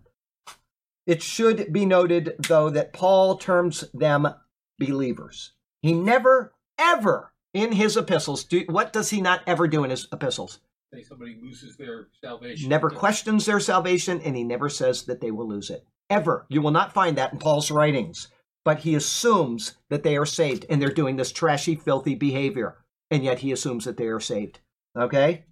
It 1.06 1.22
should 1.22 1.72
be 1.72 1.84
noted, 1.84 2.34
though, 2.48 2.70
that 2.70 2.94
Paul 2.94 3.36
terms 3.36 3.84
them 3.92 4.26
believers. 4.86 5.52
He 5.82 5.92
never, 5.92 6.54
ever 6.78 7.32
in 7.52 7.72
his 7.72 7.96
epistles, 7.96 8.44
do, 8.44 8.64
what 8.68 8.92
does 8.92 9.10
he 9.10 9.20
not 9.20 9.42
ever 9.46 9.68
do 9.68 9.84
in 9.84 9.90
his 9.90 10.08
epistles? 10.12 10.60
Say 10.92 11.02
somebody 11.02 11.38
loses 11.42 11.76
their 11.76 12.08
salvation. 12.20 12.68
never 12.68 12.90
questions 12.90 13.46
their 13.46 13.60
salvation, 13.60 14.20
and 14.20 14.36
he 14.36 14.44
never 14.44 14.68
says 14.68 15.04
that 15.04 15.20
they 15.20 15.30
will 15.30 15.48
lose 15.48 15.70
it. 15.70 15.84
Ever. 16.08 16.46
You 16.48 16.62
will 16.62 16.70
not 16.70 16.92
find 16.92 17.18
that 17.18 17.32
in 17.32 17.38
Paul's 17.38 17.70
writings. 17.70 18.28
But 18.64 18.80
he 18.80 18.94
assumes 18.94 19.74
that 19.90 20.04
they 20.04 20.16
are 20.16 20.24
saved, 20.24 20.64
and 20.70 20.80
they're 20.80 20.88
doing 20.90 21.16
this 21.16 21.32
trashy, 21.32 21.74
filthy 21.74 22.14
behavior. 22.14 22.78
And 23.10 23.22
yet 23.22 23.40
he 23.40 23.52
assumes 23.52 23.84
that 23.84 23.96
they 23.96 24.06
are 24.06 24.20
saved. 24.20 24.60
Okay? 24.96 25.44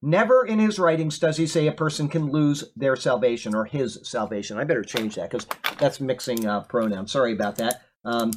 Never 0.00 0.44
in 0.44 0.58
his 0.58 0.78
writings 0.78 1.18
does 1.18 1.36
he 1.36 1.46
say 1.46 1.66
a 1.66 1.72
person 1.72 2.08
can 2.08 2.30
lose 2.30 2.64
their 2.76 2.96
salvation 2.96 3.54
or 3.54 3.64
his 3.64 3.98
salvation. 4.04 4.56
I 4.56 4.64
better 4.64 4.84
change 4.84 5.16
that 5.16 5.30
because 5.30 5.46
that's 5.78 6.00
mixing 6.00 6.46
uh, 6.46 6.62
pronouns. 6.62 7.12
Sorry 7.12 7.32
about 7.32 7.56
that. 7.56 7.82
Um, 8.04 8.30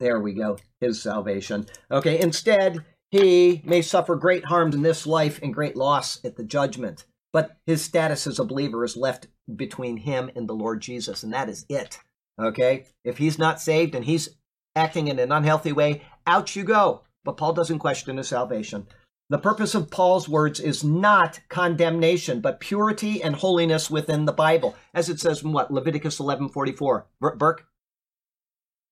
there 0.00 0.20
we 0.20 0.32
go. 0.32 0.58
His 0.80 1.00
salvation. 1.00 1.66
Okay. 1.90 2.20
Instead, 2.20 2.84
he 3.10 3.62
may 3.64 3.82
suffer 3.82 4.16
great 4.16 4.44
harm 4.44 4.72
in 4.72 4.82
this 4.82 5.06
life 5.06 5.40
and 5.42 5.54
great 5.54 5.76
loss 5.76 6.24
at 6.24 6.36
the 6.36 6.44
judgment. 6.44 7.04
But 7.32 7.56
his 7.66 7.82
status 7.82 8.26
as 8.26 8.38
a 8.38 8.44
believer 8.44 8.84
is 8.84 8.96
left 8.96 9.28
between 9.54 9.98
him 9.98 10.30
and 10.36 10.48
the 10.48 10.54
Lord 10.54 10.80
Jesus, 10.80 11.22
and 11.22 11.32
that 11.32 11.48
is 11.48 11.66
it. 11.68 11.98
Okay? 12.40 12.86
If 13.04 13.18
he's 13.18 13.38
not 13.38 13.60
saved 13.60 13.94
and 13.94 14.04
he's 14.04 14.28
acting 14.76 15.08
in 15.08 15.18
an 15.18 15.32
unhealthy 15.32 15.72
way, 15.72 16.02
out 16.26 16.54
you 16.54 16.64
go. 16.64 17.02
But 17.24 17.36
Paul 17.36 17.52
doesn't 17.52 17.78
question 17.78 18.16
his 18.16 18.28
salvation. 18.28 18.86
The 19.30 19.38
purpose 19.38 19.74
of 19.74 19.90
Paul's 19.90 20.28
words 20.28 20.60
is 20.60 20.84
not 20.84 21.40
condemnation, 21.48 22.40
but 22.40 22.60
purity 22.60 23.22
and 23.22 23.34
holiness 23.34 23.90
within 23.90 24.26
the 24.26 24.32
Bible, 24.32 24.76
as 24.92 25.08
it 25.08 25.18
says 25.18 25.42
in 25.42 25.52
what 25.52 25.72
Leviticus 25.72 26.20
eleven 26.20 26.48
forty 26.50 26.72
four. 26.72 27.06
Burke, 27.20 27.66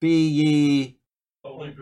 be 0.02 0.28
ye 0.28 0.98
Holy 1.44 1.74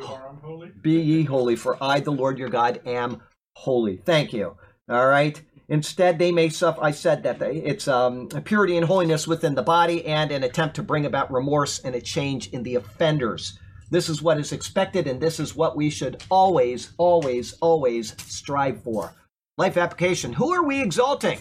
be 0.83 1.01
ye 1.01 1.25
holy, 1.25 1.57
for 1.57 1.83
I, 1.83 2.01
the 2.01 2.11
Lord 2.11 2.39
your 2.39 2.51
God, 2.51 2.81
am 2.85 3.23
holy. 3.55 3.97
Thank 3.97 4.35
you. 4.35 4.57
All 4.91 5.07
right. 5.07 5.41
Instead, 5.71 6.19
they 6.19 6.31
may 6.31 6.51
suffer. 6.51 6.83
I 6.83 6.91
said 6.91 7.23
that 7.23 7.39
they, 7.39 7.57
it's 7.57 7.89
um, 7.89 8.29
purity 8.29 8.77
and 8.77 8.87
holiness 8.87 9.27
within 9.27 9.55
the 9.55 9.63
body, 9.63 10.05
and 10.05 10.31
an 10.33 10.45
attempt 10.45 10.77
to 10.77 10.83
bring 10.83 11.07
about 11.07 11.33
remorse 11.33 11.79
and 11.79 11.95
a 11.95 12.01
change 12.01 12.49
in 12.49 12.63
the 12.63 12.75
offenders. 12.75 13.59
This 13.91 14.11
is 14.11 14.21
what 14.21 14.39
is 14.39 14.53
expected, 14.53 15.07
and 15.07 15.21
this 15.21 15.41
is 15.41 15.57
what 15.57 15.77
we 15.77 15.89
should 15.89 16.23
always, 16.31 16.93
always, 16.99 17.55
always 17.61 18.15
strive 18.19 18.83
for. 18.83 19.15
Life 19.57 19.79
application. 19.79 20.35
Who 20.35 20.53
are 20.53 20.65
we 20.65 20.83
exalting? 20.83 21.39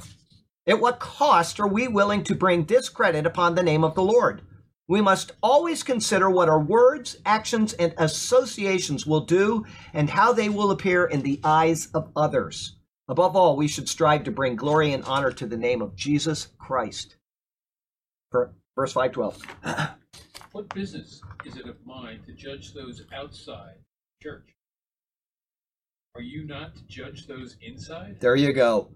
At 0.66 0.80
what 0.80 1.00
cost 1.00 1.60
are 1.60 1.68
we 1.68 1.90
willing 1.90 2.24
to 2.24 2.36
bring 2.36 2.64
discredit 2.64 3.26
upon 3.26 3.56
the 3.56 3.64
name 3.64 3.84
of 3.84 3.96
the 3.96 4.04
Lord? 4.04 4.44
We 4.90 5.02
must 5.02 5.34
always 5.44 5.84
consider 5.84 6.32
what 6.32 6.50
our 6.50 6.60
words, 6.60 7.18
actions, 7.24 7.74
and 7.74 7.94
associations 8.00 9.06
will 9.06 9.22
do 9.22 9.64
and 9.94 10.10
how 10.10 10.34
they 10.34 10.50
will 10.50 10.72
appear 10.72 11.06
in 11.06 11.22
the 11.22 11.40
eyes 11.44 11.90
of 11.94 12.10
others. 12.16 12.76
Above 13.08 13.36
all, 13.36 13.56
we 13.56 13.68
should 13.68 13.88
strive 13.88 14.24
to 14.24 14.32
bring 14.32 14.56
glory 14.56 14.92
and 14.92 15.04
honor 15.04 15.32
to 15.32 15.46
the 15.46 15.58
name 15.58 15.84
of 15.84 15.96
Jesus 15.96 16.48
Christ. 16.58 17.18
Verse 18.32 18.94
512. 18.94 19.42
What 20.52 20.74
business 20.74 21.22
is 21.46 21.58
it 21.58 21.68
of 21.68 21.76
mine 21.86 22.22
to 22.26 22.34
judge 22.34 22.74
those 22.74 23.04
outside 23.14 23.76
church? 24.24 24.50
Are 26.16 26.22
you 26.22 26.44
not 26.48 26.76
to 26.76 26.82
judge 26.88 27.28
those 27.28 27.56
inside? 27.62 28.18
There 28.20 28.36
you 28.36 28.52
go. 28.52 28.90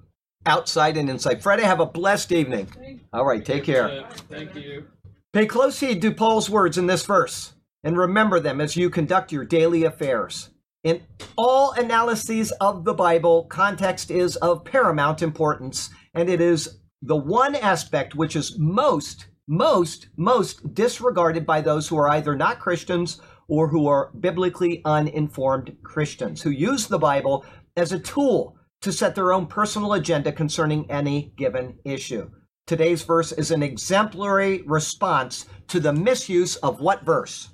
Outside 0.47 0.97
and 0.97 1.11
inside. 1.11 1.43
Friday, 1.43 1.61
have 1.61 1.79
a 1.79 1.85
blessed 1.85 2.31
evening. 2.31 2.67
All 3.13 3.23
right, 3.23 3.45
take 3.45 3.65
care. 3.65 4.07
Thank 4.31 4.55
you. 4.55 4.87
Pay 5.33 5.47
close 5.47 5.79
heed 5.79 5.99
to 6.03 6.11
Paul's 6.11 6.47
words 6.47 6.77
in 6.77 6.85
this 6.85 7.03
verse 7.07 7.53
and 7.83 7.97
remember 7.97 8.39
them 8.39 8.61
as 8.61 8.75
you 8.75 8.91
conduct 8.91 9.31
your 9.31 9.43
daily 9.43 9.83
affairs. 9.83 10.51
In 10.83 11.01
all 11.35 11.71
analyses 11.71 12.51
of 12.61 12.85
the 12.85 12.93
Bible, 12.93 13.45
context 13.45 14.11
is 14.11 14.35
of 14.35 14.63
paramount 14.63 15.23
importance, 15.23 15.89
and 16.13 16.29
it 16.29 16.39
is 16.39 16.77
the 17.01 17.15
one 17.15 17.55
aspect 17.55 18.13
which 18.13 18.35
is 18.35 18.59
most, 18.59 19.25
most, 19.47 20.07
most 20.17 20.75
disregarded 20.75 21.47
by 21.47 21.61
those 21.61 21.87
who 21.87 21.97
are 21.97 22.09
either 22.09 22.35
not 22.35 22.59
Christians 22.59 23.19
or 23.47 23.69
who 23.69 23.87
are 23.87 24.11
biblically 24.19 24.83
uninformed 24.85 25.75
Christians, 25.81 26.43
who 26.43 26.51
use 26.51 26.85
the 26.85 26.99
Bible 26.99 27.43
as 27.75 27.91
a 27.91 27.99
tool 27.99 28.55
to 28.81 28.91
set 28.91 29.15
their 29.15 29.33
own 29.33 29.47
personal 29.47 29.93
agenda 29.93 30.31
concerning 30.31 30.91
any 30.91 31.33
given 31.37 31.79
issue. 31.83 32.29
Today's 32.65 33.03
verse 33.03 33.31
is 33.33 33.51
an 33.51 33.61
exemplary 33.61 34.61
response 34.61 35.45
to 35.67 35.79
the 35.79 35.91
misuse 35.91 36.55
of 36.57 36.79
what 36.79 37.03
verse? 37.03 37.49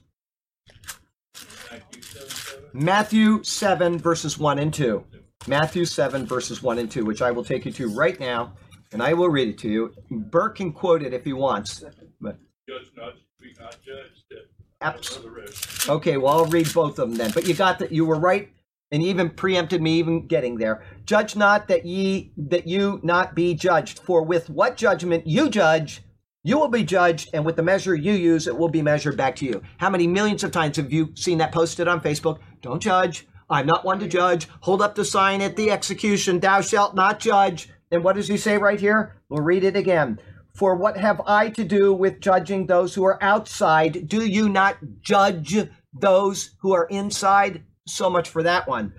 Matthew 1.71 2.01
7 2.01 2.29
7. 2.29 2.63
Matthew 2.73 3.43
7, 3.43 3.97
verses 3.97 4.37
1 4.37 4.59
and 4.59 4.73
2. 4.73 5.03
Matthew 5.47 5.85
7, 5.85 6.25
verses 6.27 6.61
1 6.61 6.77
and 6.77 6.91
2, 6.91 7.05
which 7.05 7.21
I 7.23 7.31
will 7.31 7.43
take 7.43 7.65
you 7.65 7.71
to 7.71 7.89
right 7.89 8.19
now, 8.19 8.53
and 8.91 9.01
I 9.01 9.13
will 9.13 9.29
read 9.29 9.47
it 9.47 9.57
to 9.59 9.69
you. 9.69 9.93
Burke 10.11 10.57
can 10.57 10.71
quote 10.71 11.01
it 11.01 11.13
if 11.13 11.23
he 11.23 11.33
wants. 11.33 11.83
But 12.21 12.37
Judge 12.67 12.91
not, 12.95 13.13
be 13.41 13.53
not 13.59 13.77
judged. 13.83 14.33
abs- 14.81 15.87
Okay, 15.89 16.17
well, 16.17 16.33
I'll 16.39 16.45
read 16.45 16.71
both 16.71 16.99
of 16.99 17.09
them 17.09 17.15
then. 17.17 17.31
But 17.31 17.47
you 17.47 17.55
got 17.55 17.79
that. 17.79 17.91
You 17.91 18.05
were 18.05 18.19
right, 18.19 18.49
and 18.91 19.03
even 19.03 19.29
preempted 19.29 19.81
me 19.81 19.93
even 19.99 20.27
getting 20.27 20.57
there. 20.57 20.83
Judge 21.05 21.35
not 21.35 21.67
that 21.67 21.85
ye 21.85 22.31
that 22.37 22.67
you 22.67 22.99
not 23.03 23.35
be 23.35 23.53
judged. 23.53 23.99
For 23.99 24.23
with 24.23 24.49
what 24.49 24.77
judgment 24.77 25.27
you 25.27 25.49
judge, 25.49 26.01
you 26.43 26.57
will 26.57 26.69
be 26.69 26.83
judged, 26.83 27.29
and 27.33 27.45
with 27.45 27.57
the 27.57 27.63
measure 27.63 27.93
you 27.93 28.13
use, 28.13 28.47
it 28.47 28.57
will 28.57 28.69
be 28.69 28.81
measured 28.81 29.17
back 29.17 29.35
to 29.37 29.45
you. 29.45 29.61
How 29.77 29.89
many 29.89 30.07
millions 30.07 30.43
of 30.43 30.51
times 30.51 30.77
have 30.77 30.91
you 30.91 31.11
seen 31.15 31.37
that 31.39 31.51
posted 31.51 31.87
on 31.87 31.99
Facebook? 32.01 32.39
Don't 32.61 32.81
judge. 32.81 33.27
I'm 33.49 33.65
not 33.65 33.83
one 33.83 33.99
to 33.99 34.07
judge. 34.07 34.47
Hold 34.61 34.81
up 34.81 34.95
the 34.95 35.03
sign 35.03 35.41
at 35.41 35.55
the 35.55 35.69
execution. 35.69 36.39
Thou 36.39 36.61
shalt 36.61 36.95
not 36.95 37.19
judge. 37.19 37.69
And 37.91 38.03
what 38.03 38.15
does 38.15 38.27
he 38.27 38.37
say 38.37 38.57
right 38.57 38.79
here? 38.79 39.15
We'll 39.27 39.43
read 39.43 39.63
it 39.63 39.75
again. 39.75 40.19
For 40.53 40.75
what 40.75 40.97
have 40.97 41.21
I 41.25 41.49
to 41.49 41.63
do 41.63 41.93
with 41.93 42.19
judging 42.19 42.67
those 42.67 42.93
who 42.93 43.03
are 43.05 43.21
outside? 43.23 44.07
Do 44.07 44.25
you 44.25 44.49
not 44.49 44.77
judge 45.01 45.57
those 45.93 46.55
who 46.61 46.73
are 46.73 46.85
inside? 46.85 47.63
So 47.89 48.09
much 48.09 48.29
for 48.29 48.43
that 48.43 48.67
one. 48.67 48.93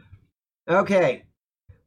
Okay. 0.68 1.24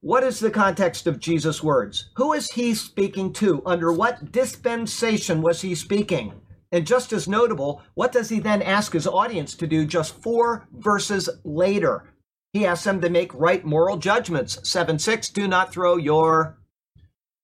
What 0.01 0.23
is 0.23 0.39
the 0.39 0.51
context 0.51 1.07
of 1.07 1.19
Jesus' 1.19 1.63
words? 1.63 2.11
Who 2.17 2.33
is 2.33 2.51
he 2.51 2.73
speaking 2.73 3.31
to? 3.33 3.61
Under 3.65 3.91
what 3.93 4.31
dispensation 4.31 5.41
was 5.41 5.61
he 5.61 5.75
speaking? 5.75 6.41
And 6.71 6.87
just 6.87 7.13
as 7.13 7.27
notable, 7.27 7.81
what 7.93 8.11
does 8.11 8.29
he 8.29 8.39
then 8.39 8.61
ask 8.61 8.93
his 8.93 9.07
audience 9.07 9.55
to 9.55 9.67
do 9.67 9.85
just 9.85 10.21
four 10.21 10.67
verses 10.73 11.29
later? 11.45 12.13
He 12.51 12.65
asks 12.65 12.83
them 12.83 12.99
to 13.01 13.09
make 13.09 13.33
right 13.33 13.63
moral 13.63 13.97
judgments. 13.97 14.59
7 14.67 14.99
6, 14.99 15.29
do 15.29 15.47
not 15.47 15.71
throw 15.71 15.97
your 15.97 16.57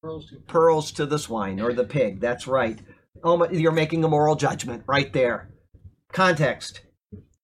Pearls 0.01 0.29
to 0.29 0.37
pearls 0.37 0.91
to 0.93 1.05
the 1.05 1.19
swine 1.19 1.59
or 1.59 1.73
the 1.73 1.83
pig. 1.83 2.21
That's 2.21 2.47
right. 2.47 2.79
Oh, 3.23 3.31
Almo- 3.31 3.49
You're 3.51 3.73
making 3.73 4.03
a 4.03 4.07
moral 4.07 4.35
judgment 4.35 4.83
right 4.87 5.11
there. 5.11 5.49
Context. 6.13 6.81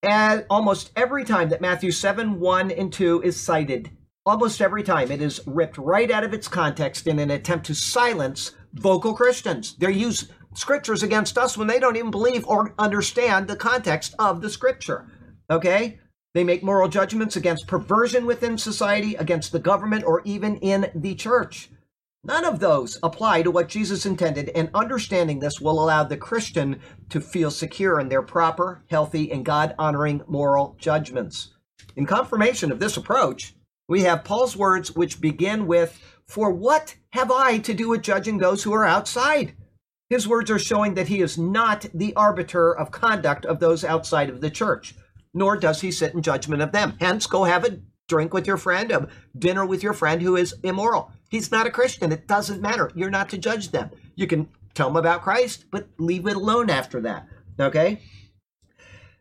And 0.06 0.45
almost 0.51 0.91
every 0.95 1.26
time 1.26 1.49
that 1.49 1.62
Matthew 1.62 1.91
7 1.91 2.39
1 2.39 2.72
and 2.72 2.93
2 2.93 3.24
is 3.24 3.41
cited, 3.41 3.89
almost 4.24 4.62
every 4.62 4.84
time 4.84 5.12
it 5.12 5.20
is 5.20 5.41
ripped 5.47 5.80
right 5.80 6.12
out 6.12 6.24
of 6.24 6.32
its 6.32 6.47
context 6.47 7.08
in 7.08 7.18
an 7.18 7.32
attempt 7.32 7.66
to 7.66 7.74
silence 7.74 8.51
vocal 8.74 9.16
Christians. 9.16 9.76
They 9.78 9.91
use 9.91 10.30
scriptures 10.53 11.01
against 11.01 11.39
us 11.39 11.58
when 11.58 11.68
they 11.68 11.80
don't 11.80 11.95
even 11.97 12.12
believe 12.12 12.45
or 12.45 12.76
understand 12.78 13.47
the 13.47 13.56
context 13.56 14.14
of 14.20 14.41
the 14.41 14.49
scripture. 14.49 15.08
Okay? 15.49 15.99
They 16.36 16.43
make 16.43 16.64
moral 16.64 16.88
judgments 16.88 17.36
against 17.36 17.66
perversion 17.66 18.28
within 18.28 18.60
society, 18.60 19.16
against 19.16 19.51
the 19.51 19.60
government, 19.60 20.03
or 20.06 20.22
even 20.24 20.58
in 20.58 20.91
the 20.93 21.16
church. 21.16 21.70
None 22.28 22.43
of 22.43 22.59
those 22.59 22.97
apply 23.03 23.43
to 23.43 23.51
what 23.51 23.69
Jesus 23.69 24.07
intended, 24.07 24.49
and 24.55 24.71
understanding 24.73 25.39
this 25.39 25.61
will 25.61 25.80
allow 25.80 26.03
the 26.03 26.17
Christian 26.17 26.80
to 27.09 27.21
feel 27.21 27.51
secure 27.51 27.99
in 27.99 28.09
their 28.09 28.23
proper, 28.23 28.84
healthy, 28.89 29.32
and 29.32 29.45
God 29.45 29.76
honoring 29.78 30.23
moral 30.28 30.76
judgments. 30.80 31.51
In 31.95 32.07
confirmation 32.07 32.71
of 32.71 32.80
this 32.80 32.97
approach, 32.97 33.53
we 33.88 34.01
have 34.01 34.23
Paul's 34.23 34.57
words, 34.57 34.95
which 34.95 35.21
begin 35.21 35.67
with, 35.67 36.01
For 36.26 36.49
what 36.49 36.95
have 37.11 37.32
I 37.32 37.59
to 37.59 37.76
do 37.76 37.89
with 37.89 38.01
judging 38.01 38.39
those 38.39 38.63
who 38.63 38.73
are 38.73 38.86
outside? 38.86 39.53
His 40.09 40.28
words 40.28 40.49
are 40.49 40.57
showing 40.57 40.95
that 40.95 41.09
he 41.09 41.21
is 41.21 41.38
not 41.38 41.86
the 41.93 42.15
arbiter 42.15 42.76
of 42.76 42.89
conduct 42.89 43.45
of 43.45 43.59
those 43.59 43.84
outside 43.84 44.32
of 44.32 44.41
the 44.41 44.49
church, 44.49 44.95
nor 45.36 45.57
does 45.57 45.82
he 45.82 45.91
sit 45.91 46.15
in 46.15 46.23
judgment 46.23 46.63
of 46.63 46.71
them. 46.71 46.95
Hence, 46.99 47.28
go 47.28 47.43
have 47.43 47.63
a 47.65 47.78
drink 48.07 48.34
with 48.34 48.47
your 48.47 48.57
friend, 48.57 48.91
a 48.91 49.09
dinner 49.38 49.63
with 49.63 49.84
your 49.84 49.93
friend 49.93 50.23
who 50.23 50.36
is 50.36 50.55
immoral. 50.63 51.11
He's 51.30 51.51
not 51.51 51.67
a 51.67 51.71
Christian. 51.71 52.11
It 52.11 52.28
doesn't 52.28 52.61
matter. 52.61 52.91
You're 52.95 53.09
not 53.09 53.30
to 53.30 53.38
judge 53.38 53.71
them. 53.71 53.91
You 54.15 54.28
can 54.28 54.47
tell 54.73 54.88
them 54.88 54.97
about 54.97 55.23
Christ, 55.23 55.65
but 55.71 55.88
leave 55.97 56.28
it 56.28 56.36
alone 56.36 56.69
after 56.69 57.01
that. 57.01 57.28
Okay? 57.59 58.01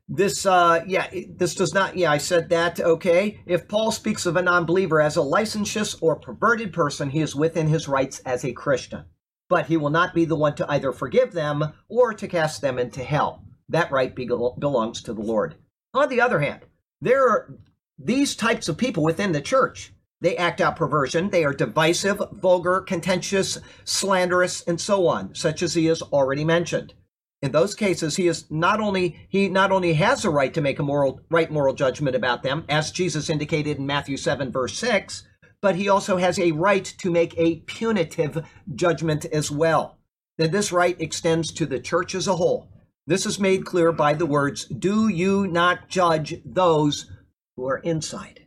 This, 0.08 0.44
uh, 0.44 0.84
yeah, 0.86 1.08
this 1.30 1.54
does 1.54 1.72
not, 1.72 1.96
yeah, 1.96 2.12
I 2.12 2.18
said 2.18 2.50
that, 2.50 2.78
okay. 2.78 3.40
If 3.46 3.68
Paul 3.68 3.90
speaks 3.90 4.26
of 4.26 4.36
a 4.36 4.42
non 4.42 4.66
believer 4.66 5.00
as 5.00 5.16
a 5.16 5.22
licentious 5.22 5.94
or 6.02 6.16
perverted 6.16 6.74
person, 6.74 7.08
he 7.08 7.20
is 7.20 7.34
within 7.34 7.68
his 7.68 7.88
rights 7.88 8.18
as 8.20 8.44
a 8.44 8.52
Christian. 8.52 9.06
But 9.48 9.66
he 9.66 9.76
will 9.78 9.90
not 9.90 10.14
be 10.14 10.26
the 10.26 10.36
one 10.36 10.54
to 10.56 10.70
either 10.70 10.92
forgive 10.92 11.32
them 11.32 11.72
or 11.88 12.12
to 12.12 12.28
cast 12.28 12.60
them 12.60 12.78
into 12.78 13.02
hell. 13.02 13.44
That 13.70 13.90
right 13.90 14.14
be- 14.14 14.26
belongs 14.26 15.02
to 15.02 15.14
the 15.14 15.22
Lord. 15.22 15.54
On 15.94 16.08
the 16.08 16.20
other 16.20 16.40
hand, 16.40 16.60
there 17.00 17.26
are 17.26 17.54
these 17.98 18.36
types 18.36 18.68
of 18.68 18.76
people 18.76 19.02
within 19.02 19.32
the 19.32 19.40
church. 19.40 19.93
They 20.24 20.38
act 20.38 20.62
out 20.62 20.76
perversion. 20.76 21.28
They 21.28 21.44
are 21.44 21.52
divisive, 21.52 22.22
vulgar, 22.32 22.80
contentious, 22.80 23.58
slanderous, 23.84 24.62
and 24.62 24.80
so 24.80 25.06
on, 25.06 25.34
such 25.34 25.62
as 25.62 25.74
he 25.74 25.84
has 25.84 26.00
already 26.00 26.46
mentioned. 26.46 26.94
In 27.42 27.52
those 27.52 27.74
cases, 27.74 28.16
he 28.16 28.26
is 28.26 28.50
not 28.50 28.80
only 28.80 29.26
he 29.28 29.50
not 29.50 29.70
only 29.70 29.92
has 29.92 30.24
a 30.24 30.30
right 30.30 30.54
to 30.54 30.62
make 30.62 30.78
a 30.78 30.82
moral 30.82 31.20
right 31.30 31.50
moral 31.50 31.74
judgment 31.74 32.16
about 32.16 32.42
them, 32.42 32.64
as 32.70 32.90
Jesus 32.90 33.28
indicated 33.28 33.76
in 33.76 33.84
Matthew 33.84 34.16
7, 34.16 34.50
verse 34.50 34.78
6, 34.78 35.28
but 35.60 35.76
he 35.76 35.90
also 35.90 36.16
has 36.16 36.38
a 36.38 36.52
right 36.52 36.86
to 36.86 37.10
make 37.10 37.34
a 37.36 37.56
punitive 37.66 38.46
judgment 38.74 39.26
as 39.26 39.50
well. 39.50 39.98
And 40.38 40.52
this 40.52 40.72
right 40.72 40.98
extends 40.98 41.52
to 41.52 41.66
the 41.66 41.80
church 41.80 42.14
as 42.14 42.26
a 42.26 42.36
whole. 42.36 42.70
This 43.06 43.26
is 43.26 43.38
made 43.38 43.66
clear 43.66 43.92
by 43.92 44.14
the 44.14 44.24
words, 44.24 44.64
Do 44.64 45.06
you 45.08 45.46
not 45.46 45.90
judge 45.90 46.40
those 46.46 47.10
who 47.56 47.68
are 47.68 47.78
inside? 47.80 48.43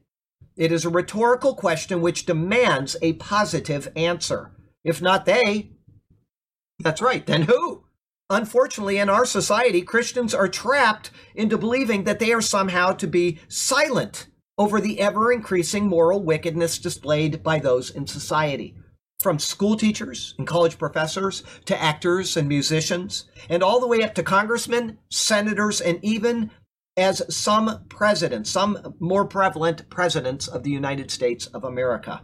It 0.58 0.72
is 0.72 0.86
a 0.86 0.90
rhetorical 0.90 1.54
question 1.54 2.02
which 2.02 2.26
demands 2.26 2.98
a 3.02 3.14
positive 3.14 3.88
answer. 3.96 4.52
If 4.84 5.02
not 5.02 5.26
they, 5.26 5.72
that's 6.80 7.02
right, 7.02 7.26
then 7.26 7.44
who? 7.44 7.84
Unfortunately, 8.30 8.98
in 8.98 9.10
our 9.10 9.26
society, 9.26 9.82
Christians 9.82 10.34
are 10.34 10.50
trapped 10.50 11.12
into 11.36 11.58
believing 11.58 12.04
that 12.04 12.20
they 12.20 12.34
are 12.34 12.42
somehow 12.42 12.92
to 12.94 13.08
be 13.08 13.40
silent 13.48 14.28
over 14.58 14.82
the 14.82 15.00
ever 15.00 15.32
increasing 15.32 15.88
moral 15.88 16.22
wickedness 16.22 16.80
displayed 16.80 17.44
by 17.44 17.60
those 17.60 17.90
in 17.90 18.08
society. 18.08 18.76
From 19.22 19.40
school 19.40 19.78
teachers 19.78 20.36
and 20.38 20.46
college 20.46 20.78
professors 20.78 21.44
to 21.66 21.82
actors 21.82 22.36
and 22.36 22.48
musicians, 22.48 23.26
and 23.50 23.64
all 23.64 23.80
the 23.80 23.88
way 23.88 24.02
up 24.02 24.14
to 24.16 24.24
congressmen, 24.24 24.98
senators, 25.10 25.80
and 25.80 26.00
even 26.04 26.52
as 26.98 27.22
some 27.34 27.86
presidents, 27.90 28.50
some 28.50 28.96
more 29.00 29.26
prevalent 29.26 29.88
presidents 29.90 30.48
of 30.48 30.64
the 30.64 30.72
United 30.72 31.12
States 31.12 31.46
of 31.48 31.64
America. 31.64 32.22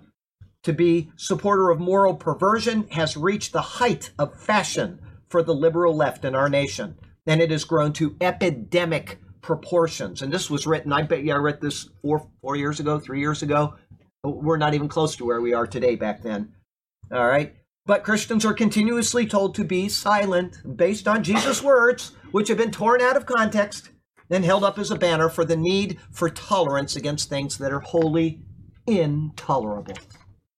To 0.63 0.73
be 0.73 1.11
supporter 1.15 1.69
of 1.69 1.79
moral 1.79 2.15
perversion 2.15 2.87
has 2.89 3.15
reached 3.15 3.53
the 3.53 3.61
height 3.61 4.11
of 4.17 4.39
fashion 4.39 4.99
for 5.29 5.43
the 5.43 5.53
liberal 5.53 5.95
left 5.95 6.25
in 6.25 6.35
our 6.35 6.49
nation, 6.49 6.95
and 7.27 7.41
it 7.41 7.51
has 7.51 7.65
grown 7.65 7.93
to 7.93 8.15
epidemic 8.19 9.19
proportions. 9.41 10.21
And 10.21 10.33
this 10.33 10.49
was 10.49 10.65
written, 10.65 10.91
I 10.91 11.03
bet 11.03 11.23
you 11.23 11.33
I 11.33 11.37
read 11.37 11.61
this 11.61 11.89
four 12.01 12.27
four 12.41 12.55
years 12.55 12.79
ago, 12.79 12.99
three 12.99 13.19
years 13.19 13.43
ago. 13.43 13.75
We're 14.23 14.57
not 14.57 14.73
even 14.73 14.87
close 14.87 15.17
to 15.17 15.25
where 15.25 15.41
we 15.41 15.53
are 15.53 15.67
today 15.67 15.95
back 15.95 16.23
then. 16.23 16.53
All 17.11 17.27
right. 17.27 17.53
But 17.85 18.05
Christians 18.05 18.45
are 18.45 18.53
continuously 18.53 19.25
told 19.25 19.55
to 19.55 19.65
be 19.65 19.89
silent 19.89 20.77
based 20.77 21.07
on 21.09 21.23
Jesus' 21.23 21.61
words, 21.61 22.13
which 22.31 22.47
have 22.47 22.57
been 22.57 22.71
torn 22.71 23.01
out 23.01 23.17
of 23.17 23.25
context 23.25 23.89
and 24.33 24.43
held 24.43 24.63
up 24.63 24.77
as 24.79 24.91
a 24.91 24.95
banner 24.95 25.29
for 25.29 25.45
the 25.45 25.55
need 25.55 25.99
for 26.11 26.29
tolerance 26.29 26.95
against 26.95 27.29
things 27.29 27.57
that 27.57 27.71
are 27.71 27.79
wholly 27.79 28.41
intolerable. 28.87 29.97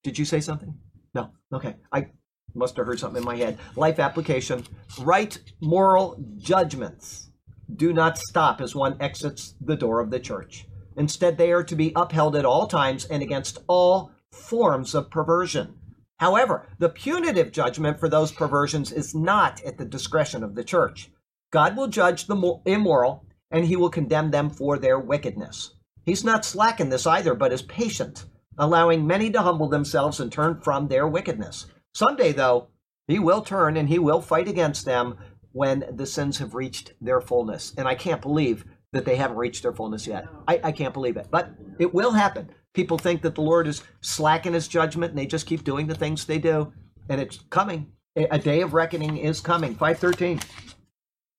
Did 0.04 0.18
you 0.18 0.26
say 0.26 0.40
something? 0.40 0.74
No. 1.14 1.32
Okay. 1.54 1.76
I 1.92 2.08
must 2.54 2.78
have 2.78 2.86
heard 2.86 3.00
something 3.00 3.22
in 3.22 3.26
my 3.26 3.36
head. 3.36 3.58
Life 3.76 4.00
application. 4.00 4.66
Right 5.00 5.38
moral 5.62 6.18
judgments 6.38 7.30
do 7.76 7.92
not 7.94 8.18
stop 8.18 8.62
as 8.62 8.76
one 8.76 8.98
exits 9.00 9.56
the 9.60 9.76
door 9.76 10.00
of 10.00 10.12
the 10.12 10.20
church. 10.20 10.66
Instead, 10.98 11.38
they 11.38 11.52
are 11.52 11.64
to 11.64 11.76
be 11.76 11.92
upheld 11.96 12.36
at 12.36 12.46
all 12.46 12.68
times 12.68 13.06
and 13.06 13.22
against 13.22 13.58
all 13.68 14.12
forms 14.32 14.96
of 14.96 15.10
perversion. 15.10 15.76
However, 16.18 16.70
the 16.80 16.90
punitive 16.90 17.52
judgment 17.52 18.00
for 18.00 18.08
those 18.08 18.32
perversions 18.32 18.92
is 18.92 19.14
not 19.14 19.62
at 19.64 19.78
the 19.78 19.86
discretion 19.86 20.44
of 20.44 20.56
the 20.56 20.64
church. 20.64 21.12
God 21.52 21.76
will 21.76 21.88
judge 21.88 22.28
the 22.28 22.62
immoral 22.66 23.26
and 23.56 23.66
he 23.66 23.78
will 23.78 23.90
condemn 23.90 24.32
them 24.32 24.50
for 24.50 24.78
their 24.78 25.00
wickedness. 25.00 25.76
He's 26.06 26.26
not 26.26 26.44
slack 26.44 26.82
in 26.82 26.90
this 26.90 27.08
either, 27.08 27.34
but 27.34 27.54
is 27.54 27.62
patient, 27.62 28.26
allowing 28.58 29.08
many 29.08 29.32
to 29.32 29.42
humble 29.42 29.70
themselves 29.70 30.20
and 30.20 30.30
turn 30.30 30.60
from 30.60 30.90
their 30.90 31.08
wickedness. 31.08 31.68
Someday, 31.94 32.34
though, 32.34 32.68
he 33.08 33.18
will 33.18 33.42
turn 33.42 33.78
and 33.78 33.88
he 33.88 33.98
will 33.98 34.20
fight 34.22 34.50
against 34.50 34.84
them 34.84 35.18
when 35.54 35.86
the 35.90 36.06
sins 36.06 36.38
have 36.40 36.54
reached 36.54 36.92
their 37.00 37.22
fullness. 37.22 37.74
And 37.78 37.88
I 37.88 37.96
can't 37.96 38.22
believe 38.22 38.66
that 38.92 39.06
they 39.06 39.16
haven't 39.16 39.38
reached 39.38 39.64
their 39.64 39.74
fullness 39.74 40.06
yet. 40.06 40.26
I, 40.50 40.60
I 40.62 40.72
can't 40.74 40.94
believe 40.94 41.16
it. 41.16 41.28
But 41.32 41.52
it 41.80 41.94
will 41.94 42.12
happen. 42.12 42.50
People 42.74 42.98
think 42.98 43.22
that 43.22 43.36
the 43.36 43.42
Lord 43.42 43.68
is 43.68 43.84
slack 44.02 44.46
in 44.46 44.54
his 44.54 44.68
judgment 44.68 45.12
and 45.12 45.18
they 45.18 45.26
just 45.26 45.48
keep 45.48 45.64
doing 45.64 45.88
the 45.88 45.96
things 45.96 46.26
they 46.26 46.40
do. 46.40 46.74
And 47.08 47.22
it's 47.22 47.40
coming. 47.50 47.88
A 48.18 48.38
day 48.38 48.62
of 48.62 48.74
reckoning 48.74 49.16
is 49.16 49.40
coming. 49.40 49.76
513. 49.76 50.42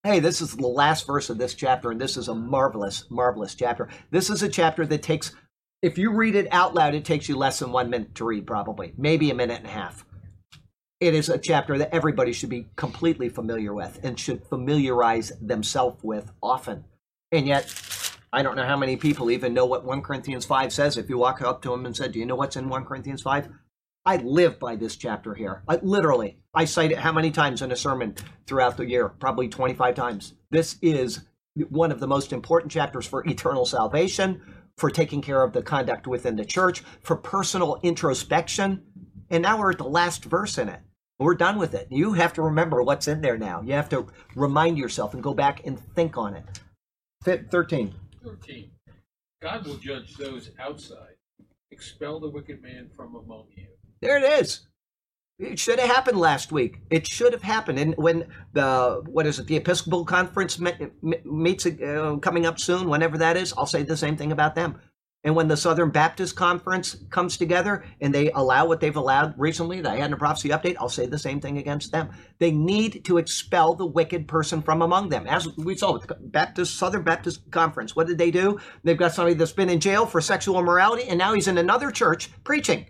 Hey, 0.07 0.21
this 0.21 0.41
is 0.41 0.55
the 0.55 0.69
last 0.69 1.07
verse 1.07 1.31
of 1.31 1.39
this 1.39 1.55
chapter, 1.55 1.91
and 1.91 2.01
this 2.01 2.17
is 2.17 2.29
a 2.29 2.35
marvelous, 2.35 3.05
marvelous 3.11 3.55
chapter. 3.57 3.89
This 4.13 4.31
is 4.31 4.43
a 4.43 4.49
chapter 4.49 4.87
that 4.87 5.03
takes, 5.03 5.35
if 5.83 5.99
you 5.99 6.13
read 6.13 6.37
it 6.37 6.47
out 6.53 6.75
loud, 6.75 6.95
it 6.95 7.05
takes 7.05 7.29
you 7.29 7.37
less 7.37 7.59
than 7.59 7.73
one 7.73 7.91
minute 7.91 8.15
to 8.15 8.25
read, 8.25 8.47
probably, 8.47 8.93
maybe 8.97 9.31
a 9.31 9.35
minute 9.35 9.59
and 9.59 9.67
a 9.67 9.71
half 9.71 10.07
it 11.01 11.15
is 11.15 11.29
a 11.29 11.39
chapter 11.39 11.77
that 11.79 11.95
everybody 11.95 12.33
should 12.33 12.49
be 12.49 12.67
completely 12.77 13.29
familiar 13.29 13.75
with 13.75 14.01
and 14.03 14.19
should 14.19 14.47
familiarize 14.47 15.33
themselves 15.41 16.03
with 16.03 16.33
often. 16.43 16.85
And 17.33 17.47
yet, 17.47 17.73
I 18.33 18.43
don't 18.43 18.57
know 18.57 18.67
how 18.67 18.77
many 18.77 18.97
people 18.97 19.31
even 19.31 19.53
know 19.53 19.67
what 19.67 19.85
1 19.85 20.03
Corinthians 20.03 20.47
5 20.47 20.73
says. 20.73 20.97
If 20.97 21.11
you 21.11 21.19
walk 21.19 21.43
up 21.43 21.61
to 21.63 21.71
them 21.71 21.85
and 21.85 21.95
said, 21.95 22.13
Do 22.13 22.19
you 22.19 22.27
know 22.27 22.35
what's 22.35 22.57
in 22.57 22.69
1 22.69 22.85
Corinthians 22.87 23.23
5? 23.23 23.49
I 24.07 24.19
live 24.19 24.61
by 24.61 24.77
this 24.77 24.95
chapter 24.95 25.35
here. 25.35 25.65
I, 25.67 25.81
literally, 25.83 26.39
I 26.55 26.65
cite 26.65 26.93
it 26.93 26.99
how 26.99 27.13
many 27.13 27.33
times 27.33 27.61
in 27.61 27.73
a 27.73 27.77
sermon 27.77 28.15
throughout 28.47 28.77
the 28.77 28.87
year? 28.87 29.09
Probably 29.09 29.49
25 29.49 29.97
times. 29.97 30.35
This 30.49 30.77
is 30.81 31.25
one 31.71 31.91
of 31.91 31.99
the 31.99 32.07
most 32.07 32.33
important 32.33 32.71
chapters 32.71 33.05
for 33.05 33.27
eternal 33.27 33.67
salvation, 33.67 34.41
for 34.79 34.91
taking 34.91 35.23
care 35.23 35.43
of 35.43 35.53
the 35.53 35.63
conduct 35.63 36.07
within 36.07 36.37
the 36.37 36.45
church, 36.45 36.85
for 37.03 37.17
personal 37.17 37.81
introspection. 37.83 38.85
And 39.29 39.43
now 39.43 39.59
we're 39.59 39.73
at 39.73 39.79
the 39.79 39.85
last 39.85 40.25
verse 40.25 40.57
in 40.57 40.69
it. 40.69 40.81
We're 41.19 41.35
done 41.35 41.59
with 41.59 41.75
it. 41.75 41.89
You 41.91 42.13
have 42.13 42.33
to 42.35 42.43
remember 42.43 42.83
what's 42.83 43.09
in 43.09 43.23
there 43.23 43.39
now. 43.39 43.61
You 43.63 43.73
have 43.73 43.89
to 43.89 44.07
remind 44.37 44.79
yourself 44.79 45.15
and 45.15 45.23
go 45.23 45.35
back 45.35 45.67
and 45.67 45.81
think 45.81 46.17
on 46.17 46.35
it. 46.35 46.45
13. 47.25 47.93
13. 48.23 48.71
God 49.43 49.67
will 49.67 49.79
judge 49.79 50.15
those 50.15 50.51
outside. 50.61 51.17
Expel 51.73 52.21
the 52.21 52.29
wicked 52.31 52.63
man 52.63 52.89
from 52.95 53.17
among 53.17 53.47
you. 53.57 53.67
There 54.01 54.17
it 54.17 54.41
is. 54.41 54.67
It 55.39 55.59
should 55.59 55.79
have 55.79 55.91
happened 55.91 56.19
last 56.19 56.51
week. 56.51 56.79
It 56.89 57.07
should 57.07 57.35
have 57.35 57.43
happened. 57.43 57.79
And 57.79 57.95
when 57.97 58.27
the, 58.55 59.03
what 59.07 59.27
is 59.27 59.39
it, 59.39 59.47
the 59.47 59.57
Episcopal 59.57 60.05
Conference 60.05 60.59
meets 61.25 61.67
uh, 61.67 62.17
coming 62.23 62.47
up 62.47 62.59
soon, 62.59 62.89
whenever 62.89 63.19
that 63.19 63.37
is, 63.37 63.53
I'll 63.57 63.67
say 63.67 63.83
the 63.83 63.99
same 63.99 64.17
thing 64.17 64.33
about 64.33 64.55
them. 64.55 64.81
And 65.25 65.35
when 65.35 65.49
the 65.49 65.57
Southern 65.57 65.91
Baptist 65.91 66.37
Conference 66.37 66.97
comes 67.11 67.37
together 67.37 67.85
and 68.01 68.15
they 68.15 68.31
allow 68.31 68.67
what 68.67 68.81
they've 68.81 68.95
allowed 68.95 69.35
recently, 69.37 69.81
the 69.81 69.91
had 69.91 70.13
a 70.13 70.17
prophecy 70.17 70.51
update, 70.51 70.77
I'll 70.79 70.89
say 70.89 71.07
the 71.07 71.19
same 71.19 71.41
thing 71.41 71.59
against 71.59 71.91
them. 71.91 72.11
They 72.39 72.53
need 72.53 73.05
to 73.07 73.19
expel 73.19 73.75
the 73.75 73.85
wicked 73.85 74.29
person 74.29 74.63
from 74.63 74.83
among 74.83 75.09
them. 75.09 75.27
As 75.27 75.49
we 75.57 75.77
saw 75.77 75.93
with 75.93 76.07
the 76.07 76.15
Baptist 76.15 76.79
Southern 76.79 77.03
Baptist 77.03 77.51
Conference, 77.51 77.97
what 77.97 78.07
did 78.07 78.19
they 78.19 78.31
do? 78.31 78.61
They've 78.85 78.97
got 78.97 79.15
somebody 79.15 79.35
that's 79.35 79.53
been 79.53 79.69
in 79.69 79.81
jail 79.81 80.07
for 80.07 80.21
sexual 80.21 80.61
immorality, 80.61 81.09
and 81.09 81.19
now 81.19 81.35
he's 81.35 81.49
in 81.49 81.59
another 81.59 81.91
church 81.91 82.31
preaching. 82.45 82.87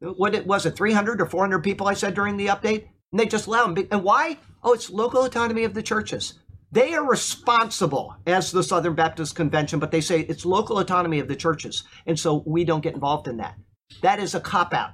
What 0.00 0.34
it 0.34 0.46
was 0.46 0.66
it 0.66 0.76
300 0.76 1.20
or 1.20 1.26
400 1.26 1.60
people 1.60 1.86
I 1.86 1.94
said 1.94 2.14
during 2.14 2.36
the 2.36 2.46
update, 2.46 2.86
and 3.12 3.20
they 3.20 3.26
just 3.26 3.46
allow 3.46 3.66
him. 3.66 3.88
And 3.90 4.02
why? 4.02 4.38
Oh, 4.62 4.72
it's 4.72 4.90
local 4.90 5.24
autonomy 5.24 5.64
of 5.64 5.74
the 5.74 5.82
churches. 5.82 6.34
They 6.72 6.94
are 6.94 7.04
responsible 7.04 8.14
as 8.26 8.52
the 8.52 8.62
Southern 8.62 8.94
Baptist 8.94 9.34
Convention, 9.34 9.80
but 9.80 9.90
they 9.90 10.00
say 10.00 10.20
it's 10.20 10.46
local 10.46 10.78
autonomy 10.78 11.18
of 11.18 11.28
the 11.28 11.36
churches. 11.36 11.82
And 12.06 12.18
so 12.18 12.44
we 12.46 12.64
don't 12.64 12.82
get 12.82 12.94
involved 12.94 13.26
in 13.26 13.38
that. 13.38 13.56
That 14.02 14.20
is 14.20 14.34
a 14.34 14.40
cop 14.40 14.72
out. 14.72 14.92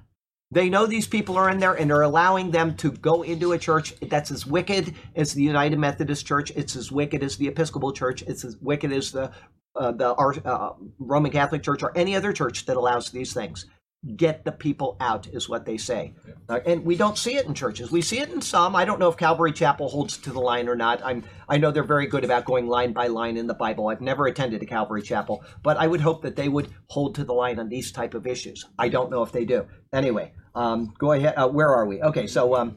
They 0.51 0.71
know 0.71 0.87
these 0.87 1.09
people 1.09 1.37
are 1.37 1.51
in 1.51 1.59
there 1.59 1.75
and 1.75 1.91
they're 1.91 2.03
allowing 2.03 2.51
them 2.51 2.77
to 2.77 2.93
go 2.93 3.23
into 3.23 3.53
a 3.53 3.59
church 3.59 3.93
that's 4.01 4.31
as 4.31 4.47
wicked 4.47 4.95
as 5.15 5.35
the 5.35 5.43
United 5.43 5.79
Methodist 5.79 6.25
Church. 6.25 6.53
It's 6.55 6.77
as 6.77 6.93
wicked 6.93 7.23
as 7.23 7.37
the 7.37 7.49
Episcopal 7.49 7.93
Church. 7.93 8.23
It's 8.23 8.45
as 8.45 8.57
wicked 8.59 8.93
as 8.93 9.13
the 9.13 9.33
uh, 9.75 9.93
the 9.93 10.15
uh, 10.15 10.75
Roman 10.99 11.31
Catholic 11.31 11.63
Church 11.63 11.83
or 11.83 11.93
any 11.95 12.17
other 12.17 12.33
church 12.33 12.65
that 12.65 12.79
allows 12.79 13.11
these 13.11 13.35
things. 13.35 13.67
Get 14.15 14.45
the 14.45 14.53
people 14.53 14.97
out 15.01 15.27
is 15.27 15.49
what 15.49 15.67
they 15.67 15.77
say, 15.77 16.15
uh, 16.49 16.61
and 16.65 16.85
we 16.85 16.97
don't 16.97 17.19
see 17.19 17.35
it 17.37 17.47
in 17.47 17.55
churches. 17.55 17.91
We 17.91 18.03
see 18.03 18.21
it 18.21 18.31
in 18.31 18.41
some. 18.41 18.77
I 18.77 18.85
don't 18.85 19.01
know 19.01 19.09
if 19.09 19.17
Calvary 19.17 19.53
Chapel 19.53 19.89
holds 19.89 20.17
to 20.19 20.31
the 20.31 20.39
line 20.39 20.69
or 20.69 20.77
not. 20.77 21.01
I'm 21.05 21.25
I 21.49 21.59
know 21.59 21.73
they're 21.73 21.83
very 21.83 22.07
good 22.07 22.23
about 22.23 22.45
going 22.45 22.69
line 22.69 22.93
by 22.93 23.09
line 23.09 23.37
in 23.37 23.49
the 23.49 23.55
Bible. 23.55 23.89
I've 23.89 24.01
never 24.01 24.27
attended 24.27 24.63
a 24.63 24.67
Calvary 24.67 25.03
Chapel, 25.03 25.43
but 25.65 25.77
I 25.77 25.89
would 25.89 26.03
hope 26.03 26.23
that 26.23 26.37
they 26.37 26.49
would 26.49 26.69
hold 26.89 27.17
to 27.17 27.25
the 27.25 27.33
line 27.33 27.59
on 27.59 27.69
these 27.69 27.91
type 27.91 28.15
of 28.15 28.29
issues. 28.29 28.65
I 28.79 28.89
don't 28.91 29.11
know 29.11 29.25
if 29.25 29.33
they 29.33 29.45
do. 29.45 29.67
Anyway, 29.93 30.33
um, 30.55 30.95
go 30.99 31.11
ahead. 31.11 31.35
Uh, 31.37 31.49
where 31.49 31.75
are 31.75 31.87
we? 31.87 32.01
Okay, 32.01 32.29
so 32.29 32.55
um, 32.55 32.77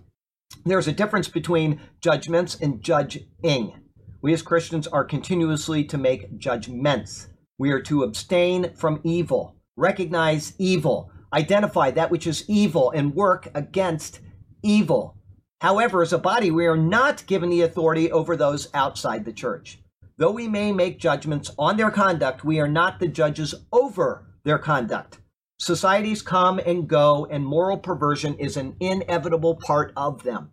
there's 0.65 0.87
a 0.87 0.93
difference 0.93 1.27
between 1.27 1.79
judgments 2.01 2.55
and 2.59 2.81
judging. 2.81 3.73
We 4.21 4.33
as 4.33 4.41
Christians 4.41 4.87
are 4.87 5.05
continuously 5.05 5.83
to 5.85 5.97
make 5.97 6.37
judgments. 6.39 7.27
We 7.59 7.71
are 7.71 7.81
to 7.83 8.03
abstain 8.03 8.73
from 8.73 8.99
evil, 9.03 9.57
recognize 9.75 10.53
evil, 10.57 11.11
identify 11.33 11.91
that 11.91 12.11
which 12.11 12.27
is 12.27 12.45
evil, 12.47 12.91
and 12.91 13.15
work 13.15 13.49
against 13.53 14.19
evil. 14.63 15.15
However, 15.61 16.01
as 16.01 16.13
a 16.13 16.17
body, 16.17 16.51
we 16.51 16.65
are 16.65 16.77
not 16.77 17.25
given 17.27 17.49
the 17.49 17.61
authority 17.61 18.11
over 18.11 18.35
those 18.35 18.69
outside 18.73 19.25
the 19.25 19.33
church. 19.33 19.79
Though 20.17 20.31
we 20.31 20.47
may 20.47 20.71
make 20.71 20.99
judgments 20.99 21.51
on 21.57 21.77
their 21.77 21.91
conduct, 21.91 22.43
we 22.43 22.59
are 22.59 22.67
not 22.67 22.99
the 22.99 23.07
judges 23.07 23.55
over 23.71 24.25
their 24.43 24.57
conduct. 24.57 25.19
Societies 25.59 26.21
come 26.21 26.59
and 26.59 26.87
go, 26.87 27.25
and 27.25 27.45
moral 27.45 27.77
perversion 27.77 28.35
is 28.35 28.55
an 28.55 28.75
inevitable 28.79 29.55
part 29.55 29.91
of 29.97 30.23
them, 30.23 30.51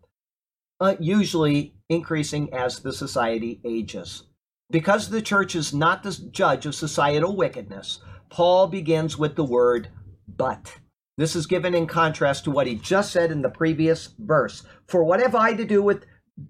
uh, 0.80 0.96
usually 0.98 1.74
increasing 1.88 2.52
as 2.52 2.80
the 2.80 2.92
society 2.92 3.60
ages. 3.64 4.24
Because 4.70 5.08
the 5.08 5.22
church 5.22 5.54
is 5.54 5.72
not 5.72 6.02
the 6.02 6.12
judge 6.32 6.66
of 6.66 6.74
societal 6.74 7.36
wickedness, 7.36 8.00
Paul 8.28 8.66
begins 8.66 9.16
with 9.16 9.36
the 9.36 9.44
word 9.44 9.88
but. 10.28 10.78
This 11.18 11.34
is 11.34 11.46
given 11.46 11.74
in 11.74 11.86
contrast 11.86 12.44
to 12.44 12.50
what 12.50 12.66
he 12.66 12.74
just 12.74 13.10
said 13.10 13.30
in 13.30 13.42
the 13.42 13.48
previous 13.48 14.10
verse. 14.18 14.64
For 14.86 15.02
what 15.02 15.20
have 15.20 15.34
I 15.34 15.54
to 15.54 15.64
do 15.64 15.82
with 15.82 16.04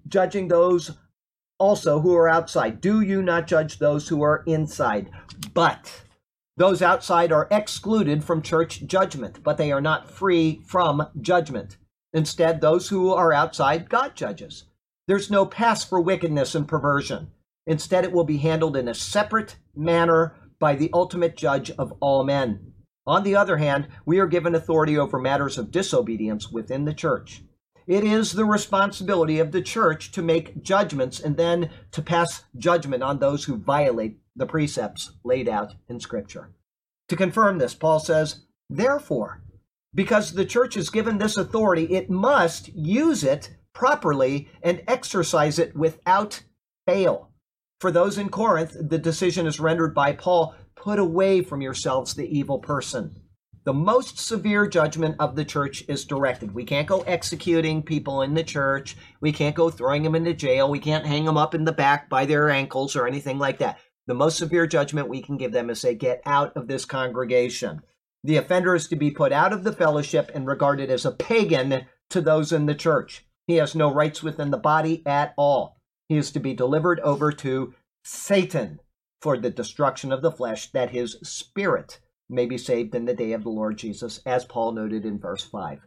judging 0.07 0.47
those 0.49 0.91
also 1.57 2.01
who 2.01 2.13
are 2.15 2.27
outside? 2.27 2.81
Do 2.81 3.01
you 3.01 3.21
not 3.21 3.47
judge 3.47 3.79
those 3.79 4.09
who 4.09 4.21
are 4.21 4.43
inside? 4.45 5.09
But 5.53 6.03
those 6.57 6.81
outside 6.81 7.31
are 7.31 7.47
excluded 7.51 8.23
from 8.23 8.41
church 8.41 8.85
judgment, 8.85 9.43
but 9.43 9.57
they 9.57 9.71
are 9.71 9.81
not 9.81 10.09
free 10.09 10.61
from 10.65 11.07
judgment. 11.21 11.77
Instead, 12.13 12.61
those 12.61 12.89
who 12.89 13.13
are 13.13 13.31
outside, 13.31 13.89
God 13.89 14.15
judges. 14.15 14.65
There's 15.07 15.31
no 15.31 15.45
pass 15.45 15.85
for 15.85 16.01
wickedness 16.01 16.55
and 16.55 16.67
perversion. 16.67 17.31
Instead, 17.65 18.03
it 18.03 18.11
will 18.11 18.23
be 18.23 18.37
handled 18.37 18.75
in 18.75 18.87
a 18.87 18.93
separate 18.93 19.57
manner 19.75 20.35
by 20.59 20.75
the 20.75 20.89
ultimate 20.93 21.37
judge 21.37 21.69
of 21.71 21.93
all 21.99 22.23
men. 22.23 22.73
On 23.07 23.23
the 23.23 23.37
other 23.37 23.55
hand, 23.55 23.87
we 24.05 24.19
are 24.19 24.27
given 24.27 24.53
authority 24.53 24.97
over 24.97 25.17
matters 25.17 25.57
of 25.57 25.71
disobedience 25.71 26.51
within 26.51 26.83
the 26.83 26.93
church. 26.93 27.41
It 27.87 28.03
is 28.03 28.33
the 28.33 28.43
responsibility 28.43 29.39
of 29.39 29.53
the 29.53 29.61
church 29.61 30.11
to 30.11 30.21
make 30.21 30.61
judgments 30.61 31.21
and 31.21 31.37
then 31.37 31.69
to 31.91 32.01
pass 32.01 32.43
judgment 32.57 33.01
on 33.01 33.19
those 33.19 33.45
who 33.45 33.55
violate 33.55 34.19
the 34.35 34.45
precepts 34.45 35.13
laid 35.23 35.47
out 35.47 35.73
in 35.87 36.01
Scripture. 36.01 36.51
To 37.07 37.15
confirm 37.15 37.59
this, 37.59 37.73
Paul 37.73 38.01
says, 38.01 38.41
Therefore, 38.69 39.41
because 39.95 40.33
the 40.33 40.45
church 40.45 40.75
is 40.75 40.89
given 40.89 41.17
this 41.17 41.37
authority, 41.37 41.85
it 41.85 42.09
must 42.09 42.67
use 42.75 43.23
it 43.23 43.55
properly 43.73 44.49
and 44.61 44.83
exercise 44.85 45.57
it 45.57 45.73
without 45.77 46.43
fail. 46.85 47.31
For 47.79 47.89
those 47.89 48.17
in 48.17 48.27
Corinth, 48.27 48.75
the 48.77 48.97
decision 48.97 49.47
is 49.47 49.61
rendered 49.61 49.95
by 49.95 50.11
Paul 50.11 50.55
put 50.81 50.99
away 50.99 51.41
from 51.41 51.61
yourselves 51.61 52.13
the 52.13 52.27
evil 52.27 52.59
person. 52.59 53.15
The 53.65 53.73
most 53.73 54.17
severe 54.17 54.65
judgment 54.65 55.17
of 55.19 55.35
the 55.35 55.43
church 55.43 55.83
is 55.89 56.05
directed. 56.05 56.53
We 56.53 56.63
can't 56.63 56.87
go 56.87 57.01
executing 57.01 57.83
people 57.83 58.21
in 58.21 58.33
the 58.33 58.43
church. 58.43 58.95
We 59.19 59.33
can't 59.33 59.57
go 59.57 59.69
throwing 59.69 60.03
them 60.03 60.15
into 60.15 60.33
jail. 60.33 60.69
We 60.69 60.79
can't 60.79 61.05
hang 61.05 61.25
them 61.25 61.35
up 61.35 61.53
in 61.53 61.65
the 61.65 61.73
back 61.73 62.09
by 62.09 62.25
their 62.25 62.49
ankles 62.49 62.95
or 62.95 63.05
anything 63.05 63.39
like 63.39 63.57
that. 63.59 63.77
The 64.05 64.13
most 64.13 64.37
severe 64.37 64.67
judgment 64.67 65.09
we 65.09 65.21
can 65.21 65.35
give 65.35 65.51
them 65.51 65.69
is 65.69 65.81
say, 65.81 65.95
get 65.95 66.21
out 66.25 66.55
of 66.55 66.67
this 66.67 66.85
congregation. 66.85 67.81
The 68.23 68.37
offender 68.37 68.73
is 68.73 68.87
to 68.87 68.95
be 68.95 69.11
put 69.11 69.33
out 69.33 69.51
of 69.51 69.65
the 69.65 69.73
fellowship 69.73 70.31
and 70.33 70.47
regarded 70.47 70.89
as 70.89 71.03
a 71.03 71.11
pagan 71.11 71.87
to 72.09 72.21
those 72.21 72.53
in 72.53 72.67
the 72.67 72.75
church. 72.75 73.25
He 73.47 73.55
has 73.55 73.75
no 73.75 73.93
rights 73.93 74.23
within 74.23 74.51
the 74.51 74.57
body 74.57 75.03
at 75.05 75.33
all. 75.37 75.81
He 76.07 76.15
is 76.15 76.31
to 76.31 76.39
be 76.39 76.53
delivered 76.53 77.01
over 77.01 77.33
to 77.33 77.73
Satan 78.05 78.79
for 79.21 79.37
the 79.37 79.49
destruction 79.49 80.11
of 80.11 80.21
the 80.21 80.31
flesh, 80.31 80.71
that 80.71 80.91
his 80.91 81.17
spirit 81.23 81.99
may 82.29 82.45
be 82.45 82.57
saved 82.57 82.93
in 82.93 83.05
the 83.05 83.13
day 83.13 83.31
of 83.31 83.43
the 83.43 83.49
Lord 83.49 83.77
Jesus, 83.77 84.19
as 84.25 84.45
Paul 84.45 84.73
noted 84.73 85.05
in 85.05 85.19
verse 85.19 85.43
5. 85.43 85.79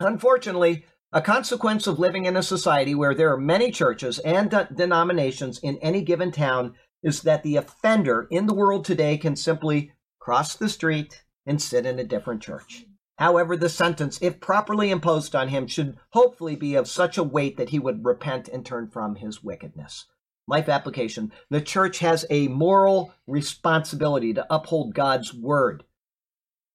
Unfortunately, 0.00 0.84
a 1.12 1.22
consequence 1.22 1.86
of 1.86 1.98
living 1.98 2.26
in 2.26 2.36
a 2.36 2.42
society 2.42 2.94
where 2.94 3.14
there 3.14 3.32
are 3.32 3.38
many 3.38 3.70
churches 3.70 4.18
and 4.18 4.50
de- 4.50 4.68
denominations 4.74 5.58
in 5.60 5.78
any 5.78 6.02
given 6.02 6.30
town 6.30 6.74
is 7.02 7.22
that 7.22 7.42
the 7.42 7.56
offender 7.56 8.26
in 8.30 8.46
the 8.46 8.54
world 8.54 8.84
today 8.84 9.16
can 9.16 9.36
simply 9.36 9.92
cross 10.18 10.56
the 10.56 10.68
street 10.68 11.22
and 11.46 11.62
sit 11.62 11.86
in 11.86 11.98
a 11.98 12.04
different 12.04 12.42
church. 12.42 12.84
However, 13.18 13.56
the 13.56 13.68
sentence, 13.68 14.18
if 14.20 14.40
properly 14.40 14.90
imposed 14.90 15.34
on 15.34 15.48
him, 15.48 15.66
should 15.66 15.96
hopefully 16.10 16.56
be 16.56 16.74
of 16.74 16.88
such 16.88 17.16
a 17.16 17.22
weight 17.22 17.56
that 17.56 17.70
he 17.70 17.78
would 17.78 18.04
repent 18.04 18.48
and 18.48 18.66
turn 18.66 18.90
from 18.90 19.14
his 19.14 19.42
wickedness. 19.42 20.06
Life 20.48 20.68
application. 20.68 21.32
The 21.50 21.60
church 21.60 21.98
has 21.98 22.24
a 22.30 22.48
moral 22.48 23.12
responsibility 23.26 24.32
to 24.34 24.46
uphold 24.48 24.94
God's 24.94 25.34
word. 25.34 25.84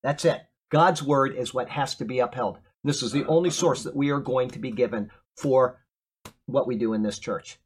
That's 0.03 0.25
it. 0.25 0.41
God's 0.69 1.01
word 1.03 1.35
is 1.35 1.53
what 1.53 1.69
has 1.69 1.95
to 1.95 2.05
be 2.05 2.19
upheld. 2.19 2.57
This 2.83 3.03
is 3.03 3.11
the 3.11 3.25
only 3.25 3.49
source 3.49 3.83
that 3.83 3.95
we 3.95 4.09
are 4.09 4.19
going 4.19 4.49
to 4.51 4.59
be 4.59 4.71
given 4.71 5.11
for 5.37 5.79
what 6.47 6.67
we 6.67 6.75
do 6.75 6.93
in 6.93 7.03
this 7.03 7.19
church. 7.19 7.59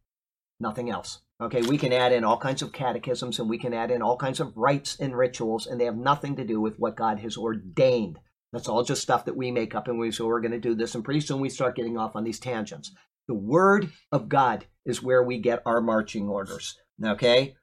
Nothing 0.59 0.89
else. 0.89 1.19
Okay, 1.41 1.61
we 1.63 1.77
can 1.77 1.91
add 1.91 2.13
in 2.13 2.23
all 2.23 2.37
kinds 2.37 2.61
of 2.61 2.71
catechisms 2.71 3.39
and 3.39 3.49
we 3.49 3.57
can 3.57 3.73
add 3.73 3.91
in 3.91 4.01
all 4.01 4.15
kinds 4.15 4.39
of 4.39 4.55
rites 4.55 4.97
and 4.99 5.17
rituals, 5.17 5.67
and 5.67 5.79
they 5.79 5.85
have 5.85 5.97
nothing 5.97 6.35
to 6.37 6.45
do 6.45 6.61
with 6.61 6.79
what 6.79 6.95
God 6.95 7.19
has 7.19 7.35
ordained. 7.35 8.19
That's 8.55 8.69
all 8.69 8.85
just 8.85 9.01
stuff 9.01 9.25
that 9.25 9.35
we 9.35 9.51
make 9.51 9.75
up 9.75 9.89
and 9.89 9.99
we 9.99 10.11
say 10.11 10.23
we're 10.23 10.39
going 10.39 10.51
to 10.53 10.59
do 10.59 10.75
this, 10.75 10.95
and 10.95 11.03
pretty 11.03 11.19
soon 11.19 11.41
we 11.41 11.49
start 11.49 11.75
getting 11.75 11.97
off 11.97 12.15
on 12.15 12.23
these 12.23 12.39
tangents. 12.39 12.89
The 13.27 13.33
Word 13.33 13.91
of 14.13 14.29
God 14.29 14.65
is 14.85 15.03
where 15.03 15.21
we 15.21 15.39
get 15.39 15.61
our 15.65 15.81
marching 15.81 16.29
orders. 16.29 16.77
Okay? 17.03 17.55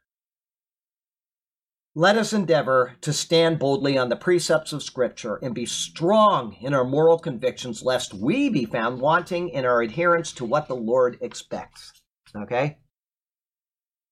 Let 1.95 2.19
us 2.19 2.35
endeavor 2.35 2.97
to 3.01 3.13
stand 3.15 3.59
boldly 3.59 3.97
on 3.97 4.11
the 4.11 4.17
precepts 4.17 4.75
of 4.75 4.83
Scripture 4.83 5.37
and 5.37 5.55
be 5.55 5.65
strong 5.65 6.57
in 6.61 6.75
our 6.75 6.85
moral 6.85 7.19
convictions, 7.19 7.83
lest 7.83 8.13
we 8.13 8.51
be 8.51 8.67
found 8.67 9.01
wanting 9.01 9.49
in 9.49 9.65
our 9.65 9.81
adherence 9.81 10.31
to 10.33 10.45
what 10.45 10.69
the 10.69 10.77
Lord 10.77 11.17
expects. 11.23 12.03
Okay? 12.37 12.77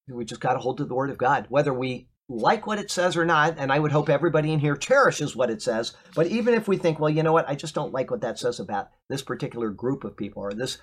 We 0.08 0.24
just 0.24 0.40
got 0.40 0.54
to 0.54 0.60
hold 0.60 0.78
to 0.78 0.86
the 0.86 0.94
Word 0.94 1.10
of 1.10 1.18
God, 1.18 1.44
whether 1.50 1.74
we 1.74 2.08
like 2.30 2.66
what 2.66 2.78
it 2.78 2.90
says 2.90 3.16
or 3.16 3.26
not. 3.26 3.56
And 3.58 3.72
I 3.72 3.78
would 3.78 3.92
hope 3.92 4.08
everybody 4.08 4.52
in 4.52 4.60
here 4.60 4.76
cherishes 4.76 5.34
what 5.34 5.50
it 5.50 5.60
says. 5.60 5.94
But 6.14 6.28
even 6.28 6.54
if 6.54 6.68
we 6.68 6.78
think, 6.78 6.98
well, 6.98 7.10
you 7.10 7.22
know 7.22 7.32
what, 7.32 7.48
I 7.48 7.56
just 7.56 7.74
don't 7.74 7.92
like 7.92 8.10
what 8.10 8.20
that 8.22 8.38
says 8.38 8.60
about 8.60 8.88
this 9.08 9.22
particular 9.22 9.70
group 9.70 10.04
of 10.04 10.16
people 10.16 10.42
or 10.42 10.54
this 10.54 10.78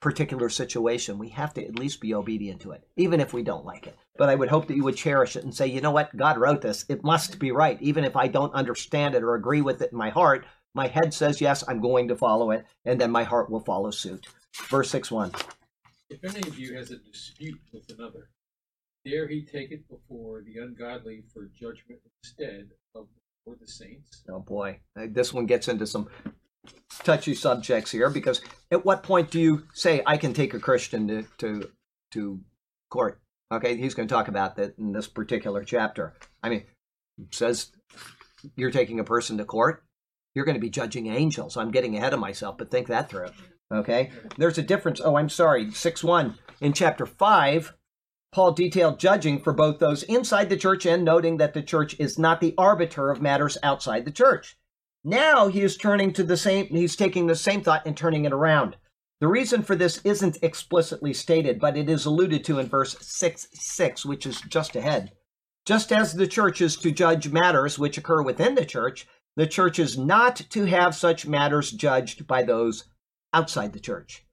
particular 0.00 0.48
situation, 0.48 1.16
we 1.16 1.28
have 1.28 1.54
to 1.54 1.64
at 1.64 1.78
least 1.78 2.00
be 2.00 2.12
obedient 2.12 2.60
to 2.62 2.72
it, 2.72 2.82
even 2.96 3.20
if 3.20 3.32
we 3.32 3.44
don't 3.44 3.64
like 3.64 3.86
it. 3.86 3.96
But 4.18 4.28
I 4.28 4.34
would 4.34 4.48
hope 4.48 4.66
that 4.66 4.76
you 4.76 4.82
would 4.82 4.96
cherish 4.96 5.36
it 5.36 5.44
and 5.44 5.54
say, 5.54 5.68
you 5.68 5.80
know 5.80 5.92
what, 5.92 6.14
God 6.16 6.36
wrote 6.36 6.60
this. 6.60 6.84
It 6.88 7.04
must 7.04 7.38
be 7.38 7.52
right. 7.52 7.80
Even 7.80 8.04
if 8.04 8.16
I 8.16 8.26
don't 8.26 8.52
understand 8.52 9.14
it 9.14 9.22
or 9.22 9.36
agree 9.36 9.62
with 9.62 9.80
it 9.80 9.92
in 9.92 9.98
my 9.98 10.10
heart, 10.10 10.44
my 10.74 10.88
head 10.88 11.14
says, 11.14 11.40
yes, 11.40 11.62
I'm 11.68 11.80
going 11.80 12.08
to 12.08 12.16
follow 12.16 12.50
it, 12.50 12.66
and 12.84 13.00
then 13.00 13.12
my 13.12 13.22
heart 13.22 13.50
will 13.50 13.60
follow 13.60 13.92
suit. 13.92 14.26
Verse 14.68 14.90
6 14.90 15.10
1. 15.10 15.32
If 16.10 16.24
any 16.24 16.46
of 16.48 16.58
you 16.58 16.74
has 16.74 16.90
a 16.90 16.96
dispute 16.96 17.60
with 17.72 17.84
another, 17.96 18.28
dare 19.04 19.28
he 19.28 19.42
take 19.42 19.70
it 19.70 19.88
before 19.88 20.42
the 20.42 20.60
ungodly 20.60 21.24
for 21.32 21.50
judgment 21.58 22.00
instead 22.22 22.68
of 22.94 23.06
before 23.44 23.56
the 23.60 23.66
saints? 23.66 24.22
Oh 24.28 24.40
boy, 24.40 24.80
Uh, 24.96 25.06
this 25.10 25.32
one 25.32 25.46
gets 25.46 25.68
into 25.68 25.86
some 25.86 26.08
touchy 27.02 27.34
subjects 27.34 27.90
here 27.90 28.10
because 28.10 28.40
at 28.70 28.84
what 28.84 29.02
point 29.02 29.30
do 29.30 29.40
you 29.40 29.66
say 29.74 30.02
I 30.06 30.16
can 30.16 30.32
take 30.32 30.54
a 30.54 30.60
Christian 30.60 31.08
to 31.08 31.22
to, 31.38 31.70
to 32.12 32.40
court? 32.90 33.20
Okay, 33.52 33.76
he's 33.76 33.94
going 33.94 34.08
to 34.08 34.14
talk 34.14 34.28
about 34.28 34.56
that 34.56 34.78
in 34.78 34.92
this 34.92 35.08
particular 35.08 35.62
chapter. 35.64 36.14
I 36.42 36.48
mean, 36.48 36.64
says 37.30 37.72
you're 38.56 38.70
taking 38.70 38.98
a 38.98 39.04
person 39.04 39.38
to 39.38 39.44
court. 39.44 39.84
You're 40.34 40.46
going 40.46 40.54
to 40.56 40.60
be 40.60 40.70
judging 40.70 41.08
angels. 41.08 41.56
I'm 41.56 41.70
getting 41.70 41.96
ahead 41.96 42.14
of 42.14 42.20
myself, 42.20 42.56
but 42.56 42.70
think 42.70 42.86
that 42.86 43.10
through. 43.10 43.28
Okay? 43.70 44.10
There's 44.38 44.56
a 44.56 44.62
difference. 44.62 45.00
Oh, 45.04 45.16
I'm 45.16 45.28
sorry. 45.28 45.70
6 45.70 46.02
1. 46.04 46.38
In 46.62 46.72
chapter 46.72 47.04
5, 47.04 47.74
Paul 48.32 48.52
detailed 48.52 48.98
judging 48.98 49.40
for 49.40 49.52
both 49.52 49.78
those 49.78 50.02
inside 50.04 50.48
the 50.48 50.56
church 50.56 50.86
and 50.86 51.04
noting 51.04 51.36
that 51.36 51.52
the 51.52 51.62
church 51.62 51.94
is 51.98 52.18
not 52.18 52.40
the 52.40 52.54
arbiter 52.56 53.10
of 53.10 53.20
matters 53.20 53.58
outside 53.62 54.06
the 54.06 54.10
church. 54.10 54.56
Now 55.04 55.48
he 55.48 55.60
is 55.60 55.76
turning 55.76 56.14
to 56.14 56.22
the 56.22 56.38
same, 56.38 56.66
he's 56.68 56.96
taking 56.96 57.26
the 57.26 57.36
same 57.36 57.62
thought 57.62 57.82
and 57.84 57.94
turning 57.94 58.24
it 58.24 58.32
around. 58.32 58.76
The 59.20 59.28
reason 59.28 59.62
for 59.62 59.76
this 59.76 60.00
isn't 60.02 60.38
explicitly 60.42 61.12
stated, 61.12 61.60
but 61.60 61.76
it 61.76 61.90
is 61.90 62.06
alluded 62.06 62.42
to 62.44 62.58
in 62.58 62.66
verse 62.66 62.96
6 63.00 63.48
6, 63.52 64.06
which 64.06 64.26
is 64.26 64.40
just 64.48 64.74
ahead. 64.76 65.12
Just 65.66 65.92
as 65.92 66.14
the 66.14 66.26
church 66.26 66.60
is 66.60 66.76
to 66.76 66.90
judge 66.90 67.28
matters 67.28 67.78
which 67.78 67.98
occur 67.98 68.22
within 68.22 68.54
the 68.54 68.64
church, 68.64 69.06
the 69.36 69.46
church 69.46 69.78
is 69.78 69.98
not 69.98 70.36
to 70.50 70.64
have 70.64 70.94
such 70.94 71.26
matters 71.26 71.70
judged 71.70 72.26
by 72.26 72.42
those 72.42 72.84
outside 73.32 73.72
the 73.72 73.80
church. 73.80 74.24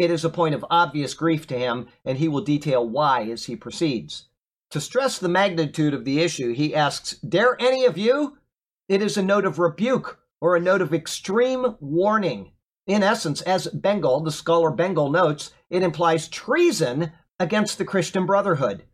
It 0.00 0.10
is 0.10 0.24
a 0.24 0.30
point 0.30 0.54
of 0.54 0.64
obvious 0.70 1.12
grief 1.12 1.46
to 1.48 1.58
him, 1.58 1.88
and 2.06 2.16
he 2.16 2.26
will 2.26 2.40
detail 2.40 2.88
why 2.88 3.24
as 3.24 3.44
he 3.44 3.54
proceeds. 3.54 4.28
To 4.70 4.80
stress 4.80 5.18
the 5.18 5.28
magnitude 5.28 5.92
of 5.92 6.06
the 6.06 6.20
issue, 6.20 6.54
he 6.54 6.74
asks, 6.74 7.18
Dare 7.18 7.54
any 7.60 7.84
of 7.84 7.98
you? 7.98 8.38
It 8.88 9.02
is 9.02 9.18
a 9.18 9.22
note 9.22 9.44
of 9.44 9.58
rebuke 9.58 10.18
or 10.40 10.56
a 10.56 10.60
note 10.60 10.80
of 10.80 10.94
extreme 10.94 11.76
warning. 11.80 12.52
In 12.86 13.02
essence, 13.02 13.42
as 13.42 13.66
Bengel, 13.66 14.24
the 14.24 14.32
scholar 14.32 14.70
Bengel 14.70 15.12
notes, 15.12 15.52
it 15.68 15.82
implies 15.82 16.28
treason 16.28 17.12
against 17.38 17.76
the 17.76 17.84
Christian 17.84 18.24
brotherhood. 18.24 18.84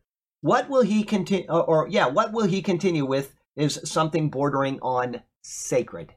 What 0.41 0.69
will 0.69 0.83
he 0.83 1.05
continue, 1.05 1.49
or 1.49 1.87
yeah, 1.89 2.09
what 2.09 2.33
will 2.33 2.47
he 2.47 2.61
continue 2.61 3.07
with 3.07 3.33
is 3.55 3.79
something 3.85 4.29
bordering 4.29 4.81
on 4.83 5.23
sacred. 5.43 6.15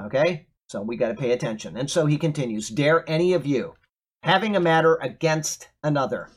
Okay? 0.00 0.46
So 0.68 0.80
we 0.80 0.96
got 0.96 1.08
to 1.08 1.14
pay 1.14 1.32
attention. 1.32 1.76
And 1.76 1.90
so 1.90 2.06
he 2.06 2.16
continues 2.16 2.70
Dare 2.70 3.04
any 3.06 3.34
of 3.34 3.44
you, 3.44 3.74
having 4.24 4.56
a 4.56 4.60
matter 4.60 4.98
against 5.02 5.68
another. 5.82 6.30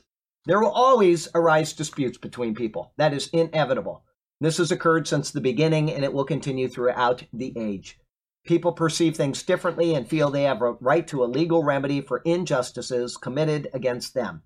There 0.46 0.60
will 0.60 0.72
always 0.72 1.30
arise 1.34 1.72
disputes 1.72 2.18
between 2.18 2.54
people. 2.54 2.92
That 2.98 3.14
is 3.14 3.30
inevitable. 3.30 4.04
This 4.42 4.58
has 4.58 4.74
occurred 4.74 5.08
since 5.08 5.32
the 5.32 5.40
beginning 5.40 5.90
and 5.90 6.04
it 6.04 6.12
will 6.12 6.26
continue 6.26 6.68
throughout 6.68 7.24
the 7.32 7.54
age. 7.58 7.98
People 8.46 8.74
perceive 8.74 9.16
things 9.16 9.42
differently 9.42 9.96
and 9.96 10.06
feel 10.06 10.30
they 10.30 10.44
have 10.44 10.62
a 10.62 10.74
right 10.74 11.08
to 11.08 11.24
a 11.24 11.32
legal 11.32 11.64
remedy 11.64 12.02
for 12.02 12.22
injustices 12.26 13.16
committed 13.16 13.70
against 13.74 14.14
them. 14.14 14.44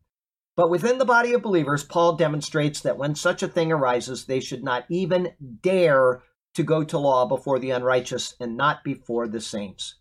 But 0.56 0.70
within 0.70 1.00
the 1.00 1.06
body 1.06 1.34
of 1.34 1.42
believers, 1.42 1.84
Paul 1.84 2.18
demonstrates 2.18 2.82
that 2.82 2.98
when 3.00 3.16
such 3.16 3.42
a 3.42 3.48
thing 3.48 3.72
arises, 3.72 4.26
they 4.26 4.40
should 4.40 4.64
not 4.64 4.86
even 4.88 5.34
dare 5.64 6.22
to 6.54 6.62
go 6.62 6.84
to 6.84 7.00
law 7.00 7.26
before 7.26 7.58
the 7.58 7.72
unrighteous 7.72 8.36
and 8.40 8.56
not 8.56 8.84
before 8.84 9.28
the 9.28 9.42
saints. 9.42 9.96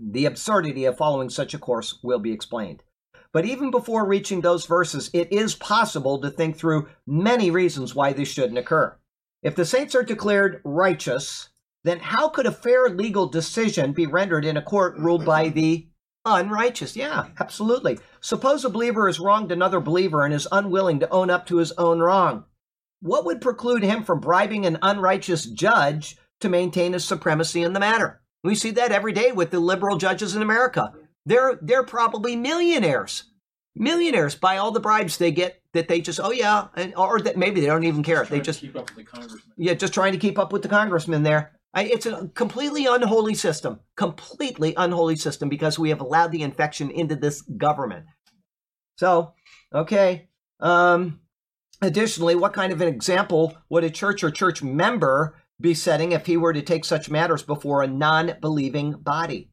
The 0.00 0.26
absurdity 0.26 0.84
of 0.84 0.96
following 0.96 1.28
such 1.28 1.54
a 1.54 1.58
course 1.58 1.98
will 2.04 2.20
be 2.20 2.32
explained. 2.32 2.84
But 3.32 3.44
even 3.44 3.72
before 3.72 4.06
reaching 4.06 4.40
those 4.40 4.64
verses, 4.64 5.10
it 5.12 5.32
is 5.32 5.56
possible 5.56 6.20
to 6.20 6.30
think 6.30 6.56
through 6.56 6.88
many 7.04 7.50
reasons 7.50 7.94
why 7.94 8.12
this 8.12 8.28
shouldn't 8.28 8.58
occur. 8.58 8.96
If 9.42 9.56
the 9.56 9.64
saints 9.64 9.94
are 9.94 10.04
declared 10.04 10.60
righteous, 10.64 11.48
then 11.82 11.98
how 11.98 12.28
could 12.28 12.46
a 12.46 12.52
fair 12.52 12.88
legal 12.88 13.26
decision 13.26 13.92
be 13.92 14.06
rendered 14.06 14.44
in 14.44 14.56
a 14.56 14.62
court 14.62 14.96
ruled 14.98 15.24
by 15.24 15.48
the 15.48 15.88
unrighteous? 16.24 16.96
Yeah, 16.96 17.26
absolutely. 17.40 17.98
Suppose 18.20 18.64
a 18.64 18.70
believer 18.70 19.08
has 19.08 19.20
wronged 19.20 19.50
another 19.50 19.80
believer 19.80 20.24
and 20.24 20.32
is 20.32 20.48
unwilling 20.52 21.00
to 21.00 21.10
own 21.10 21.28
up 21.28 21.46
to 21.46 21.56
his 21.56 21.72
own 21.72 21.98
wrong. 21.98 22.44
What 23.00 23.24
would 23.24 23.40
preclude 23.40 23.82
him 23.82 24.04
from 24.04 24.20
bribing 24.20 24.64
an 24.64 24.78
unrighteous 24.80 25.46
judge 25.46 26.16
to 26.40 26.48
maintain 26.48 26.92
his 26.92 27.04
supremacy 27.04 27.62
in 27.62 27.72
the 27.72 27.80
matter? 27.80 28.20
We 28.44 28.54
see 28.54 28.70
that 28.72 28.92
every 28.92 29.12
day 29.12 29.32
with 29.32 29.50
the 29.50 29.60
liberal 29.60 29.96
judges 29.98 30.36
in 30.36 30.42
America. 30.42 30.92
They're 31.26 31.58
they're 31.60 31.84
probably 31.84 32.36
millionaires. 32.36 33.24
Millionaires 33.74 34.34
by 34.34 34.56
all 34.56 34.70
the 34.70 34.80
bribes 34.80 35.18
they 35.18 35.30
get 35.30 35.60
that 35.72 35.88
they 35.88 36.00
just 36.00 36.20
oh 36.22 36.32
yeah 36.32 36.68
and 36.74 36.94
or 36.96 37.20
that 37.20 37.36
maybe 37.36 37.60
they 37.60 37.66
don't 37.66 37.84
even 37.84 38.02
care. 38.02 38.22
They 38.22 38.28
Trying 38.28 38.40
to 38.40 38.44
just 38.46 38.60
keep 38.60 38.76
up 38.76 38.90
with 38.96 39.04
the 39.06 39.10
congressman. 39.10 39.42
yeah, 39.56 39.74
just 39.74 39.94
trying 39.94 40.12
to 40.12 40.18
keep 40.18 40.38
up 40.38 40.52
with 40.52 40.62
the 40.62 40.68
congressman 40.68 41.22
there. 41.22 41.52
I, 41.74 41.84
it's 41.84 42.06
a 42.06 42.28
completely 42.34 42.86
unholy 42.86 43.34
system, 43.34 43.80
completely 43.94 44.74
unholy 44.76 45.16
system 45.16 45.48
because 45.48 45.78
we 45.78 45.90
have 45.90 46.00
allowed 46.00 46.32
the 46.32 46.42
infection 46.42 46.90
into 46.90 47.14
this 47.14 47.42
government. 47.42 48.06
So, 48.96 49.34
okay. 49.74 50.28
Um, 50.60 51.20
additionally, 51.82 52.34
what 52.34 52.54
kind 52.54 52.72
of 52.72 52.80
an 52.80 52.88
example 52.88 53.56
would 53.68 53.84
a 53.84 53.90
church 53.90 54.24
or 54.24 54.30
church 54.30 54.62
member 54.62 55.36
be 55.60 55.74
setting 55.74 56.12
if 56.12 56.26
he 56.26 56.36
were 56.36 56.52
to 56.52 56.62
take 56.62 56.84
such 56.84 57.10
matters 57.10 57.42
before 57.42 57.82
a 57.82 57.86
non 57.86 58.34
believing 58.40 58.92
body? 58.92 59.50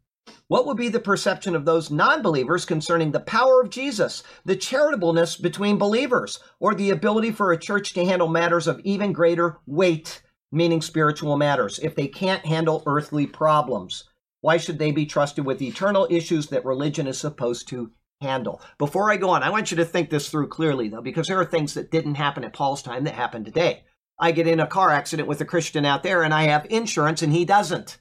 What 0.47 0.67
would 0.67 0.77
be 0.77 0.89
the 0.89 0.99
perception 0.99 1.55
of 1.55 1.65
those 1.65 1.89
non 1.89 2.21
believers 2.21 2.65
concerning 2.65 3.11
the 3.11 3.19
power 3.19 3.61
of 3.61 3.71
Jesus, 3.71 4.21
the 4.43 4.55
charitableness 4.55 5.37
between 5.37 5.77
believers, 5.77 6.39
or 6.59 6.75
the 6.75 6.91
ability 6.91 7.31
for 7.31 7.51
a 7.51 7.59
church 7.59 7.93
to 7.93 8.05
handle 8.05 8.27
matters 8.27 8.67
of 8.67 8.79
even 8.81 9.13
greater 9.13 9.59
weight, 9.65 10.21
meaning 10.51 10.81
spiritual 10.81 11.37
matters, 11.37 11.79
if 11.79 11.95
they 11.95 12.07
can't 12.07 12.45
handle 12.45 12.83
earthly 12.85 13.25
problems? 13.25 14.03
Why 14.41 14.57
should 14.57 14.77
they 14.77 14.91
be 14.91 15.07
trusted 15.07 15.45
with 15.45 15.61
eternal 15.61 16.07
issues 16.11 16.47
that 16.47 16.65
religion 16.65 17.07
is 17.07 17.19
supposed 17.19 17.67
to 17.69 17.91
handle? 18.21 18.61
Before 18.77 19.11
I 19.11 19.17
go 19.17 19.31
on, 19.31 19.41
I 19.41 19.49
want 19.49 19.71
you 19.71 19.77
to 19.77 19.85
think 19.85 20.11
this 20.11 20.29
through 20.29 20.49
clearly, 20.49 20.87
though, 20.89 21.01
because 21.01 21.27
there 21.27 21.39
are 21.39 21.45
things 21.45 21.73
that 21.73 21.89
didn't 21.89 22.15
happen 22.15 22.43
at 22.43 22.53
Paul's 22.53 22.83
time 22.83 23.05
that 23.05 23.15
happen 23.15 23.43
today. 23.43 23.83
I 24.17 24.31
get 24.31 24.47
in 24.47 24.59
a 24.59 24.67
car 24.67 24.91
accident 24.91 25.27
with 25.27 25.41
a 25.41 25.45
Christian 25.45 25.85
out 25.85 26.03
there 26.03 26.23
and 26.23 26.33
I 26.33 26.43
have 26.43 26.67
insurance 26.69 27.21
and 27.21 27.33
he 27.33 27.45
doesn't 27.45 27.97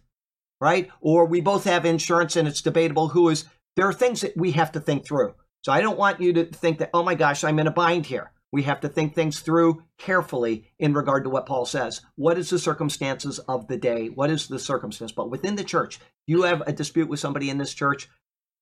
right? 0.64 0.88
Or 1.02 1.26
we 1.26 1.42
both 1.42 1.64
have 1.64 1.84
insurance 1.84 2.36
and 2.36 2.48
it's 2.48 2.62
debatable 2.62 3.08
who 3.08 3.28
is. 3.28 3.44
There 3.76 3.86
are 3.86 3.92
things 3.92 4.22
that 4.22 4.34
we 4.34 4.52
have 4.52 4.72
to 4.72 4.80
think 4.80 5.06
through. 5.06 5.34
So 5.62 5.72
I 5.72 5.82
don't 5.82 5.98
want 5.98 6.20
you 6.20 6.32
to 6.32 6.44
think 6.44 6.78
that, 6.78 6.90
oh 6.94 7.02
my 7.02 7.14
gosh, 7.14 7.44
I'm 7.44 7.58
in 7.58 7.66
a 7.66 7.70
bind 7.72 8.06
here. 8.06 8.32
We 8.50 8.62
have 8.62 8.80
to 8.80 8.88
think 8.88 9.14
things 9.14 9.40
through 9.40 9.82
carefully 9.98 10.70
in 10.78 10.94
regard 10.94 11.24
to 11.24 11.30
what 11.30 11.44
Paul 11.44 11.66
says. 11.66 12.00
What 12.14 12.38
is 12.38 12.48
the 12.48 12.58
circumstances 12.58 13.40
of 13.40 13.66
the 13.66 13.76
day? 13.76 14.08
What 14.08 14.30
is 14.30 14.46
the 14.46 14.58
circumstance? 14.58 15.12
But 15.12 15.28
within 15.28 15.56
the 15.56 15.64
church, 15.64 15.98
you 16.26 16.42
have 16.42 16.62
a 16.66 16.72
dispute 16.72 17.10
with 17.10 17.20
somebody 17.20 17.50
in 17.50 17.58
this 17.58 17.74
church. 17.74 18.08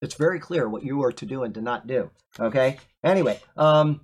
It's 0.00 0.14
very 0.14 0.40
clear 0.40 0.68
what 0.68 0.84
you 0.84 1.04
are 1.04 1.12
to 1.12 1.26
do 1.26 1.44
and 1.44 1.54
to 1.54 1.60
not 1.60 1.86
do. 1.86 2.10
Okay. 2.40 2.78
Anyway, 3.04 3.38
um, 3.56 4.00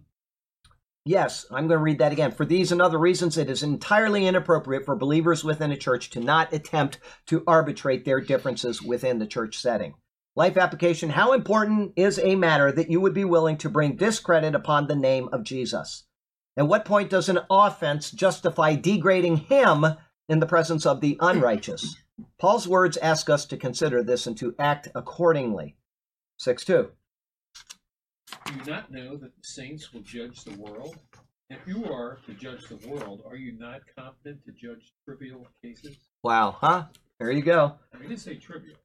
Yes, 1.08 1.46
I'm 1.50 1.68
going 1.68 1.78
to 1.78 1.82
read 1.82 2.00
that 2.00 2.12
again. 2.12 2.32
For 2.32 2.44
these 2.44 2.70
and 2.70 2.82
other 2.82 2.98
reasons, 2.98 3.38
it 3.38 3.48
is 3.48 3.62
entirely 3.62 4.26
inappropriate 4.26 4.84
for 4.84 4.94
believers 4.94 5.42
within 5.42 5.70
a 5.72 5.76
church 5.76 6.10
to 6.10 6.20
not 6.20 6.52
attempt 6.52 6.98
to 7.28 7.42
arbitrate 7.46 8.04
their 8.04 8.20
differences 8.20 8.82
within 8.82 9.18
the 9.18 9.26
church 9.26 9.56
setting. 9.56 9.94
Life 10.36 10.58
application 10.58 11.08
How 11.08 11.32
important 11.32 11.94
is 11.96 12.18
a 12.18 12.34
matter 12.34 12.70
that 12.70 12.90
you 12.90 13.00
would 13.00 13.14
be 13.14 13.24
willing 13.24 13.56
to 13.56 13.70
bring 13.70 13.96
discredit 13.96 14.54
upon 14.54 14.86
the 14.86 14.96
name 14.96 15.30
of 15.32 15.44
Jesus? 15.44 16.04
At 16.58 16.68
what 16.68 16.84
point 16.84 17.08
does 17.08 17.30
an 17.30 17.38
offense 17.48 18.10
justify 18.10 18.74
degrading 18.74 19.38
him 19.38 19.86
in 20.28 20.40
the 20.40 20.46
presence 20.46 20.84
of 20.84 21.00
the 21.00 21.16
unrighteous? 21.22 21.96
Paul's 22.38 22.68
words 22.68 22.98
ask 22.98 23.30
us 23.30 23.46
to 23.46 23.56
consider 23.56 24.02
this 24.02 24.26
and 24.26 24.36
to 24.36 24.54
act 24.58 24.88
accordingly. 24.94 25.74
6 26.36 26.66
2. 26.66 26.90
Do 28.48 28.54
you 28.54 28.72
not 28.72 28.90
know 28.90 29.16
that 29.18 29.36
the 29.36 29.42
saints 29.42 29.92
will 29.92 30.00
judge 30.00 30.42
the 30.42 30.56
world? 30.56 30.96
If 31.50 31.58
you 31.66 31.84
are 31.92 32.18
to 32.26 32.32
judge 32.32 32.64
the 32.66 32.76
world, 32.88 33.22
are 33.28 33.36
you 33.36 33.52
not 33.58 33.80
competent 33.94 34.42
to 34.46 34.52
judge 34.52 34.90
trivial 35.04 35.46
cases? 35.62 35.98
Wow, 36.22 36.56
huh? 36.58 36.84
There 37.20 37.30
you 37.30 37.42
go. 37.42 37.74
I 37.92 37.98
mean, 37.98 38.08
didn't 38.08 38.20
say 38.22 38.36
trivial. 38.36 38.76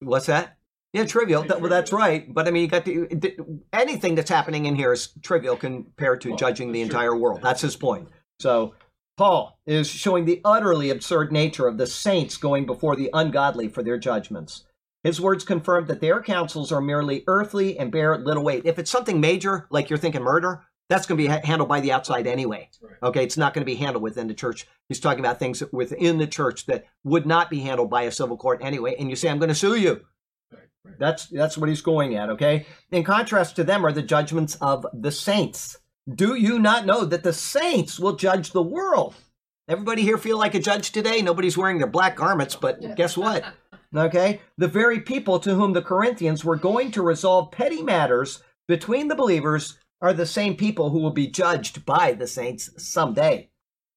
What's 0.00 0.26
that? 0.26 0.56
Yeah, 0.92 1.04
trivial. 1.04 1.44
That, 1.44 1.60
well, 1.60 1.70
that's 1.70 1.92
right. 1.92 2.32
But 2.32 2.48
I 2.48 2.50
mean, 2.50 2.62
you 2.62 2.68
got 2.68 2.84
the, 2.84 3.06
the, 3.06 3.60
anything 3.72 4.16
that's 4.16 4.30
happening 4.30 4.66
in 4.66 4.74
here 4.74 4.92
is 4.92 5.10
trivial 5.22 5.56
compared 5.56 6.20
to 6.22 6.30
Well, 6.30 6.38
judging 6.38 6.72
the 6.72 6.80
true. 6.80 6.86
entire 6.86 7.16
world. 7.16 7.40
That's 7.40 7.60
his 7.60 7.76
point. 7.76 8.08
So 8.40 8.74
Paul 9.16 9.60
is 9.64 9.86
showing 9.88 10.24
the 10.24 10.40
utterly 10.44 10.90
absurd 10.90 11.30
nature 11.30 11.68
of 11.68 11.78
the 11.78 11.86
saints 11.86 12.36
going 12.36 12.66
before 12.66 12.96
the 12.96 13.10
ungodly 13.12 13.68
for 13.68 13.84
their 13.84 13.98
judgments. 13.98 14.64
His 15.04 15.20
words 15.20 15.44
confirm 15.44 15.86
that 15.86 16.00
their 16.00 16.20
counsels 16.20 16.72
are 16.72 16.80
merely 16.80 17.24
earthly 17.26 17.78
and 17.78 17.92
bear 17.92 18.18
little 18.18 18.42
weight. 18.42 18.62
If 18.64 18.78
it's 18.78 18.90
something 18.90 19.20
major, 19.20 19.66
like 19.70 19.88
you're 19.88 19.98
thinking 19.98 20.22
murder, 20.22 20.64
that's 20.88 21.06
going 21.06 21.18
to 21.18 21.22
be 21.22 21.28
ha- 21.28 21.40
handled 21.44 21.68
by 21.68 21.80
the 21.80 21.92
outside 21.92 22.26
anyway. 22.26 22.70
Right. 22.80 22.96
Okay, 23.02 23.24
it's 23.24 23.36
not 23.36 23.54
going 23.54 23.62
to 23.62 23.70
be 23.70 23.76
handled 23.76 24.02
within 24.02 24.26
the 24.26 24.34
church. 24.34 24.66
He's 24.88 25.00
talking 25.00 25.20
about 25.20 25.38
things 25.38 25.62
within 25.72 26.18
the 26.18 26.26
church 26.26 26.66
that 26.66 26.86
would 27.04 27.26
not 27.26 27.50
be 27.50 27.60
handled 27.60 27.90
by 27.90 28.02
a 28.02 28.10
civil 28.12 28.36
court 28.36 28.60
anyway. 28.62 28.96
And 28.98 29.10
you 29.10 29.16
say, 29.16 29.28
"I'm 29.28 29.38
going 29.38 29.50
to 29.50 29.54
sue 29.54 29.76
you." 29.76 30.00
Right, 30.50 30.62
right. 30.84 30.98
That's 30.98 31.26
that's 31.26 31.58
what 31.58 31.68
he's 31.68 31.82
going 31.82 32.16
at, 32.16 32.30
okay? 32.30 32.66
In 32.90 33.04
contrast 33.04 33.56
to 33.56 33.64
them 33.64 33.84
are 33.84 33.92
the 33.92 34.02
judgments 34.02 34.56
of 34.60 34.86
the 34.92 35.12
saints. 35.12 35.78
Do 36.12 36.34
you 36.34 36.58
not 36.58 36.86
know 36.86 37.04
that 37.04 37.22
the 37.22 37.34
saints 37.34 38.00
will 38.00 38.16
judge 38.16 38.52
the 38.52 38.62
world? 38.62 39.14
Everybody 39.68 40.00
here 40.00 40.16
feel 40.16 40.38
like 40.38 40.54
a 40.54 40.60
judge 40.60 40.92
today? 40.92 41.20
Nobody's 41.20 41.58
wearing 41.58 41.76
their 41.76 41.86
black 41.86 42.16
garments, 42.16 42.56
but 42.56 42.96
guess 42.96 43.16
what? 43.16 43.44
Okay? 43.96 44.40
The 44.56 44.68
very 44.68 45.00
people 45.00 45.38
to 45.40 45.54
whom 45.54 45.72
the 45.72 45.82
Corinthians 45.82 46.44
were 46.44 46.56
going 46.56 46.90
to 46.92 47.02
resolve 47.02 47.52
petty 47.52 47.82
matters 47.82 48.42
between 48.66 49.08
the 49.08 49.14
believers 49.14 49.78
are 50.00 50.12
the 50.12 50.26
same 50.26 50.56
people 50.56 50.90
who 50.90 51.00
will 51.00 51.10
be 51.10 51.26
judged 51.26 51.84
by 51.84 52.12
the 52.12 52.26
saints 52.26 52.70
someday. 52.76 53.50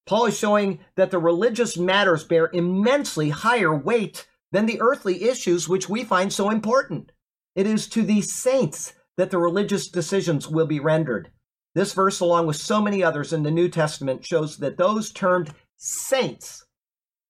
Paul 0.06 0.26
is 0.26 0.38
showing 0.38 0.80
that 0.96 1.10
the 1.10 1.18
religious 1.18 1.76
matters 1.76 2.24
bear 2.24 2.50
immensely 2.52 3.30
higher 3.30 3.74
weight 3.74 4.26
than 4.50 4.66
the 4.66 4.80
earthly 4.80 5.24
issues 5.24 5.68
which 5.68 5.88
we 5.88 6.04
find 6.04 6.32
so 6.32 6.50
important. 6.50 7.12
It 7.54 7.66
is 7.66 7.88
to 7.90 8.02
the 8.02 8.22
saints 8.22 8.94
that 9.16 9.30
the 9.30 9.38
religious 9.38 9.88
decisions 9.88 10.48
will 10.48 10.66
be 10.66 10.80
rendered. 10.80 11.30
This 11.74 11.94
verse, 11.94 12.20
along 12.20 12.46
with 12.46 12.56
so 12.56 12.80
many 12.80 13.02
others 13.02 13.32
in 13.32 13.42
the 13.42 13.50
New 13.50 13.68
Testament, 13.68 14.26
shows 14.26 14.58
that 14.58 14.76
those 14.76 15.12
termed 15.12 15.54
saints 15.76 16.66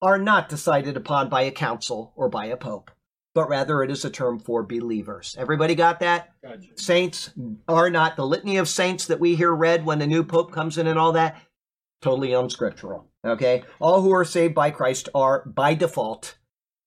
are 0.03 0.19
not 0.19 0.49
decided 0.49 0.97
upon 0.97 1.29
by 1.29 1.43
a 1.43 1.51
council 1.51 2.13
or 2.17 2.29
by 2.29 2.47
a 2.47 2.57
pope, 2.57 2.91
but 3.35 3.49
rather 3.49 3.83
it 3.83 3.91
is 3.91 4.05
a 4.05 4.11
term 4.11 4.39
for 4.41 4.65
believers. 4.65 5.37
Everybody 5.39 5.77
got 5.77 6.01
that? 6.01 6.33
Gotcha. 6.43 6.69
Saints 6.75 7.31
are 7.69 7.89
not 7.89 8.17
the 8.17 8.27
litany 8.27 8.57
of 8.57 8.69
saints 8.69 9.07
that 9.07 9.21
we 9.21 9.37
hear 9.37 9.55
read 9.55 9.87
when 9.87 10.01
the 10.01 10.07
new 10.07 10.25
pope 10.25 10.53
comes 10.53 10.77
in 10.77 10.89
and 10.89 10.99
all 10.99 11.13
that. 11.13 11.41
Totally 12.03 12.33
unscriptural. 12.33 13.09
Okay? 13.25 13.63
All 13.81 14.03
who 14.03 14.13
are 14.13 14.25
saved 14.25 14.55
by 14.55 14.73
Christ 14.73 15.09
are, 15.15 15.45
by 15.47 15.75
default, 15.75 16.37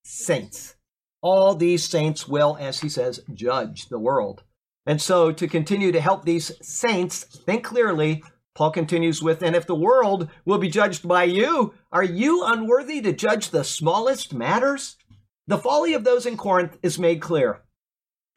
saints. 0.03 0.75
All 1.21 1.55
these 1.55 1.85
saints 1.85 2.27
will, 2.27 2.57
as 2.59 2.81
he 2.81 2.89
says, 2.89 3.21
judge 3.33 3.87
the 3.87 3.97
world. 3.97 4.43
And 4.85 5.01
so, 5.01 5.31
to 5.31 5.47
continue 5.47 5.91
to 5.91 6.01
help 6.01 6.25
these 6.25 6.51
saints 6.61 7.23
think 7.23 7.63
clearly, 7.63 8.23
Paul 8.55 8.71
continues 8.71 9.21
with, 9.21 9.43
And 9.43 9.55
if 9.55 9.67
the 9.67 9.75
world 9.75 10.29
will 10.45 10.57
be 10.57 10.69
judged 10.69 11.07
by 11.07 11.25
you, 11.25 11.73
are 11.91 12.03
you 12.03 12.43
unworthy 12.45 13.01
to 13.01 13.11
judge 13.11 13.49
the 13.49 13.65
smallest 13.65 14.33
matters? 14.33 14.95
The 15.45 15.57
folly 15.57 15.93
of 15.93 16.05
those 16.05 16.25
in 16.25 16.37
Corinth 16.37 16.77
is 16.81 16.97
made 16.97 17.21
clear. 17.21 17.61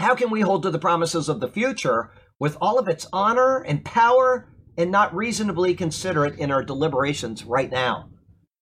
How 0.01 0.14
can 0.14 0.31
we 0.31 0.41
hold 0.41 0.64
to 0.64 0.71
the 0.71 0.79
promises 0.79 1.29
of 1.29 1.41
the 1.41 1.49
future 1.49 2.11
with 2.39 2.57
all 2.61 2.79
of 2.79 2.89
its 2.89 3.07
honor 3.12 3.59
and 3.59 3.85
power 3.85 4.49
and 4.77 4.91
not 4.91 5.14
reasonably 5.14 5.75
consider 5.75 6.25
it 6.27 6.39
in 6.39 6.51
our 6.51 6.64
deliberations 6.64 7.45
right 7.45 7.71
now? 7.71 8.11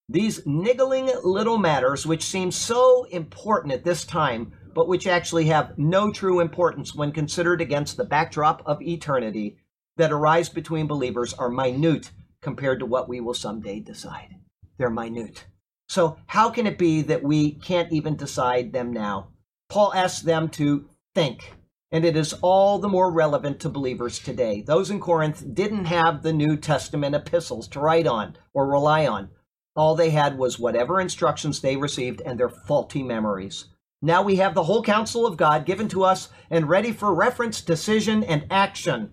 These 0.08 0.46
niggling 0.46 1.10
little 1.24 1.58
matters, 1.58 2.06
which 2.06 2.22
seem 2.22 2.52
so 2.52 3.04
important 3.04 3.72
at 3.72 3.84
this 3.84 4.04
time, 4.04 4.52
but 4.74 4.88
which 4.88 5.06
actually 5.06 5.46
have 5.46 5.76
no 5.78 6.12
true 6.12 6.40
importance 6.40 6.94
when 6.94 7.12
considered 7.12 7.60
against 7.60 7.96
the 7.96 8.04
backdrop 8.04 8.62
of 8.66 8.80
eternity 8.82 9.56
that 9.96 10.12
arise 10.12 10.48
between 10.48 10.86
believers, 10.86 11.34
are 11.34 11.50
minute 11.50 12.10
compared 12.40 12.80
to 12.80 12.86
what 12.86 13.08
we 13.08 13.20
will 13.20 13.34
someday 13.34 13.80
decide. 13.80 14.36
They're 14.78 14.90
minute. 14.90 15.46
So, 15.88 16.18
how 16.26 16.50
can 16.50 16.66
it 16.66 16.78
be 16.78 17.02
that 17.02 17.22
we 17.22 17.52
can't 17.52 17.92
even 17.92 18.16
decide 18.16 18.72
them 18.72 18.92
now? 18.92 19.28
Paul 19.68 19.94
asks 19.94 20.22
them 20.22 20.48
to 20.50 20.88
think, 21.14 21.54
and 21.90 22.04
it 22.04 22.16
is 22.16 22.34
all 22.42 22.78
the 22.78 22.88
more 22.88 23.10
relevant 23.10 23.60
to 23.60 23.68
believers 23.68 24.18
today. 24.18 24.62
Those 24.62 24.90
in 24.90 25.00
Corinth 25.00 25.54
didn't 25.54 25.86
have 25.86 26.22
the 26.22 26.32
New 26.32 26.56
Testament 26.56 27.14
epistles 27.14 27.68
to 27.68 27.80
write 27.80 28.06
on 28.06 28.36
or 28.52 28.68
rely 28.68 29.06
on. 29.06 29.30
All 29.76 29.94
they 29.94 30.10
had 30.10 30.38
was 30.38 30.58
whatever 30.58 31.00
instructions 31.00 31.60
they 31.60 31.76
received 31.76 32.20
and 32.22 32.38
their 32.38 32.48
faulty 32.48 33.02
memories. 33.02 33.66
Now 34.02 34.22
we 34.22 34.36
have 34.36 34.54
the 34.54 34.64
whole 34.64 34.82
counsel 34.82 35.26
of 35.26 35.36
God 35.36 35.66
given 35.66 35.88
to 35.88 36.04
us 36.04 36.28
and 36.50 36.68
ready 36.68 36.92
for 36.92 37.14
reference, 37.14 37.60
decision, 37.60 38.24
and 38.24 38.46
action. 38.50 39.12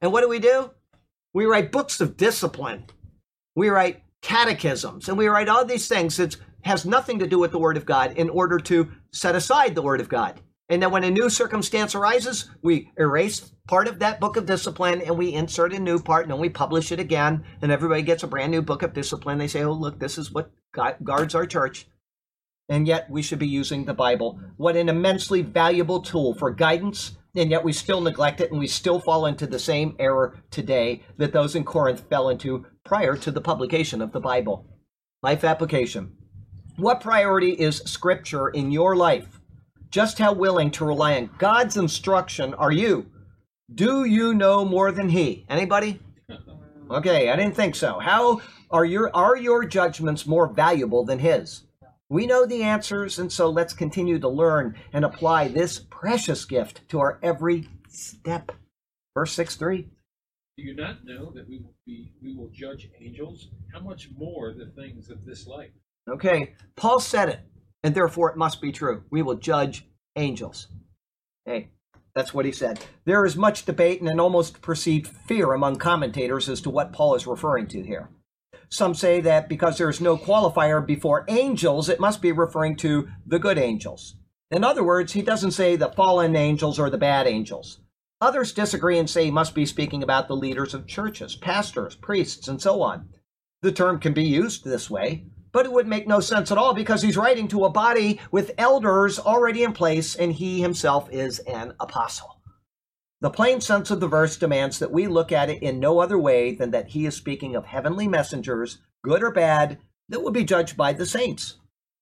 And 0.00 0.12
what 0.12 0.20
do 0.20 0.28
we 0.28 0.38
do? 0.38 0.70
We 1.32 1.46
write 1.46 1.72
books 1.72 2.00
of 2.00 2.16
discipline. 2.16 2.84
We 3.54 3.68
write 3.68 4.02
catechisms 4.22 5.08
and 5.08 5.16
we 5.16 5.28
write 5.28 5.48
all 5.48 5.64
these 5.64 5.88
things 5.88 6.16
that 6.16 6.36
has 6.62 6.84
nothing 6.84 7.18
to 7.20 7.26
do 7.26 7.38
with 7.38 7.52
the 7.52 7.58
Word 7.58 7.76
of 7.76 7.86
God 7.86 8.12
in 8.16 8.28
order 8.28 8.58
to 8.58 8.90
set 9.12 9.36
aside 9.36 9.74
the 9.74 9.82
Word 9.82 10.00
of 10.00 10.08
God. 10.08 10.40
And 10.68 10.82
then 10.82 10.90
when 10.90 11.04
a 11.04 11.10
new 11.10 11.30
circumstance 11.30 11.94
arises, 11.94 12.50
we 12.60 12.90
erase 12.98 13.52
part 13.68 13.86
of 13.86 14.00
that 14.00 14.18
book 14.18 14.36
of 14.36 14.46
discipline 14.46 15.00
and 15.00 15.16
we 15.16 15.32
insert 15.32 15.72
a 15.72 15.78
new 15.78 16.00
part 16.00 16.24
and 16.24 16.32
then 16.32 16.40
we 16.40 16.48
publish 16.48 16.90
it 16.90 16.98
again. 16.98 17.44
And 17.62 17.70
everybody 17.70 18.02
gets 18.02 18.24
a 18.24 18.26
brand 18.26 18.50
new 18.50 18.62
book 18.62 18.82
of 18.82 18.92
discipline. 18.92 19.38
They 19.38 19.46
say, 19.46 19.62
oh, 19.62 19.72
look, 19.72 20.00
this 20.00 20.18
is 20.18 20.32
what 20.32 20.50
guards 21.04 21.36
our 21.36 21.46
church. 21.46 21.86
And 22.68 22.88
yet 22.88 23.08
we 23.08 23.22
should 23.22 23.38
be 23.38 23.46
using 23.46 23.84
the 23.84 23.94
Bible. 23.94 24.40
What 24.56 24.76
an 24.76 24.88
immensely 24.88 25.42
valuable 25.42 26.00
tool 26.00 26.34
for 26.34 26.50
guidance. 26.50 27.16
And 27.36 27.50
yet 27.50 27.62
we 27.62 27.72
still 27.72 28.00
neglect 28.00 28.40
it 28.40 28.50
and 28.50 28.58
we 28.58 28.66
still 28.66 28.98
fall 28.98 29.26
into 29.26 29.46
the 29.46 29.58
same 29.58 29.94
error 29.98 30.38
today 30.50 31.02
that 31.18 31.32
those 31.32 31.54
in 31.54 31.64
Corinth 31.64 32.08
fell 32.08 32.30
into 32.30 32.64
prior 32.84 33.14
to 33.16 33.30
the 33.30 33.42
publication 33.42 34.00
of 34.00 34.12
the 34.12 34.20
Bible. 34.20 34.66
Life 35.22 35.44
application. 35.44 36.16
What 36.76 37.00
priority 37.00 37.50
is 37.52 37.78
Scripture 37.84 38.48
in 38.48 38.70
your 38.70 38.96
life? 38.96 39.40
Just 39.90 40.18
how 40.18 40.32
willing 40.32 40.70
to 40.72 40.84
rely 40.84 41.16
on 41.16 41.30
God's 41.38 41.76
instruction 41.76 42.54
are 42.54 42.72
you? 42.72 43.06
Do 43.74 44.04
you 44.04 44.34
know 44.34 44.64
more 44.64 44.90
than 44.92 45.08
He? 45.08 45.44
Anybody? 45.48 46.00
Okay, 46.88 47.30
I 47.30 47.34
didn't 47.34 47.56
think 47.56 47.74
so. 47.74 47.98
How 47.98 48.40
are 48.70 48.84
your 48.84 49.10
are 49.12 49.36
your 49.36 49.64
judgments 49.64 50.24
more 50.24 50.46
valuable 50.46 51.04
than 51.04 51.18
His? 51.18 51.65
We 52.08 52.26
know 52.26 52.46
the 52.46 52.62
answers, 52.62 53.18
and 53.18 53.32
so 53.32 53.50
let's 53.50 53.74
continue 53.74 54.18
to 54.20 54.28
learn 54.28 54.76
and 54.92 55.04
apply 55.04 55.48
this 55.48 55.80
precious 55.90 56.44
gift 56.44 56.88
to 56.88 57.00
our 57.00 57.18
every 57.20 57.68
step. 57.88 58.52
Verse 59.14 59.32
6 59.32 59.56
3. 59.56 59.88
Do 60.56 60.62
you 60.62 60.74
not 60.74 61.04
know 61.04 61.32
that 61.32 61.48
we 61.48 61.58
will 61.58 61.74
be 61.84 62.12
we 62.22 62.34
will 62.34 62.50
judge 62.52 62.88
angels? 63.00 63.48
How 63.72 63.80
much 63.80 64.08
more 64.16 64.54
the 64.54 64.72
things 64.80 65.10
of 65.10 65.24
this 65.24 65.46
life? 65.46 65.70
Okay, 66.08 66.54
Paul 66.76 67.00
said 67.00 67.28
it, 67.28 67.40
and 67.82 67.94
therefore 67.94 68.30
it 68.30 68.36
must 68.36 68.60
be 68.60 68.70
true. 68.70 69.02
We 69.10 69.22
will 69.22 69.34
judge 69.34 69.86
angels. 70.14 70.68
Hey, 71.44 71.70
that's 72.14 72.32
what 72.32 72.46
he 72.46 72.52
said. 72.52 72.80
There 73.04 73.26
is 73.26 73.36
much 73.36 73.64
debate 73.64 74.00
and 74.00 74.08
an 74.08 74.20
almost 74.20 74.62
perceived 74.62 75.08
fear 75.08 75.52
among 75.52 75.76
commentators 75.76 76.48
as 76.48 76.60
to 76.62 76.70
what 76.70 76.92
Paul 76.92 77.16
is 77.16 77.26
referring 77.26 77.66
to 77.68 77.82
here. 77.82 78.08
Some 78.68 78.94
say 78.94 79.20
that 79.20 79.48
because 79.48 79.78
there 79.78 79.88
is 79.88 80.00
no 80.00 80.16
qualifier 80.16 80.84
before 80.84 81.24
angels, 81.28 81.88
it 81.88 82.00
must 82.00 82.20
be 82.20 82.32
referring 82.32 82.76
to 82.76 83.08
the 83.24 83.38
good 83.38 83.58
angels. 83.58 84.16
In 84.50 84.64
other 84.64 84.84
words, 84.84 85.12
he 85.12 85.22
doesn't 85.22 85.52
say 85.52 85.76
the 85.76 85.92
fallen 85.92 86.36
angels 86.36 86.78
or 86.78 86.90
the 86.90 86.98
bad 86.98 87.26
angels. 87.26 87.80
Others 88.20 88.52
disagree 88.52 88.98
and 88.98 89.10
say 89.10 89.26
he 89.26 89.30
must 89.30 89.54
be 89.54 89.66
speaking 89.66 90.02
about 90.02 90.26
the 90.26 90.36
leaders 90.36 90.72
of 90.72 90.86
churches, 90.86 91.36
pastors, 91.36 91.94
priests, 91.96 92.48
and 92.48 92.60
so 92.62 92.80
on. 92.80 93.08
The 93.62 93.72
term 93.72 93.98
can 93.98 94.14
be 94.14 94.24
used 94.24 94.64
this 94.64 94.88
way, 94.88 95.26
but 95.52 95.66
it 95.66 95.72
would 95.72 95.86
make 95.86 96.06
no 96.06 96.20
sense 96.20 96.50
at 96.50 96.58
all 96.58 96.74
because 96.74 97.02
he's 97.02 97.16
writing 97.16 97.48
to 97.48 97.64
a 97.64 97.70
body 97.70 98.20
with 98.30 98.52
elders 98.58 99.18
already 99.18 99.62
in 99.62 99.72
place 99.72 100.14
and 100.14 100.32
he 100.32 100.60
himself 100.60 101.08
is 101.10 101.40
an 101.40 101.74
apostle. 101.80 102.35
The 103.20 103.30
plain 103.30 103.62
sense 103.62 103.90
of 103.90 104.00
the 104.00 104.08
verse 104.08 104.36
demands 104.36 104.78
that 104.78 104.92
we 104.92 105.06
look 105.06 105.32
at 105.32 105.48
it 105.48 105.62
in 105.62 105.80
no 105.80 106.00
other 106.00 106.18
way 106.18 106.54
than 106.54 106.70
that 106.72 106.88
he 106.88 107.06
is 107.06 107.16
speaking 107.16 107.56
of 107.56 107.64
heavenly 107.64 108.06
messengers, 108.06 108.78
good 109.02 109.22
or 109.22 109.30
bad, 109.30 109.78
that 110.08 110.22
will 110.22 110.30
be 110.30 110.44
judged 110.44 110.76
by 110.76 110.92
the 110.92 111.06
saints. 111.06 111.56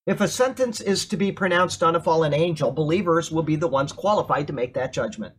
If 0.07 0.21
a 0.21 0.29
sentence 0.29 0.81
is 0.81 1.07
to 1.07 1.17
be 1.17 1.33
pronounced 1.33 1.83
on 1.83 1.97
a 1.97 2.01
fallen 2.01 2.35
angel, 2.35 2.73
believers 2.73 3.31
will 3.31 3.45
be 3.45 3.57
the 3.57 3.69
ones 3.69 3.93
qualified 3.93 4.47
to 4.49 4.53
make 4.53 4.75
that 4.75 4.93
judgment. 4.93 5.35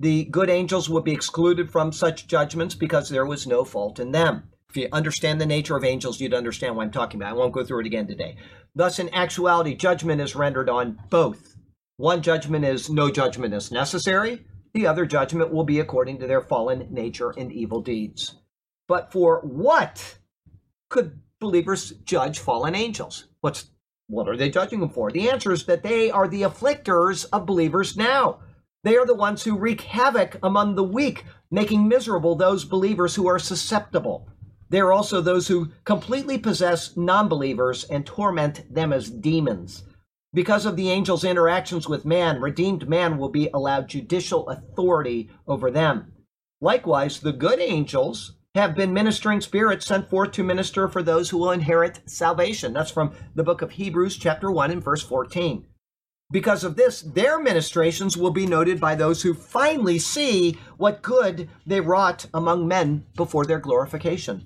The 0.00 0.24
good 0.24 0.48
angels 0.48 0.88
will 0.88 1.02
be 1.02 1.12
excluded 1.12 1.70
from 1.70 1.92
such 1.92 2.26
judgments 2.26 2.74
because 2.74 3.08
there 3.08 3.26
was 3.26 3.46
no 3.46 3.64
fault 3.64 3.98
in 3.98 4.12
them. 4.12 4.44
If 4.70 4.76
you 4.76 4.88
understand 4.92 5.40
the 5.40 5.46
nature 5.46 5.76
of 5.76 5.84
angels, 5.84 6.20
you'd 6.20 6.34
understand 6.34 6.74
what 6.76 6.84
I'm 6.84 6.90
talking 6.90 7.20
about. 7.20 7.30
I 7.30 7.36
won't 7.36 7.52
go 7.52 7.64
through 7.64 7.80
it 7.80 7.86
again 7.86 8.06
today. 8.06 8.36
Thus, 8.74 8.98
in 8.98 9.12
actuality, 9.14 9.74
judgment 9.74 10.20
is 10.20 10.36
rendered 10.36 10.68
on 10.68 10.98
both. 11.10 11.56
One 11.96 12.22
judgment 12.22 12.64
is 12.64 12.90
no 12.90 13.10
judgment 13.10 13.54
is 13.54 13.72
necessary. 13.72 14.44
The 14.74 14.86
other 14.86 15.06
judgment 15.06 15.52
will 15.52 15.64
be 15.64 15.80
according 15.80 16.18
to 16.18 16.26
their 16.26 16.42
fallen 16.42 16.86
nature 16.90 17.30
and 17.30 17.52
evil 17.52 17.80
deeds. 17.80 18.34
But 18.86 19.12
for 19.12 19.40
what 19.40 20.18
could 20.88 21.20
believers 21.40 21.92
judge 22.04 22.38
fallen 22.38 22.74
angels? 22.74 23.26
What's 23.40 23.70
what 24.08 24.28
are 24.28 24.36
they 24.36 24.48
judging 24.48 24.80
them 24.80 24.88
for? 24.88 25.10
The 25.10 25.28
answer 25.28 25.52
is 25.52 25.66
that 25.66 25.82
they 25.82 26.10
are 26.10 26.26
the 26.26 26.42
afflictors 26.42 27.26
of 27.26 27.44
believers 27.44 27.96
now. 27.96 28.38
They 28.82 28.96
are 28.96 29.04
the 29.04 29.14
ones 29.14 29.44
who 29.44 29.58
wreak 29.58 29.82
havoc 29.82 30.38
among 30.42 30.74
the 30.74 30.84
weak, 30.84 31.24
making 31.50 31.86
miserable 31.86 32.34
those 32.34 32.64
believers 32.64 33.14
who 33.14 33.28
are 33.28 33.38
susceptible. 33.38 34.26
They 34.70 34.80
are 34.80 34.92
also 34.92 35.20
those 35.20 35.48
who 35.48 35.68
completely 35.84 36.38
possess 36.38 36.96
non 36.96 37.28
believers 37.28 37.84
and 37.84 38.06
torment 38.06 38.72
them 38.72 38.92
as 38.92 39.10
demons. 39.10 39.84
Because 40.34 40.66
of 40.66 40.76
the 40.76 40.90
angel's 40.90 41.24
interactions 41.24 41.88
with 41.88 42.04
man, 42.04 42.40
redeemed 42.40 42.88
man 42.88 43.16
will 43.16 43.30
be 43.30 43.48
allowed 43.54 43.88
judicial 43.88 44.48
authority 44.48 45.30
over 45.46 45.70
them. 45.70 46.12
Likewise, 46.60 47.20
the 47.20 47.32
good 47.32 47.60
angels 47.60 48.34
have 48.54 48.74
been 48.74 48.92
ministering 48.92 49.40
spirits 49.40 49.86
sent 49.86 50.10
forth 50.10 50.32
to 50.32 50.42
minister 50.42 50.88
for 50.88 51.02
those 51.02 51.30
who 51.30 51.38
will 51.38 51.50
inherit 51.50 52.00
salvation. 52.06 52.72
That's 52.72 52.90
from 52.90 53.14
the 53.34 53.44
book 53.44 53.62
of 53.62 53.72
Hebrews, 53.72 54.16
chapter 54.16 54.50
1, 54.50 54.70
and 54.70 54.84
verse 54.84 55.02
14. 55.02 55.66
Because 56.30 56.62
of 56.62 56.76
this, 56.76 57.00
their 57.00 57.38
ministrations 57.38 58.16
will 58.16 58.30
be 58.30 58.46
noted 58.46 58.78
by 58.80 58.94
those 58.94 59.22
who 59.22 59.32
finally 59.32 59.98
see 59.98 60.58
what 60.76 61.00
good 61.00 61.48
they 61.64 61.80
wrought 61.80 62.26
among 62.34 62.68
men 62.68 63.06
before 63.16 63.46
their 63.46 63.58
glorification. 63.58 64.44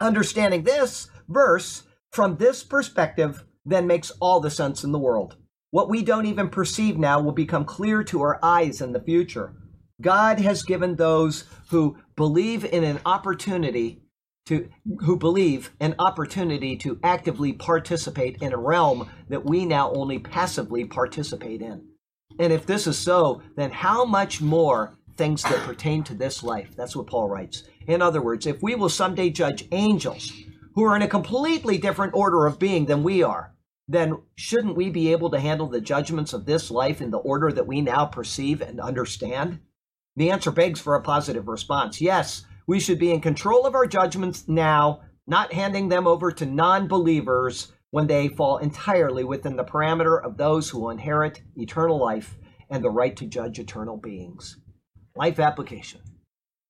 Understanding 0.00 0.62
this 0.62 1.08
verse 1.28 1.82
from 2.12 2.36
this 2.36 2.62
perspective 2.62 3.44
then 3.64 3.86
makes 3.86 4.10
all 4.20 4.40
the 4.40 4.50
sense 4.50 4.84
in 4.84 4.92
the 4.92 4.98
world. 4.98 5.36
What 5.70 5.88
we 5.88 6.02
don't 6.02 6.26
even 6.26 6.48
perceive 6.48 6.98
now 6.98 7.20
will 7.20 7.32
become 7.32 7.64
clear 7.64 8.04
to 8.04 8.20
our 8.20 8.38
eyes 8.42 8.80
in 8.80 8.92
the 8.92 9.00
future. 9.00 9.54
God 10.00 10.40
has 10.40 10.62
given 10.62 10.96
those 10.96 11.44
who 11.70 11.96
believe 12.16 12.64
in 12.64 12.84
an 12.84 13.00
opportunity 13.06 14.02
to 14.46 14.68
who 15.00 15.16
believe 15.16 15.70
an 15.80 15.94
opportunity 16.00 16.76
to 16.76 16.98
actively 17.04 17.52
participate 17.52 18.42
in 18.42 18.52
a 18.52 18.58
realm 18.58 19.08
that 19.28 19.44
we 19.44 19.64
now 19.64 19.92
only 19.92 20.18
passively 20.18 20.84
participate 20.84 21.62
in. 21.62 21.86
And 22.40 22.52
if 22.52 22.66
this 22.66 22.86
is 22.86 22.98
so, 22.98 23.40
then 23.56 23.70
how 23.70 24.04
much 24.04 24.40
more 24.40 24.98
things 25.16 25.42
that 25.44 25.60
pertain 25.60 26.02
to 26.04 26.14
this 26.14 26.42
life? 26.42 26.74
That's 26.76 26.96
what 26.96 27.06
Paul 27.06 27.28
writes. 27.28 27.62
In 27.86 28.02
other 28.02 28.20
words, 28.20 28.46
if 28.46 28.62
we 28.62 28.74
will 28.74 28.88
someday 28.88 29.30
judge 29.30 29.68
angels 29.70 30.32
who 30.74 30.84
are 30.84 30.96
in 30.96 31.02
a 31.02 31.08
completely 31.08 31.78
different 31.78 32.14
order 32.14 32.46
of 32.46 32.58
being 32.58 32.86
than 32.86 33.02
we 33.02 33.22
are, 33.22 33.51
then 33.92 34.22
shouldn't 34.36 34.76
we 34.76 34.90
be 34.90 35.12
able 35.12 35.30
to 35.30 35.40
handle 35.40 35.68
the 35.68 35.80
judgments 35.80 36.32
of 36.32 36.46
this 36.46 36.70
life 36.70 37.00
in 37.00 37.10
the 37.10 37.18
order 37.18 37.52
that 37.52 37.66
we 37.66 37.80
now 37.80 38.06
perceive 38.06 38.60
and 38.60 38.80
understand? 38.80 39.60
The 40.16 40.30
answer 40.30 40.50
begs 40.50 40.80
for 40.80 40.94
a 40.94 41.02
positive 41.02 41.48
response. 41.48 42.00
Yes, 42.00 42.44
we 42.66 42.80
should 42.80 42.98
be 42.98 43.12
in 43.12 43.20
control 43.20 43.66
of 43.66 43.74
our 43.74 43.86
judgments 43.86 44.46
now, 44.48 45.00
not 45.26 45.52
handing 45.52 45.88
them 45.88 46.06
over 46.06 46.30
to 46.32 46.46
non 46.46 46.88
believers 46.88 47.72
when 47.90 48.06
they 48.06 48.28
fall 48.28 48.58
entirely 48.58 49.24
within 49.24 49.56
the 49.56 49.64
parameter 49.64 50.22
of 50.22 50.36
those 50.36 50.70
who 50.70 50.90
inherit 50.90 51.42
eternal 51.56 51.98
life 51.98 52.38
and 52.70 52.82
the 52.82 52.90
right 52.90 53.16
to 53.16 53.26
judge 53.26 53.58
eternal 53.58 53.96
beings. 53.96 54.58
Life 55.14 55.38
application. 55.38 56.00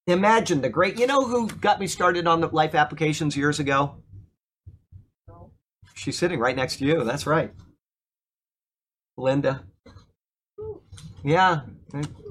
Imagine 0.09 0.61
the 0.61 0.69
great, 0.69 0.99
you 0.99 1.07
know 1.07 1.25
who 1.25 1.47
got 1.47 1.79
me 1.79 1.87
started 1.87 2.27
on 2.27 2.41
the 2.41 2.49
life 2.49 2.75
applications 2.75 3.37
years 3.37 3.61
ago? 3.61 4.03
She's 6.03 6.19
sitting 6.19 6.41
right 6.41 6.57
next 6.57 6.79
to 6.79 6.85
you. 6.85 7.05
That's 7.05 7.29
right. 7.29 7.53
Linda. 9.17 9.63
Yeah. 11.23 11.61